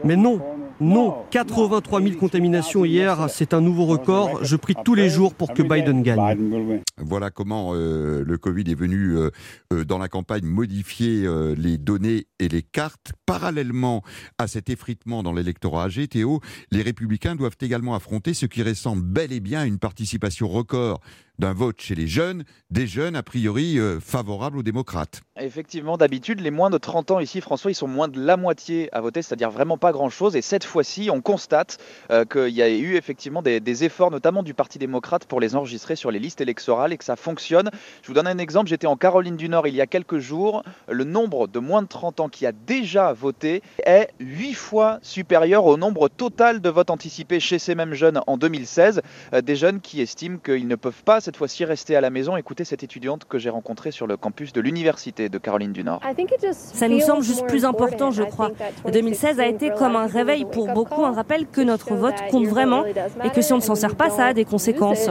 Mais 0.02 0.16
non, 0.16 0.40
non, 0.84 1.24
83 1.30 2.02
000 2.02 2.16
contaminations 2.16 2.84
hier, 2.84 3.30
c'est 3.30 3.54
un 3.54 3.62
nouveau 3.62 3.86
record. 3.86 4.44
Je 4.44 4.54
prie 4.54 4.74
tous 4.84 4.94
les 4.94 5.08
jours 5.08 5.34
pour 5.34 5.54
que 5.54 5.62
Biden 5.62 6.02
gagne. 6.02 6.82
Voilà 6.98 7.30
comment 7.30 7.72
euh, 7.72 8.22
le 8.24 8.38
Covid 8.38 8.70
est 8.70 8.74
venu 8.74 9.16
euh, 9.16 9.30
euh, 9.72 9.84
dans 9.84 9.98
la 9.98 10.08
campagne 10.08 10.44
modifier 10.44 11.26
les 11.56 11.78
données 11.78 12.26
et 12.38 12.48
les 12.48 12.62
cartes. 12.62 13.12
Parallèlement 13.24 14.02
à 14.38 14.46
cet 14.46 14.68
effritement 14.68 15.22
dans 15.22 15.32
l'électorat 15.32 15.84
âgé, 15.84 16.06
Théo, 16.06 16.40
les 16.70 16.82
républicains 16.82 17.34
doivent 17.34 17.56
également 17.60 17.94
affronter 17.94 18.34
ce 18.34 18.44
qui 18.44 18.62
ressemble 18.62 19.02
bel 19.02 19.32
et 19.32 19.40
bien 19.40 19.60
à 19.60 19.64
une 19.64 19.78
participation 19.78 20.48
record 20.48 21.00
d'un 21.38 21.52
vote 21.52 21.80
chez 21.80 21.94
les 21.94 22.06
jeunes, 22.06 22.44
des 22.70 22.86
jeunes 22.86 23.16
a 23.16 23.22
priori 23.22 23.78
euh, 23.78 23.98
favorables 24.00 24.58
aux 24.58 24.62
démocrates. 24.62 25.20
Effectivement, 25.40 25.96
d'habitude, 25.96 26.40
les 26.40 26.50
moins 26.50 26.70
de 26.70 26.78
30 26.78 27.10
ans 27.10 27.20
ici, 27.20 27.40
François, 27.40 27.70
ils 27.70 27.74
sont 27.74 27.88
moins 27.88 28.08
de 28.08 28.24
la 28.24 28.36
moitié 28.36 28.88
à 28.94 29.00
voter, 29.00 29.20
c'est-à-dire 29.20 29.50
vraiment 29.50 29.76
pas 29.76 29.90
grand-chose. 29.90 30.36
Et 30.36 30.42
cette 30.42 30.64
fois-ci, 30.64 31.10
on 31.10 31.20
constate 31.20 31.78
euh, 32.12 32.24
qu'il 32.24 32.54
y 32.54 32.62
a 32.62 32.68
eu 32.68 32.94
effectivement 32.94 33.42
des, 33.42 33.84
efforts, 33.84 34.12
notamment 34.12 34.44
du 34.44 34.54
Parti 34.54 34.78
démocrate, 34.78 35.24
pour 35.24 35.40
les 35.40 35.56
enregistrer 35.56 35.96
sur 35.96 36.12
les 36.12 36.20
listes 36.20 36.40
électorales 36.40 36.92
et 36.92 36.96
que 36.96 37.04
ça 37.04 37.16
fonctionne. 37.16 37.70
Je 38.02 38.08
vous 38.08 38.14
donne 38.14 38.28
un 38.28 38.38
exemple, 38.38 38.68
j'étais 38.68 38.86
en 38.86 38.96
Caroline 38.96 39.36
du 39.36 39.48
Nord 39.48 39.66
il 39.66 39.74
y 39.74 39.80
a 39.80 39.86
quelques 39.86 40.18
jours. 40.18 40.62
Le 40.88 41.02
nombre 41.02 41.48
de 41.48 41.58
moins 41.58 41.82
de 41.82 41.88
30 41.88 42.20
ans 42.20 42.28
qui 42.28 42.46
a 42.46 42.52
déjà 42.52 43.12
voté 43.12 43.62
est 43.84 44.10
8 44.20 44.54
fois 44.54 44.98
supérieur 45.02 45.64
au 45.66 45.76
nombre 45.76 46.08
total 46.08 46.60
de 46.60 46.68
votes 46.68 46.90
anticipés 46.90 47.40
chez 47.40 47.58
ces 47.58 47.74
mêmes 47.74 47.94
jeunes 47.94 48.20
en 48.28 48.36
2016. 48.36 49.02
Euh, 49.32 49.40
des 49.40 49.56
jeunes 49.56 49.80
qui 49.80 50.00
estiment 50.00 50.38
qu'ils 50.38 50.68
ne 50.68 50.76
peuvent 50.76 51.02
pas 51.02 51.20
cette 51.24 51.38
fois-ci 51.38 51.64
rester 51.64 51.96
à 51.96 52.02
la 52.02 52.10
maison. 52.10 52.36
Écoutez 52.36 52.64
cette 52.64 52.82
étudiante 52.82 53.24
que 53.24 53.38
j'ai 53.38 53.48
rencontrée 53.48 53.90
sur 53.90 54.06
le 54.06 54.18
campus 54.18 54.52
de 54.52 54.60
l'Université 54.60 55.30
de 55.30 55.38
Caroline 55.38 55.72
du 55.72 55.82
Nord. 55.82 56.02
Ça 56.52 56.86
nous 56.86 57.00
semble 57.00 57.22
juste 57.22 57.46
plus 57.46 57.64
important, 57.64 58.10
je 58.10 58.22
crois. 58.22 58.50
2016 58.92 59.40
a 59.40 59.46
été 59.46 59.70
comme 59.70 59.96
un 59.96 60.06
réveil 60.06 60.44
pour 60.44 60.72
beaucoup, 60.72 61.04
un 61.04 61.12
rappel 61.12 61.46
que 61.46 61.62
notre 61.62 61.94
vote 61.94 62.14
compte 62.30 62.46
vraiment 62.46 62.84
et 62.84 63.30
que 63.34 63.40
si 63.40 63.52
on 63.54 63.56
ne 63.56 63.62
s'en 63.62 63.74
sert 63.74 63.96
pas, 63.96 64.10
ça 64.10 64.26
a 64.26 64.34
des 64.34 64.44
conséquences. 64.44 65.08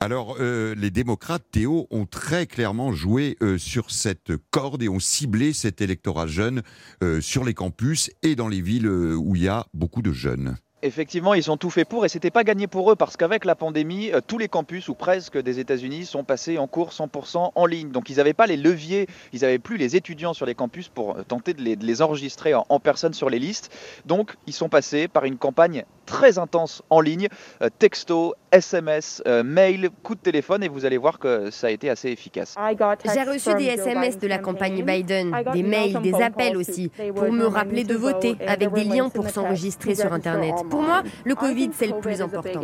Alors, 0.00 0.36
euh, 0.38 0.74
les 0.76 0.90
démocrates, 0.90 1.44
Théo, 1.50 1.86
ont 1.90 2.04
très 2.04 2.46
clairement 2.46 2.92
joué 2.92 3.38
euh, 3.42 3.56
sur 3.56 3.90
cette 3.90 4.32
corde 4.50 4.82
et 4.82 4.90
ont 4.90 5.00
ciblé 5.00 5.54
cet 5.54 5.80
électorat 5.80 6.26
jeune 6.26 6.62
euh, 7.02 7.22
sur 7.22 7.44
les 7.44 7.54
campus 7.54 8.10
et 8.22 8.34
dans 8.34 8.48
les 8.48 8.60
villes 8.60 8.88
où 8.88 9.34
il 9.34 9.42
y 9.42 9.48
a 9.48 9.64
beaucoup 9.72 10.02
de 10.02 10.12
jeunes. 10.12 10.56
Effectivement, 10.82 11.34
ils 11.34 11.50
ont 11.50 11.58
tout 11.58 11.68
fait 11.68 11.84
pour 11.84 12.06
et 12.06 12.08
c'était 12.08 12.30
pas 12.30 12.42
gagné 12.42 12.66
pour 12.66 12.90
eux 12.90 12.96
parce 12.96 13.18
qu'avec 13.18 13.44
la 13.44 13.54
pandémie, 13.54 14.12
euh, 14.12 14.22
tous 14.26 14.38
les 14.38 14.48
campus 14.48 14.88
ou 14.88 14.94
presque 14.94 15.36
des 15.36 15.58
États-Unis 15.58 16.06
sont 16.06 16.24
passés 16.24 16.56
en 16.56 16.66
cours 16.66 16.90
100% 16.90 17.52
en 17.54 17.66
ligne. 17.66 17.90
Donc 17.90 18.08
ils 18.08 18.16
n'avaient 18.16 18.32
pas 18.32 18.46
les 18.46 18.56
leviers, 18.56 19.06
ils 19.34 19.42
n'avaient 19.42 19.58
plus 19.58 19.76
les 19.76 19.96
étudiants 19.96 20.32
sur 20.32 20.46
les 20.46 20.54
campus 20.54 20.88
pour 20.88 21.18
euh, 21.18 21.22
tenter 21.22 21.52
de 21.52 21.60
les, 21.62 22.02
enregistrer 22.02 22.54
en, 22.54 22.80
personne 22.80 23.12
sur 23.12 23.28
les 23.28 23.38
listes. 23.38 23.70
Donc 24.06 24.36
ils 24.46 24.54
sont 24.54 24.70
passés 24.70 25.06
par 25.06 25.26
une 25.26 25.36
campagne 25.36 25.84
très 26.06 26.38
intense 26.38 26.82
en 26.88 27.02
ligne, 27.02 27.28
euh, 27.60 27.68
texto, 27.78 28.34
SMS, 28.52 29.22
mail, 29.44 29.90
coup 30.02 30.14
de 30.14 30.20
téléphone 30.20 30.62
et 30.62 30.68
vous 30.68 30.84
allez 30.84 30.98
voir 30.98 31.18
que 31.18 31.50
ça 31.50 31.68
a 31.68 31.70
été 31.70 31.90
assez 31.90 32.08
efficace. 32.08 32.56
J'ai 33.12 33.22
reçu 33.22 33.54
des 33.54 33.64
SMS 33.66 34.18
de 34.18 34.26
la 34.26 34.38
campagne 34.38 34.84
Biden, 34.84 35.34
des 35.52 35.62
mails, 35.62 36.00
des 36.02 36.14
appels 36.14 36.56
aussi, 36.56 36.90
pour 37.14 37.32
me 37.32 37.46
rappeler 37.46 37.84
de 37.84 37.94
voter 37.94 38.36
avec 38.46 38.72
des 38.72 38.84
liens 38.84 39.08
pour 39.08 39.28
s'enregistrer 39.28 39.94
sur 39.94 40.12
Internet. 40.12 40.54
Pour 40.68 40.82
moi, 40.82 41.02
le 41.24 41.34
Covid, 41.34 41.70
c'est 41.72 41.86
le 41.86 42.00
plus 42.00 42.20
important. 42.20 42.62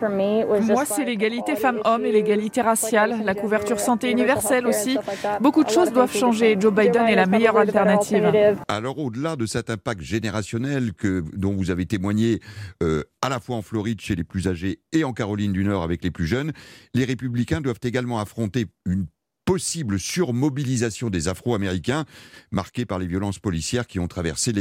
Moi, 0.00 0.84
c'est 0.84 1.04
l'égalité 1.04 1.56
femmes-hommes 1.56 2.04
et 2.04 2.12
l'égalité 2.12 2.60
raciale, 2.60 3.22
la 3.24 3.34
couverture 3.34 3.80
santé 3.80 4.10
universelle 4.10 4.66
aussi. 4.66 4.98
Beaucoup 5.40 5.64
de 5.64 5.70
choses 5.70 5.92
doivent 5.92 6.14
changer. 6.14 6.56
Joe 6.58 6.72
Biden 6.72 7.06
est 7.06 7.16
la 7.16 7.26
meilleure 7.26 7.56
alternative. 7.56 8.56
Alors, 8.68 8.98
au-delà 8.98 9.36
de 9.36 9.46
cet 9.46 9.70
impact 9.70 10.00
générationnel 10.00 10.92
que, 10.94 11.22
dont 11.34 11.54
vous 11.54 11.70
avez 11.70 11.86
témoigné 11.86 12.40
euh, 12.82 13.04
à 13.22 13.28
la 13.28 13.40
fois 13.40 13.56
en 13.56 13.62
Floride 13.62 14.00
chez 14.00 14.14
les 14.14 14.24
plus 14.24 14.48
âgés 14.48 14.80
et 14.92 15.04
en 15.04 15.09
Caroline 15.12 15.52
du 15.52 15.64
Nord 15.64 15.82
avec 15.82 16.04
les 16.04 16.10
plus 16.10 16.26
jeunes, 16.26 16.52
les 16.94 17.04
républicains 17.04 17.60
doivent 17.60 17.80
également 17.82 18.20
affronter 18.20 18.66
une 18.86 19.06
possible 19.44 19.98
surmobilisation 19.98 21.10
des 21.10 21.26
Afro-Américains 21.26 22.04
marquée 22.50 22.86
par 22.86 22.98
les 22.98 23.06
violences 23.06 23.38
policières 23.38 23.86
qui 23.86 23.98
ont 23.98 24.06
traversé 24.08 24.52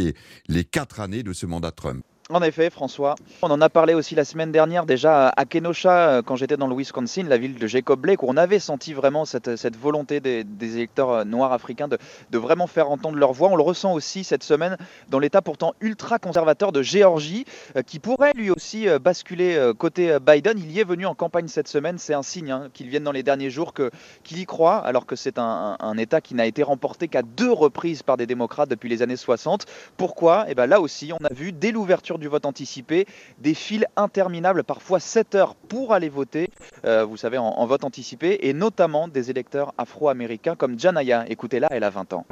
les 0.48 0.64
quatre 0.64 1.00
années 1.00 1.24
de 1.24 1.34
ce 1.34 1.46
mandat 1.46 1.72
Trump. 1.72 2.04
En 2.32 2.44
effet, 2.44 2.70
François. 2.70 3.16
On 3.42 3.50
en 3.50 3.60
a 3.60 3.70
parlé 3.70 3.96
aussi 3.96 4.14
la 4.14 4.24
semaine 4.24 4.52
dernière 4.52 4.86
déjà 4.86 5.30
à 5.30 5.46
Kenosha, 5.46 6.10
euh, 6.10 6.22
quand 6.22 6.36
j'étais 6.36 6.58
dans 6.58 6.68
le 6.68 6.76
Wisconsin, 6.76 7.24
la 7.24 7.40
ville 7.40 7.58
de 7.58 7.66
Jacob 7.66 8.00
Blake, 8.00 8.22
où 8.22 8.28
on 8.30 8.38
avait 8.38 8.60
senti 8.60 8.94
vraiment 8.94 9.26
cette, 9.26 9.76
volonté 9.76 10.20
des, 10.20 10.46
électeurs 10.62 11.10
euh, 11.10 11.24
noirs 11.24 11.54
africains 11.54 11.88
de, 11.88 11.98
vraiment 12.38 12.68
faire 12.68 12.92
entendre 12.92 13.18
leur 13.18 13.34
voix. 13.34 13.50
On 13.50 13.56
le 13.56 13.64
ressent 13.64 13.94
aussi 13.94 14.24
cette 14.24 14.44
semaine 14.44 14.78
dans 15.10 15.18
l'État 15.18 15.42
pourtant 15.42 15.74
ultra 15.82 16.20
conservateur 16.20 16.72
de 16.72 16.84
Géorgie, 16.84 17.46
euh, 17.76 17.82
qui 17.82 17.98
pourrait 17.98 18.34
lui 18.36 18.52
aussi 18.52 18.86
basculer 19.02 19.60
côté 19.80 20.20
Biden. 20.20 20.60
Il 20.60 20.72
y 20.72 20.80
est 20.80 20.88
venu 20.88 21.08
en 21.08 21.16
campagne 21.16 21.48
cette 21.48 21.68
semaine. 21.68 21.98
C'est 21.98 22.14
un 22.14 22.22
signe 22.22 22.52
hein, 22.52 22.70
qu'il 22.76 22.90
vienne 22.90 23.04
dans 23.04 23.12
les 23.12 23.24
derniers 23.24 23.50
jours, 23.50 23.74
qu'il 23.74 24.38
y 24.38 24.46
croit, 24.46 24.78
alors 24.78 25.08
que 25.08 25.16
c'est 25.16 25.40
un, 25.40 25.98
État 25.98 26.22
qui 26.22 26.36
n'a 26.36 26.46
été 26.46 26.62
remporté 26.62 27.08
qu'à 27.08 27.24
deux 27.24 27.52
reprises 27.52 28.04
par 28.04 28.18
des 28.18 28.28
démocrates 28.28 28.70
depuis 28.70 28.88
les 28.88 29.02
années 29.02 29.16
60. 29.16 29.66
Pourquoi? 29.98 30.46
Et 30.48 30.52
eh 30.52 30.56
ben 30.56 30.68
Là 30.68 30.80
aussi, 30.80 31.12
on 31.12 31.26
a 31.26 31.34
vu 31.34 31.52
dès 31.52 31.72
l'ouverture 31.72 32.19
du 32.20 32.28
vote 32.28 32.46
anticipé, 32.46 33.06
des 33.40 33.54
files 33.54 33.88
interminables, 33.96 34.64
parfois 34.64 35.00
7 35.00 35.36
heures 35.36 35.56
pour 35.56 35.94
aller 35.94 36.10
voter, 36.10 36.50
euh, 36.86 37.06
vous 37.06 37.18
savez, 37.18 37.38
en, 37.38 37.66
vote 37.66 37.84
anticipé, 37.84 38.40
et 38.48 38.54
notamment 38.54 39.08
des 39.08 39.30
électeurs 39.30 39.74
afro-américains 39.78 40.56
comme 40.56 40.80
Janaya. 40.80 41.26
Écoutez-la, 41.28 41.68
elle 41.72 41.84
a 41.84 41.90
20 41.90 42.14
ans. 42.14 42.26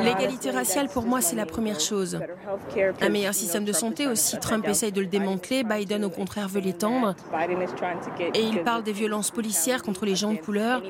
L'égalité 0.00 0.50
raciale, 0.50 0.88
pour 0.88 1.04
moi, 1.04 1.20
c'est 1.20 1.36
la 1.36 1.46
première 1.46 1.80
chose. 1.80 2.20
Un 3.00 3.08
meilleur 3.08 3.34
système 3.34 3.64
de 3.64 3.72
santé 3.72 4.06
aussi. 4.06 4.38
Trump 4.38 4.66
essaye 4.68 4.92
de 4.92 5.00
le 5.00 5.06
démanteler, 5.06 5.64
Biden, 5.64 6.04
au 6.04 6.10
contraire, 6.10 6.48
veut 6.48 6.60
l'étendre. 6.60 7.14
Et 8.34 8.42
il 8.42 8.62
parle 8.62 8.82
des 8.82 8.92
violences 8.92 9.30
policières 9.30 9.82
contre 9.82 10.06
les 10.06 10.14
gens 10.14 10.32
de 10.32 10.38
couleur. 10.38 10.82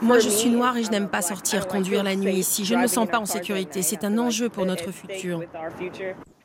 Moi, 0.00 0.18
je 0.18 0.28
suis 0.28 0.50
noire 0.50 0.76
et 0.76 0.84
je 0.84 0.90
n'aime 0.90 1.08
pas 1.08 1.22
sortir, 1.22 1.66
conduire 1.68 2.02
la 2.02 2.16
nuit 2.16 2.34
ici. 2.34 2.64
Je 2.64 2.74
ne 2.74 2.82
me 2.82 2.86
sens 2.86 3.08
pas 3.08 3.18
en 3.18 3.26
sécurité. 3.26 3.82
C'est 3.82 4.04
un 4.04 4.18
enjeu 4.18 4.48
pour 4.48 4.66
notre 4.66 4.90
futur. 4.90 5.40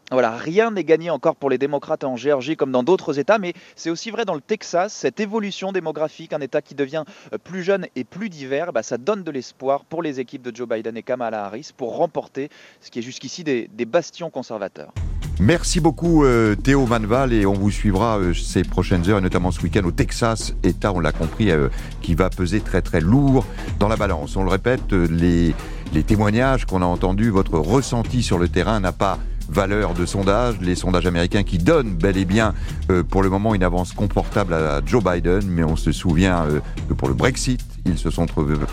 Voilà, 0.09 0.37
rien 0.37 0.71
n'est 0.71 0.85
gagné 0.85 1.09
encore 1.09 1.35
pour 1.35 1.49
les 1.49 1.57
démocrates 1.57 2.05
en 2.05 2.15
Géorgie 2.15 2.55
comme 2.55 2.71
dans 2.71 2.83
d'autres 2.83 3.19
États, 3.19 3.39
mais 3.39 3.53
c'est 3.75 3.89
aussi 3.89 4.09
vrai 4.09 4.23
dans 4.23 4.35
le 4.35 4.41
Texas, 4.41 4.93
cette 4.93 5.19
évolution 5.19 5.73
démographique, 5.73 6.31
un 6.31 6.39
État 6.39 6.61
qui 6.61 6.75
devient 6.75 7.03
euh, 7.33 7.37
plus 7.37 7.61
jeune 7.61 7.87
et 7.97 8.05
plus 8.05 8.29
divers, 8.29 8.71
bah, 8.71 8.83
ça 8.83 8.97
donne 8.97 9.23
de 9.23 9.31
l'espoir 9.31 9.83
pour 9.83 10.01
les 10.01 10.21
équipes 10.21 10.43
de 10.43 10.55
Joe 10.55 10.65
Biden 10.65 10.95
et 10.95 11.03
Kamala 11.03 11.43
Harris 11.43 11.71
pour 11.75 11.97
remporter 11.97 12.47
ce 12.79 12.89
qui 12.89 12.99
est 12.99 13.01
jusqu'ici 13.01 13.43
des, 13.43 13.67
bastions 13.85 14.29
conservateurs. 14.29 14.93
Merci 15.41 15.81
beaucoup 15.81 16.23
euh, 16.23 16.55
Théo 16.55 16.85
Manval 16.85 17.33
et 17.33 17.45
on 17.45 17.53
vous 17.53 17.71
suivra 17.71 18.17
euh, 18.17 18.33
ces 18.33 18.63
prochaines 18.63 19.09
heures, 19.09 19.19
notamment 19.19 19.51
ce 19.51 19.61
week-end 19.61 19.83
au 19.83 19.91
Texas, 19.91 20.53
État, 20.63 20.93
on 20.93 21.01
l'a 21.01 21.11
compris, 21.11 21.51
qui 22.01 22.15
va 22.15 22.29
peser 22.29 22.61
très 22.61 22.81
très 22.81 23.01
lourd 23.01 23.45
dans 23.77 23.89
la 23.89 23.97
balance. 23.97 24.37
On 24.37 24.43
le 24.43 24.49
répète, 24.49 24.93
les 24.93 25.53
témoignages 26.03 26.65
qu'on 26.65 26.81
a 26.81 26.85
entendus, 26.85 27.29
votre 27.29 27.59
ressenti 27.59 28.23
sur 28.23 28.37
le 28.37 28.47
terrain 28.47 28.79
n'a 28.79 28.93
pas 28.93 29.19
valeur 29.49 29.93
de 29.93 30.05
sondage, 30.05 30.55
les 30.61 30.75
sondages 30.75 31.05
américains 31.05 31.43
qui 31.43 31.57
donnent 31.57 31.95
bel 31.95 32.17
et 32.17 32.25
bien 32.25 32.53
euh, 32.89 33.03
pour 33.03 33.23
le 33.23 33.29
moment 33.29 33.55
une 33.55 33.63
avance 33.63 33.93
confortable 33.93 34.53
à 34.53 34.81
Joe 34.85 35.03
Biden, 35.03 35.45
mais 35.47 35.63
on 35.63 35.75
se 35.75 35.91
souvient 35.91 36.45
euh, 36.45 36.59
que 36.89 36.93
pour 36.93 37.07
le 37.07 37.13
Brexit, 37.13 37.61
ils 37.85 37.97
se 37.97 38.09
sont 38.09 38.25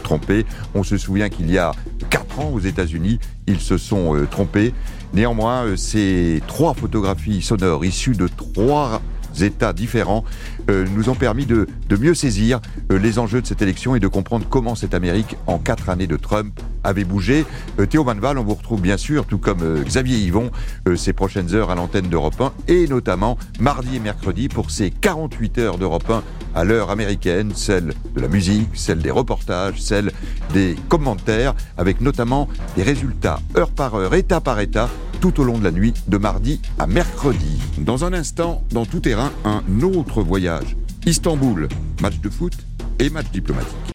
trompés. 0.03 0.45
On 0.75 0.83
se 0.83 0.97
souvient 0.97 1.29
qu'il 1.29 1.51
y 1.51 1.59
a 1.59 1.73
quatre 2.11 2.41
ans 2.41 2.51
aux 2.53 2.61
États-Unis, 2.61 3.21
ils 3.47 3.61
se 3.61 3.79
sont 3.79 4.17
euh, 4.17 4.27
trompés. 4.27 4.75
Néanmoins, 5.13 5.77
ces 5.77 6.43
trois 6.47 6.75
photographies 6.75 7.41
sonores 7.41 7.85
issues 7.85 8.17
de 8.17 8.27
trois 8.29 9.01
États 9.43 9.73
différents 9.73 10.25
euh, 10.71 10.87
nous 10.95 11.09
ont 11.09 11.15
permis 11.15 11.47
de, 11.47 11.67
mieux 11.99 12.15
saisir 12.15 12.61
euh, 12.91 12.99
les 12.99 13.19
enjeux 13.19 13.41
de 13.41 13.47
cette 13.47 13.63
élection 13.63 13.95
et 13.95 14.01
de 14.01 14.09
comprendre 14.09 14.47
comment 14.49 14.75
cette 14.75 14.95
Amérique, 14.95 15.37
en 15.47 15.59
quatre 15.59 15.89
années 15.89 16.07
de 16.07 16.17
Trump, 16.17 16.59
avait 16.83 17.05
bougé. 17.05 17.47
Euh, 17.79 17.87
Théo 17.87 18.05
Manval, 18.05 18.39
on 18.39 18.45
vous 18.45 18.55
retrouve 18.55 18.81
bien 18.81 18.97
sûr, 18.97 19.27
tout 19.27 19.39
comme 19.39 19.83
Xavier 19.85 20.19
Yvon, 20.19 20.51
ces 20.97 21.13
prochaines 21.13 21.55
heures 21.55 21.71
à 21.71 21.75
l'antenne 21.75 22.09
d'Europe 22.09 22.41
1 22.41 22.53
et 22.69 22.87
notamment 22.87 23.39
mardi 23.61 23.97
et 23.97 24.01
mercredi 24.01 24.49
pour 24.49 24.71
ces 24.71 24.91
48 24.91 25.59
heures 25.59 25.79
d'Europe 25.79 26.11
1 26.11 26.23
à 26.55 26.65
l'heure 26.65 26.91
américaine, 26.91 27.53
celle 27.55 27.95
de 28.15 28.21
la 28.21 28.29
musique, 28.29 28.69
celle 28.75 29.01
des 29.01 29.11
reportages, 29.11 29.81
celle 29.81 30.13
des 30.53 30.77
commentaires, 30.89 31.55
avec 31.77 32.01
notamment 32.01 32.49
des 32.77 32.83
résultats 32.83 33.41
heure 33.57 33.71
par 33.71 33.95
heure, 33.95 34.15
état 34.15 34.41
par 34.41 34.61
état, 34.61 34.89
tout 35.21 35.41
au 35.41 35.45
long 35.45 35.59
de 35.59 35.65
la 35.65 35.71
nuit, 35.71 35.95
de 36.09 36.19
mardi 36.19 36.61
à 36.79 36.87
mercredi. 36.87 37.61
Dans 37.79 38.05
un 38.05 38.13
instant, 38.13 38.63
dans 38.71 38.87
tout 38.87 39.01
terrain, 39.01 39.33
un 39.45 39.63
autre 39.83 40.23
voyage. 40.23 40.77
Istanbul, 41.07 41.69
match 42.01 42.21
de 42.21 42.29
foot 42.29 42.55
et 42.99 43.11
match 43.11 43.31
diplomatique. 43.31 43.95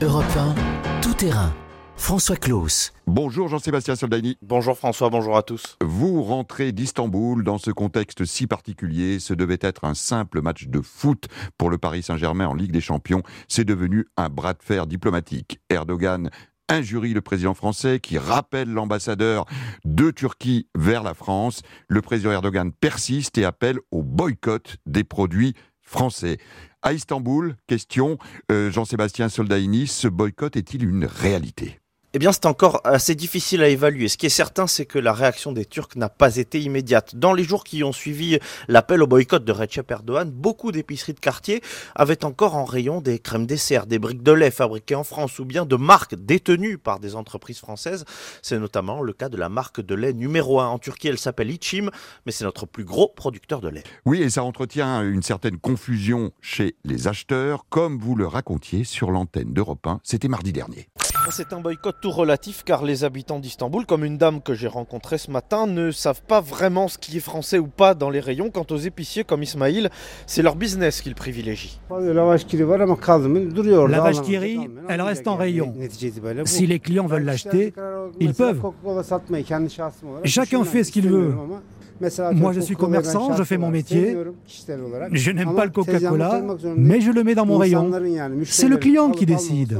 Europe 0.00 0.24
1, 0.36 1.00
tout 1.00 1.14
terrain. 1.14 1.52
François 1.96 2.36
Claus. 2.36 2.92
Bonjour 3.06 3.48
Jean-Sébastien 3.48 3.96
Soldani. 3.96 4.36
Bonjour 4.42 4.76
François, 4.76 5.08
bonjour 5.08 5.36
à 5.36 5.42
tous. 5.42 5.76
Vous 5.82 6.22
rentrez 6.22 6.72
d'Istanbul 6.72 7.42
dans 7.42 7.58
ce 7.58 7.70
contexte 7.70 8.24
si 8.26 8.46
particulier. 8.46 9.18
Ce 9.18 9.32
devait 9.32 9.58
être 9.60 9.84
un 9.84 9.94
simple 9.94 10.42
match 10.42 10.68
de 10.68 10.80
foot 10.82 11.26
pour 11.56 11.70
le 11.70 11.78
Paris 11.78 12.02
Saint-Germain 12.02 12.46
en 12.46 12.54
Ligue 12.54 12.72
des 12.72 12.82
Champions. 12.82 13.22
C'est 13.48 13.64
devenu 13.64 14.06
un 14.16 14.28
bras 14.28 14.52
de 14.52 14.62
fer 14.62 14.86
diplomatique. 14.86 15.58
Erdogan 15.70 16.30
injurie 16.68 17.14
le 17.14 17.20
président 17.20 17.54
français, 17.54 18.00
qui 18.00 18.18
rappelle 18.18 18.70
l'ambassadeur 18.70 19.46
de 19.84 20.10
Turquie 20.10 20.68
vers 20.76 21.02
la 21.02 21.14
France. 21.14 21.62
Le 21.88 22.02
président 22.02 22.32
Erdogan 22.32 22.72
persiste 22.72 23.38
et 23.38 23.44
appelle 23.44 23.78
au 23.90 24.02
boycott 24.02 24.76
des 24.86 25.04
produits 25.04 25.54
français. 25.80 26.38
À 26.82 26.92
Istanbul, 26.92 27.56
question, 27.66 28.18
euh, 28.50 28.70
Jean-Sébastien 28.70 29.28
Soldaini, 29.28 29.86
ce 29.86 30.08
boycott 30.08 30.56
est-il 30.56 30.84
une 30.84 31.04
réalité? 31.04 31.80
Eh 32.16 32.18
bien, 32.18 32.32
c'est 32.32 32.46
encore 32.46 32.80
assez 32.84 33.14
difficile 33.14 33.62
à 33.62 33.68
évaluer. 33.68 34.08
Ce 34.08 34.16
qui 34.16 34.24
est 34.24 34.30
certain, 34.30 34.66
c'est 34.66 34.86
que 34.86 34.98
la 34.98 35.12
réaction 35.12 35.52
des 35.52 35.66
Turcs 35.66 35.96
n'a 35.96 36.08
pas 36.08 36.36
été 36.36 36.58
immédiate. 36.60 37.14
Dans 37.14 37.34
les 37.34 37.44
jours 37.44 37.62
qui 37.62 37.84
ont 37.84 37.92
suivi 37.92 38.38
l'appel 38.68 39.02
au 39.02 39.06
boycott 39.06 39.44
de 39.44 39.52
Recep 39.52 39.90
Erdogan, 39.90 40.30
beaucoup 40.30 40.72
d'épiceries 40.72 41.12
de 41.12 41.20
quartier 41.20 41.60
avaient 41.94 42.24
encore 42.24 42.56
en 42.56 42.64
rayon 42.64 43.02
des 43.02 43.18
crèmes 43.18 43.44
dessert, 43.44 43.86
des 43.86 43.98
briques 43.98 44.22
de 44.22 44.32
lait 44.32 44.50
fabriquées 44.50 44.94
en 44.94 45.04
France 45.04 45.38
ou 45.38 45.44
bien 45.44 45.66
de 45.66 45.76
marques 45.76 46.14
détenues 46.14 46.78
par 46.78 47.00
des 47.00 47.16
entreprises 47.16 47.58
françaises. 47.58 48.06
C'est 48.40 48.58
notamment 48.58 49.02
le 49.02 49.12
cas 49.12 49.28
de 49.28 49.36
la 49.36 49.50
marque 49.50 49.82
de 49.82 49.94
lait 49.94 50.14
numéro 50.14 50.60
1 50.60 50.68
en 50.68 50.78
Turquie. 50.78 51.08
Elle 51.08 51.18
s'appelle 51.18 51.50
Ichim, 51.50 51.90
mais 52.24 52.32
c'est 52.32 52.44
notre 52.44 52.64
plus 52.64 52.84
gros 52.84 53.08
producteur 53.08 53.60
de 53.60 53.68
lait. 53.68 53.84
Oui, 54.06 54.22
et 54.22 54.30
ça 54.30 54.42
entretient 54.42 55.02
une 55.02 55.22
certaine 55.22 55.58
confusion 55.58 56.32
chez 56.40 56.76
les 56.84 57.08
acheteurs, 57.08 57.66
comme 57.68 57.98
vous 57.98 58.14
le 58.14 58.26
racontiez 58.26 58.84
sur 58.84 59.10
l'antenne 59.10 59.52
d'Europe 59.52 59.86
1. 59.86 60.00
C'était 60.02 60.28
mardi 60.28 60.52
dernier. 60.52 60.88
C'est 61.30 61.52
un 61.52 61.60
boycott 61.60 61.96
tout 62.00 62.10
relatif 62.10 62.62
car 62.64 62.84
les 62.84 63.04
habitants 63.04 63.40
d'Istanbul, 63.40 63.84
comme 63.84 64.04
une 64.04 64.16
dame 64.16 64.40
que 64.40 64.54
j'ai 64.54 64.68
rencontrée 64.68 65.18
ce 65.18 65.30
matin, 65.30 65.66
ne 65.66 65.90
savent 65.90 66.22
pas 66.22 66.40
vraiment 66.40 66.88
ce 66.88 66.98
qui 66.98 67.16
est 67.16 67.20
français 67.20 67.58
ou 67.58 67.66
pas 67.66 67.94
dans 67.94 68.10
les 68.10 68.20
rayons. 68.20 68.50
Quant 68.50 68.66
aux 68.70 68.76
épiciers 68.76 69.24
comme 69.24 69.42
Ismail, 69.42 69.88
c'est 70.26 70.42
leur 70.42 70.56
business 70.56 71.00
qu'ils 71.00 71.14
privilégient. 71.14 71.80
La 71.90 74.00
vache 74.00 74.22
qui 74.22 74.36
elle 74.88 75.02
reste 75.02 75.26
en 75.26 75.36
rayon. 75.36 75.74
Si 76.44 76.66
les 76.66 76.78
clients 76.78 77.06
veulent 77.06 77.24
l'acheter, 77.24 77.72
ils 78.20 78.34
peuvent. 78.34 78.62
Chacun 80.24 80.64
fait 80.64 80.84
ce 80.84 80.92
qu'il 80.92 81.08
veut. 81.08 81.34
Moi, 82.32 82.52
je 82.52 82.60
suis 82.60 82.76
commerçant, 82.76 83.34
je 83.36 83.42
fais 83.42 83.58
mon 83.58 83.70
métier. 83.70 84.16
Je 85.12 85.30
n'aime 85.30 85.54
pas 85.54 85.64
le 85.64 85.70
Coca-Cola, 85.70 86.42
mais 86.76 87.00
je 87.00 87.10
le 87.10 87.24
mets 87.24 87.34
dans 87.34 87.46
mon 87.46 87.58
rayon. 87.58 87.90
C'est 88.44 88.68
le 88.68 88.76
client 88.76 89.10
qui 89.10 89.26
décide. 89.26 89.78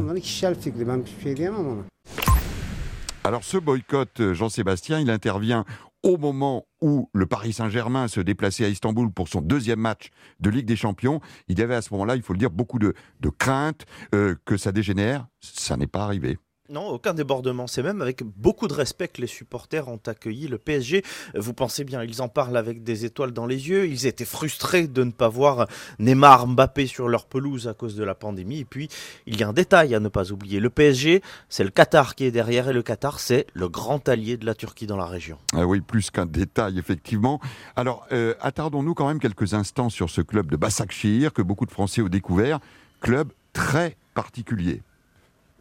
Alors 3.25 3.43
ce 3.43 3.59
boycott, 3.59 4.33
Jean-Sébastien, 4.35 5.01
il 5.01 5.11
intervient 5.11 5.65
au 6.07 6.17
moment 6.17 6.67
où 6.81 7.11
le 7.13 7.27
Paris 7.27 7.53
Saint-Germain 7.53 8.07
se 8.07 8.21
déplaçait 8.21 8.65
à 8.65 8.69
Istanbul 8.69 9.11
pour 9.11 9.27
son 9.27 9.41
deuxième 9.41 9.81
match 9.81 10.11
de 10.39 10.51
Ligue 10.51 10.67
des 10.67 10.77
Champions, 10.77 11.21
il 11.49 11.59
y 11.59 11.63
avait 11.63 11.75
à 11.75 11.83
ce 11.83 11.93
moment-là, 11.95 12.15
il 12.15 12.23
faut 12.23 12.33
le 12.33 12.39
dire, 12.39 12.51
beaucoup 12.51 12.79
de, 12.79 12.95
de 13.21 13.29
craintes 13.29 13.87
euh, 14.15 14.37
que 14.45 14.57
ça 14.57 14.71
dégénère. 14.71 15.27
Ça 15.41 15.77
n'est 15.77 15.89
pas 15.89 16.05
arrivé. 16.05 16.39
Non, 16.69 16.89
aucun 16.89 17.15
débordement. 17.15 17.67
C'est 17.67 17.83
même 17.83 18.03
avec 18.03 18.23
beaucoup 18.25 18.69
de 18.69 18.75
respect 18.75 19.09
que 19.09 19.21
les 19.21 19.27
supporters 19.27 19.89
ont 19.89 20.01
accueilli 20.07 20.49
le 20.49 20.59
PSG. 20.59 21.03
Vous 21.35 21.53
pensez 21.53 21.85
bien, 21.85 22.03
ils 22.03 22.23
en 22.23 22.29
parlent 22.29 22.57
avec 22.57 22.83
des 22.83 23.05
étoiles 23.05 23.33
dans 23.33 23.47
les 23.47 23.69
yeux. 23.69 23.87
Ils 23.87 24.07
étaient 24.07 24.25
frustrés 24.25 24.87
de 24.89 25.05
ne 25.05 25.11
pas 25.11 25.29
voir 25.29 25.67
Neymar, 25.99 26.47
Mbappé 26.47 26.87
sur 26.87 27.09
leur 27.09 27.27
pelouse 27.27 27.69
à 27.69 27.75
cause 27.75 27.95
de 27.95 28.05
la 28.05 28.15
pandémie. 28.15 28.61
Et 28.61 28.65
puis, 28.65 28.89
il 29.27 29.39
y 29.39 29.43
a 29.43 29.49
un 29.49 29.53
détail 29.53 29.95
à 29.95 30.01
ne 30.01 30.09
pas 30.09 30.33
oublier. 30.33 30.61
Le 30.61 30.71
PSG, 30.71 31.23
c'est 31.49 31.65
le 31.65 31.71
Qatar 31.71 32.15
qui 32.15 32.25
est 32.25 32.31
derrière 32.31 32.69
et 32.69 32.73
le 32.73 32.83
Qatar, 32.83 33.21
c'est 33.21 33.47
le 33.55 33.69
grand 33.69 34.09
allié 34.09 34.37
de 34.37 34.47
la 34.47 34.55
Turquie 34.55 34.87
dans 34.87 34.97
la 34.97 35.07
région. 35.07 35.39
Ah 35.55 35.67
oui, 35.67 35.81
plus 35.81 36.11
qu'un 36.11 36.27
détail, 36.27 36.79
effectivement. 36.79 37.41
Alors, 37.77 38.07
euh, 38.13 38.35
attardons-nous 38.41 38.95
quand 38.95 39.07
même 39.07 39.21
quelques 39.21 39.55
instants 39.55 39.91
sur 39.91 40.11
ce 40.11 40.21
club 40.21 40.51
de 40.51 40.57
Basaksehir 40.57 41.33
que 41.33 41.43
beaucoup 41.43 41.67
de 41.67 41.71
Français 41.71 42.03
ont 42.03 42.09
découvert. 42.09 42.59
Club 43.01 43.33
très 43.53 43.97
particulier. 44.15 44.83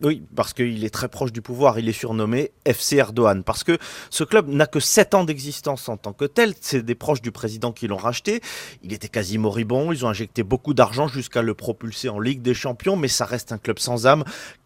Oui, 0.02 0.24
parce 0.36 0.54
qu'il 0.54 0.84
est 0.84 0.90
très 0.90 1.08
proche 1.08 1.32
du 1.32 1.42
pouvoir. 1.42 1.80
Il 1.80 1.88
est 1.88 1.94
surnommé 1.94 2.52
FC 2.66 2.98
Erdogan. 2.98 3.44
Parce 3.44 3.64
que 3.64 3.78
ce 4.10 4.26
club 4.26 4.50
n'a 4.50 4.68
que 4.68 4.82
7 4.82 5.14
ans 5.14 5.24
d'existence 5.24 5.88
en 5.88 5.96
tant 5.96 6.12
que 6.12 6.26
tel. 6.26 6.54
C'est 6.60 6.84
des 6.84 6.96
proches 6.96 7.22
du 7.22 7.32
président 7.32 7.72
qui 7.72 7.88
l'ont 7.88 7.96
racheté. 7.96 8.42
Il 8.84 8.92
était 8.92 9.08
quasi 9.08 9.38
moribond. 9.38 9.94
Ils 9.94 10.06
ont 10.06 10.10
injecté 10.10 10.44
beaucoup 10.44 10.74
d'argent 10.74 11.08
jusqu'à 11.08 11.42
le 11.42 11.54
propulser 11.54 12.10
en 12.10 12.20
Ligue 12.20 12.42
des 12.42 12.54
Champions. 12.54 12.98
Mais 12.98 13.08
ça 13.08 13.24
reste 13.24 13.54
un 13.54 13.58
club 13.58 13.80
sans 13.80 14.06
âme 14.06 14.26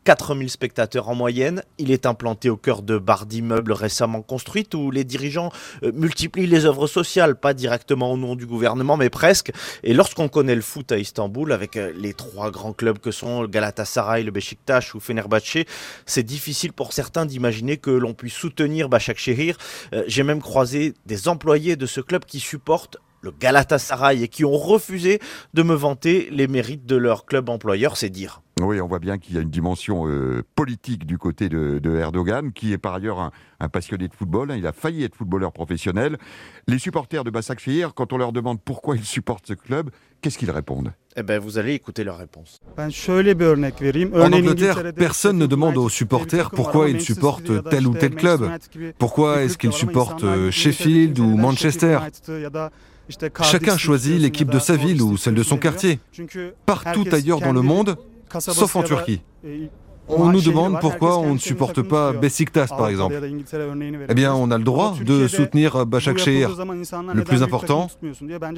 4000 0.10 0.50
spectateurs 0.50 1.08
en 1.08 1.14
moyenne. 1.14 1.62
Il 1.78 1.92
est 1.92 2.08
implanté 2.08 2.50
au 2.50 2.58
cœur 2.58 2.82
de 2.82 2.98
barres 2.98 3.28
d'immeubles 3.28 3.74
récemment 3.74 4.24
construites 4.24 4.74
où 4.74 4.90
les 4.90 5.04
dirigeants 5.04 5.52
euh, 5.84 5.92
multiplient 5.94 6.48
les 6.48 6.66
œuvres 6.66 6.88
sociales, 6.88 7.36
pas 7.36 7.54
directement 7.54 8.12
au 8.12 8.18
nom 8.18 8.36
du 8.36 8.48
gouvernement, 8.48 8.98
mais 8.98 9.12
presque. 9.12 9.52
Et 9.84 9.94
lorsqu'on 9.94 10.28
connaît 10.28 10.56
le 10.56 10.64
foot 10.64 10.92
à 10.92 10.98
Istanbul, 10.98 11.52
avec 11.52 11.78
euh, 11.78 11.94
les 11.96 12.16
trois 12.16 12.50
grands 12.50 12.74
clubs 12.74 12.98
que 12.98 13.12
sont 13.12 13.46
Galatasaray, 13.46 14.24
le 14.24 14.32
Beşiktaş 14.32 14.96
ou 14.96 15.00
Fenerbahçe, 15.00 15.68
c'est 16.08 16.24
difficile 16.24 16.74
pour 16.74 16.92
certains 16.94 17.28
d'imaginer 17.28 17.78
que 17.78 17.92
l'on 17.92 18.16
puisse 18.16 18.34
soutenir 18.34 18.90
Başakşehir. 18.90 19.58
Euh, 19.94 20.04
j'ai 20.08 20.24
même 20.24 20.42
croisé 20.42 20.96
des 21.06 21.28
employés 21.28 21.76
de 21.76 21.86
ce 21.86 22.02
club 22.02 22.26
qui 22.26 22.40
supportent 22.40 22.98
le 23.22 23.32
Galatasaray 23.32 24.24
et 24.24 24.28
qui 24.28 24.46
ont 24.46 24.58
refusé 24.58 25.20
de 25.54 25.62
me 25.62 25.76
vanter 25.76 26.30
les 26.32 26.48
mérites 26.48 26.88
de 26.88 26.96
leur 26.96 27.26
club 27.26 27.50
employeur, 27.50 27.98
c'est 27.98 28.10
dire. 28.10 28.42
Oui, 28.62 28.82
on 28.82 28.88
voit 28.88 29.00
bien 29.00 29.18
qu'il 29.18 29.36
y 29.36 29.38
a 29.38 29.42
une 29.42 29.50
dimension 29.50 30.08
euh, 30.08 30.44
politique 30.56 31.06
du 31.06 31.18
côté 31.18 31.50
de, 31.50 31.80
Erdogan, 31.98 32.52
qui 32.52 32.74
est 32.74 32.78
par 32.78 32.94
ailleurs 32.94 33.32
un, 33.60 33.70
passionné 33.70 34.08
de 34.08 34.14
football. 34.14 34.52
Hein. 34.52 34.56
il 34.58 34.68
a 34.68 34.74
failli 34.74 35.04
être 35.04 35.16
footballeur 35.16 35.52
professionnel. 35.52 36.18
Les 36.68 36.80
supporters 36.80 37.24
de 37.24 37.30
Basaksehir, 37.30 37.94
quand 37.94 38.14
on 38.14 38.18
leur 38.18 38.32
demande 38.32 38.60
pourquoi 38.62 38.96
ils 38.96 39.06
supportent 39.06 39.48
ce 39.48 39.54
club, 39.54 39.92
qu'est-ce 40.22 40.38
qu'ils 40.38 40.52
répondent? 40.52 40.92
Eh 41.16 41.24
ben, 41.24 41.40
vous 41.40 41.58
allez 41.58 41.74
écouter 41.74 42.04
leur 42.04 42.18
réponse. 42.18 42.60
En 42.78 44.34
Angleterre, 44.34 44.94
personne 44.96 45.38
ne 45.38 45.46
demande 45.46 45.78
aux 45.78 45.90
supporters 45.90 46.52
pourquoi 46.52 46.90
ils 46.90 47.02
supportent 47.02 47.64
tel 47.70 47.88
ou 47.88 47.94
tel 47.94 48.16
club. 48.16 48.50
Pourquoi 48.98 49.44
est-ce 49.44 49.58
qu'ils 49.58 49.74
supportent 49.74 50.24
euh, 50.24 50.52
Sheffield 50.52 51.20
ou 51.20 51.36
Manchester? 51.36 52.00
Chacun 53.44 53.78
choisit 53.78 54.20
l'équipe 54.20 54.50
de 54.50 54.60
sa 54.60 54.76
ville 54.76 55.02
ou 55.02 55.18
celle 55.18 55.34
de 55.34 55.44
son 55.44 55.58
quartier. 55.58 56.00
Partout 56.66 57.06
ailleurs 57.12 57.40
dans 57.40 57.54
le 57.54 57.62
monde, 57.62 57.98
sauf 58.40 58.76
en 58.76 58.84
Turquie. 58.84 59.22
On 60.12 60.32
nous 60.32 60.42
demande 60.42 60.80
pourquoi 60.80 61.20
on 61.20 61.34
ne 61.36 61.40
supporte 61.40 61.82
pas 61.84 62.14
Besiktas, 62.14 62.68
par 62.68 62.90
exemple. 62.90 63.16
Eh 64.10 64.14
bien, 64.14 64.34
on 64.34 64.50
a 64.50 64.58
le 64.58 64.64
droit 64.64 64.96
de 65.00 65.28
soutenir 65.28 65.86
Başakşehir. 65.86 66.50
Le 66.50 67.24
plus 67.24 67.44
important, 67.44 67.88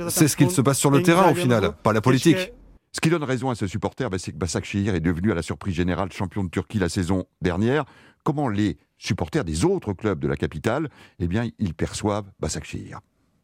c'est 0.09 0.27
ce 0.27 0.37
qu'il 0.37 0.49
se 0.49 0.61
passe 0.61 0.79
sur 0.79 0.91
le 0.91 1.03
terrain 1.03 1.31
au 1.31 1.35
final, 1.35 1.73
pas 1.83 1.93
la 1.93 2.01
politique. 2.01 2.53
Ce 2.93 2.99
qui 2.99 3.09
donne 3.09 3.23
raison 3.23 3.49
à 3.49 3.55
ce 3.55 3.67
supporter, 3.67 4.09
ben, 4.09 4.17
c'est 4.17 4.33
que 4.33 4.37
Başakşehir 4.37 4.95
est 4.95 4.99
devenu 4.99 5.31
à 5.31 5.35
la 5.35 5.41
surprise 5.41 5.73
générale 5.73 6.11
champion 6.11 6.43
de 6.43 6.49
Turquie 6.49 6.77
la 6.77 6.89
saison 6.89 7.25
dernière. 7.41 7.85
Comment 8.25 8.49
les 8.49 8.77
supporters 8.97 9.45
des 9.45 9.63
autres 9.63 9.93
clubs 9.93 10.19
de 10.19 10.27
la 10.27 10.35
capitale, 10.35 10.89
eh 11.19 11.27
bien, 11.27 11.47
ils 11.57 11.73
perçoivent 11.73 12.25
Başakşehir? 12.41 12.97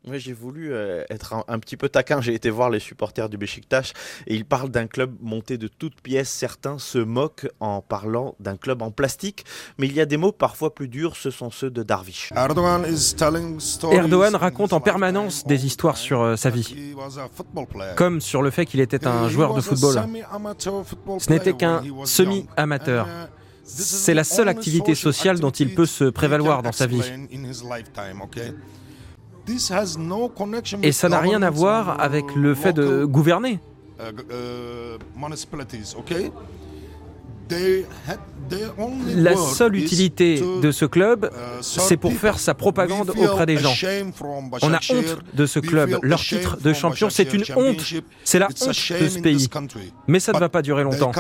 Oui, 0.06 0.20
j'ai 0.20 0.34
voulu 0.34 0.74
euh, 0.74 1.04
être 1.10 1.34
un, 1.48 1.60
petit 1.60 1.76
peu 1.76 1.90
taquin. 1.90 2.22
J'ai 2.22 2.34
été 2.34 2.50
voir 2.50 2.70
les 2.70 2.80
supporters 2.80 3.30
du 3.30 3.38
Beşiktaş 3.38 3.94
et 4.28 4.36
ils 4.36 4.46
parlent 4.46 4.70
d'un 4.70 4.88
club 4.88 5.16
monté 5.22 5.58
de 5.58 5.68
toutes 5.68 6.00
pièces. 6.02 6.30
Certains 6.30 6.80
se 6.80 6.98
moquent 6.98 7.48
en 7.60 7.82
parlant 7.82 8.36
d'un 8.40 8.56
club 8.56 8.82
en 8.82 8.92
plastique, 8.92 9.44
mais 9.78 9.88
il 9.88 9.94
y 9.94 10.02
a 10.02 10.06
des 10.06 10.18
mots 10.18 10.32
parfois 10.32 10.74
plus 10.74 10.88
durs. 10.88 11.16
Ce 11.16 11.30
sont 11.30 11.52
ceux 11.52 11.70
de 11.70 11.84
Darvish. 11.84 12.32
Erdogan 13.92 14.36
raconte 14.36 14.74
en 14.74 14.80
permanence 14.80 15.46
des 15.46 15.66
histoires 15.66 15.98
sur 15.98 16.22
euh, 16.22 16.36
sa 16.36 16.50
vie, 16.50 16.96
comme 17.96 18.22
sur 18.22 18.42
le 18.42 18.50
fait 18.50 18.66
qu'il 18.66 18.80
était 18.80 19.08
un 19.08 19.28
joueur 19.28 19.54
de 19.54 19.62
football. 19.62 19.96
Ce 21.20 21.30
n'était 21.30 21.54
qu'un 21.54 21.82
semi-amateur. 22.06 23.08
C'est 23.66 24.14
la 24.14 24.24
seule 24.24 24.48
activité 24.48 24.96
sociale 24.96 25.40
dont 25.40 25.52
il 25.52 25.76
peut 25.76 25.86
se 25.86 26.06
prévaloir 26.06 26.64
dans 26.64 26.72
sa 26.72 26.88
vie. 26.88 27.04
Et 30.84 30.92
ça 30.92 31.10
n'a 31.10 31.20
rien 31.20 31.42
à 31.42 31.50
voir 31.50 32.00
avec 32.02 32.26
le 32.36 32.54
fait 32.56 32.74
de 32.74 33.06
gouverner. 33.06 33.60
Uh, 34.00 34.12
uh, 34.12 34.98
La 39.16 39.36
seule 39.36 39.76
utilité 39.76 40.42
de 40.62 40.72
ce 40.72 40.86
club, 40.86 41.32
c'est 41.62 41.98
pour 41.98 42.14
faire 42.14 42.40
sa 42.40 42.54
propagande 42.54 43.12
auprès 43.12 43.46
des 43.46 43.58
gens. 43.58 43.74
On 44.62 44.74
a 44.74 44.80
honte 44.92 45.18
de 45.34 45.46
ce 45.46 45.60
club. 45.60 45.98
Leur 46.02 46.20
titre 46.20 46.58
de 46.58 46.74
champion, 46.74 47.10
c'est 47.10 47.34
une 47.34 47.44
honte. 47.56 47.94
C'est 48.24 48.40
la 48.40 48.48
honte 48.48 48.68
de 48.68 49.08
ce 49.08 49.20
pays. 49.20 49.50
Mais 50.08 50.20
ça 50.20 50.34
ne 50.34 50.40
va 50.40 50.50
pas 50.50 50.62
durer 50.62 50.84
longtemps. 50.84 51.12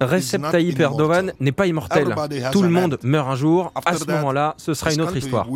Recep 0.00 0.42
Tayyip 0.50 0.78
Erdogan 0.80 1.32
n'est 1.40 1.52
pas 1.52 1.66
immortel. 1.66 2.14
Tout 2.52 2.62
le 2.62 2.68
monde 2.68 2.98
meurt 3.02 3.28
un 3.28 3.36
jour. 3.36 3.72
À 3.84 3.94
ce 3.96 4.04
moment-là, 4.04 4.54
ce 4.58 4.74
sera 4.74 4.92
une 4.92 5.00
autre 5.00 5.16
histoire. 5.16 5.46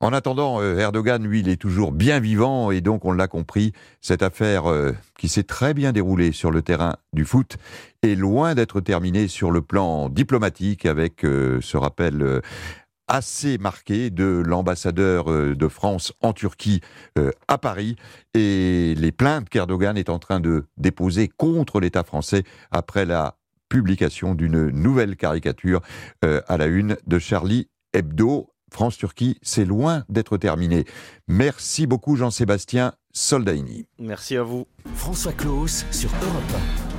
En 0.00 0.12
attendant, 0.12 0.60
euh, 0.60 0.78
Erdogan, 0.78 1.24
lui, 1.24 1.40
il 1.40 1.48
est 1.48 1.56
toujours 1.56 1.90
bien 1.90 2.20
vivant 2.20 2.70
et 2.70 2.80
donc, 2.80 3.04
on 3.04 3.10
l'a 3.10 3.26
compris, 3.26 3.72
cette 4.00 4.22
affaire 4.22 4.70
euh, 4.70 4.92
qui 5.18 5.28
s'est 5.28 5.42
très 5.42 5.74
bien 5.74 5.90
déroulée 5.90 6.30
sur 6.30 6.52
le 6.52 6.62
terrain 6.62 6.94
du 7.12 7.24
foot 7.24 7.56
est 8.02 8.14
loin 8.14 8.54
d'être 8.54 8.80
terminée 8.80 9.26
sur 9.26 9.50
le 9.50 9.60
plan 9.60 10.08
diplomatique 10.08 10.86
avec 10.86 11.24
euh, 11.24 11.58
ce 11.62 11.76
rappel 11.76 12.42
assez 13.08 13.58
marqué 13.58 14.10
de 14.10 14.42
l'ambassadeur 14.44 15.30
euh, 15.30 15.56
de 15.56 15.68
France 15.68 16.12
en 16.20 16.32
Turquie 16.32 16.80
euh, 17.18 17.32
à 17.48 17.58
Paris 17.58 17.96
et 18.34 18.94
les 18.96 19.12
plaintes 19.12 19.48
qu'Erdogan 19.48 19.96
est 19.96 20.10
en 20.10 20.18
train 20.18 20.40
de 20.40 20.66
déposer 20.76 21.28
contre 21.28 21.80
l'État 21.80 22.04
français 22.04 22.44
après 22.70 23.04
la 23.04 23.36
publication 23.68 24.34
d'une 24.34 24.70
nouvelle 24.70 25.16
caricature 25.16 25.80
euh, 26.24 26.40
à 26.46 26.56
la 26.56 26.66
une 26.66 26.96
de 27.06 27.18
Charlie 27.18 27.68
Hebdo. 27.92 28.50
France-Turquie, 28.70 29.38
c'est 29.40 29.64
loin 29.64 30.04
d'être 30.10 30.36
terminé. 30.36 30.84
Merci 31.26 31.86
beaucoup 31.86 32.16
Jean-Sébastien 32.16 32.92
Soldaini. 33.12 33.86
Merci 33.98 34.36
à 34.36 34.42
vous. 34.42 34.66
François 34.94 35.32
Claus 35.32 35.86
sur 35.90 36.10
Europe 36.22 36.42
1. 36.94 36.97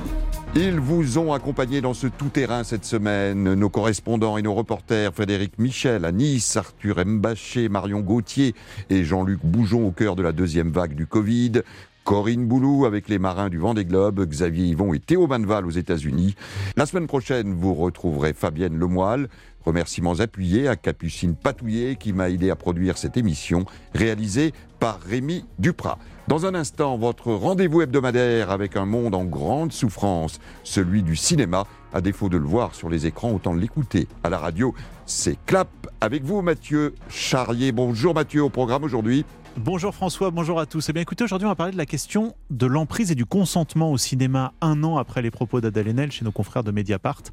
Ils 0.56 0.80
vous 0.80 1.16
ont 1.18 1.32
accompagné 1.32 1.80
dans 1.80 1.94
ce 1.94 2.08
tout-terrain 2.08 2.64
cette 2.64 2.84
semaine. 2.84 3.54
Nos 3.54 3.68
correspondants 3.68 4.36
et 4.36 4.42
nos 4.42 4.52
reporters, 4.52 5.14
Frédéric 5.14 5.60
Michel 5.60 6.04
à 6.04 6.10
Nice, 6.10 6.56
Arthur 6.56 7.04
Mbaché, 7.06 7.68
Marion 7.68 8.00
Gauthier 8.00 8.56
et 8.90 9.04
Jean-Luc 9.04 9.38
Boujon 9.44 9.86
au 9.86 9.92
cœur 9.92 10.16
de 10.16 10.24
la 10.24 10.32
deuxième 10.32 10.70
vague 10.70 10.94
du 10.94 11.06
Covid. 11.06 11.62
Corinne 12.02 12.46
Boulou 12.46 12.84
avec 12.84 13.08
les 13.08 13.20
marins 13.20 13.48
du 13.48 13.58
Vent 13.58 13.74
des 13.74 13.84
Globes, 13.84 14.26
Xavier 14.26 14.64
Yvon 14.64 14.92
et 14.92 14.98
Théo 14.98 15.28
Manval 15.28 15.66
aux 15.66 15.70
États-Unis. 15.70 16.34
La 16.76 16.84
semaine 16.84 17.06
prochaine, 17.06 17.54
vous 17.54 17.72
retrouverez 17.72 18.32
Fabienne 18.32 18.76
Lemoyle. 18.76 19.28
Remerciements 19.64 20.18
appuyés 20.18 20.66
à 20.66 20.74
Capucine 20.74 21.36
Patouillet 21.36 21.94
qui 21.94 22.12
m'a 22.12 22.28
aidé 22.28 22.50
à 22.50 22.56
produire 22.56 22.98
cette 22.98 23.16
émission 23.16 23.66
réalisée 23.94 24.52
par 24.80 24.98
Rémi 25.00 25.44
Duprat. 25.58 25.98
Dans 26.26 26.46
un 26.46 26.54
instant, 26.54 26.96
votre 26.96 27.32
rendez-vous 27.32 27.82
hebdomadaire 27.82 28.50
avec 28.50 28.76
un 28.76 28.86
monde 28.86 29.14
en 29.14 29.24
grande 29.24 29.72
souffrance, 29.72 30.40
celui 30.64 31.02
du 31.02 31.14
cinéma. 31.14 31.66
À 31.92 32.00
défaut 32.00 32.28
de 32.28 32.36
le 32.36 32.44
voir 32.44 32.74
sur 32.74 32.88
les 32.88 33.06
écrans, 33.06 33.32
autant 33.32 33.52
l'écouter 33.52 34.06
à 34.22 34.30
la 34.30 34.38
radio. 34.38 34.74
C'est 35.06 35.36
Clap 35.44 35.68
avec 36.00 36.22
vous, 36.22 36.40
Mathieu 36.40 36.94
Charrier. 37.08 37.72
Bonjour 37.72 38.14
Mathieu, 38.14 38.44
au 38.44 38.48
programme 38.48 38.84
aujourd'hui. 38.84 39.24
Bonjour 39.62 39.94
François, 39.94 40.30
bonjour 40.30 40.58
à 40.58 40.64
tous. 40.64 40.88
Eh 40.88 40.94
bien 40.94 41.02
écoutez, 41.02 41.22
aujourd'hui 41.22 41.44
on 41.44 41.50
va 41.50 41.54
parler 41.54 41.72
de 41.72 41.76
la 41.76 41.84
question 41.84 42.34
de 42.48 42.64
l'emprise 42.64 43.12
et 43.12 43.14
du 43.14 43.26
consentement 43.26 43.92
au 43.92 43.98
cinéma 43.98 44.54
un 44.62 44.82
an 44.84 44.96
après 44.96 45.20
les 45.20 45.30
propos 45.30 45.60
d'Adèle 45.60 45.88
Haenel 45.88 46.10
chez 46.10 46.24
nos 46.24 46.32
confrères 46.32 46.64
de 46.64 46.70
Mediapart. 46.70 47.24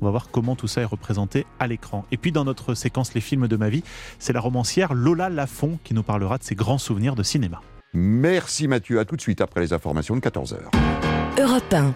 On 0.00 0.04
va 0.04 0.10
voir 0.10 0.28
comment 0.32 0.56
tout 0.56 0.66
ça 0.66 0.80
est 0.80 0.84
représenté 0.84 1.46
à 1.60 1.68
l'écran. 1.68 2.04
Et 2.10 2.16
puis 2.16 2.32
dans 2.32 2.44
notre 2.44 2.74
séquence 2.74 3.14
Les 3.14 3.20
films 3.20 3.46
de 3.46 3.54
ma 3.54 3.68
vie, 3.68 3.84
c'est 4.18 4.32
la 4.32 4.40
romancière 4.40 4.94
Lola 4.94 5.28
Lafont 5.28 5.78
qui 5.84 5.94
nous 5.94 6.02
parlera 6.02 6.38
de 6.38 6.42
ses 6.42 6.56
grands 6.56 6.78
souvenirs 6.78 7.14
de 7.14 7.22
cinéma. 7.22 7.60
Merci 7.94 8.66
Mathieu, 8.66 8.98
à 8.98 9.04
tout 9.04 9.14
de 9.14 9.20
suite 9.20 9.40
après 9.40 9.60
les 9.60 9.72
informations 9.72 10.16
de 10.16 10.20
14h. 10.20 10.56
Europe 11.38 11.94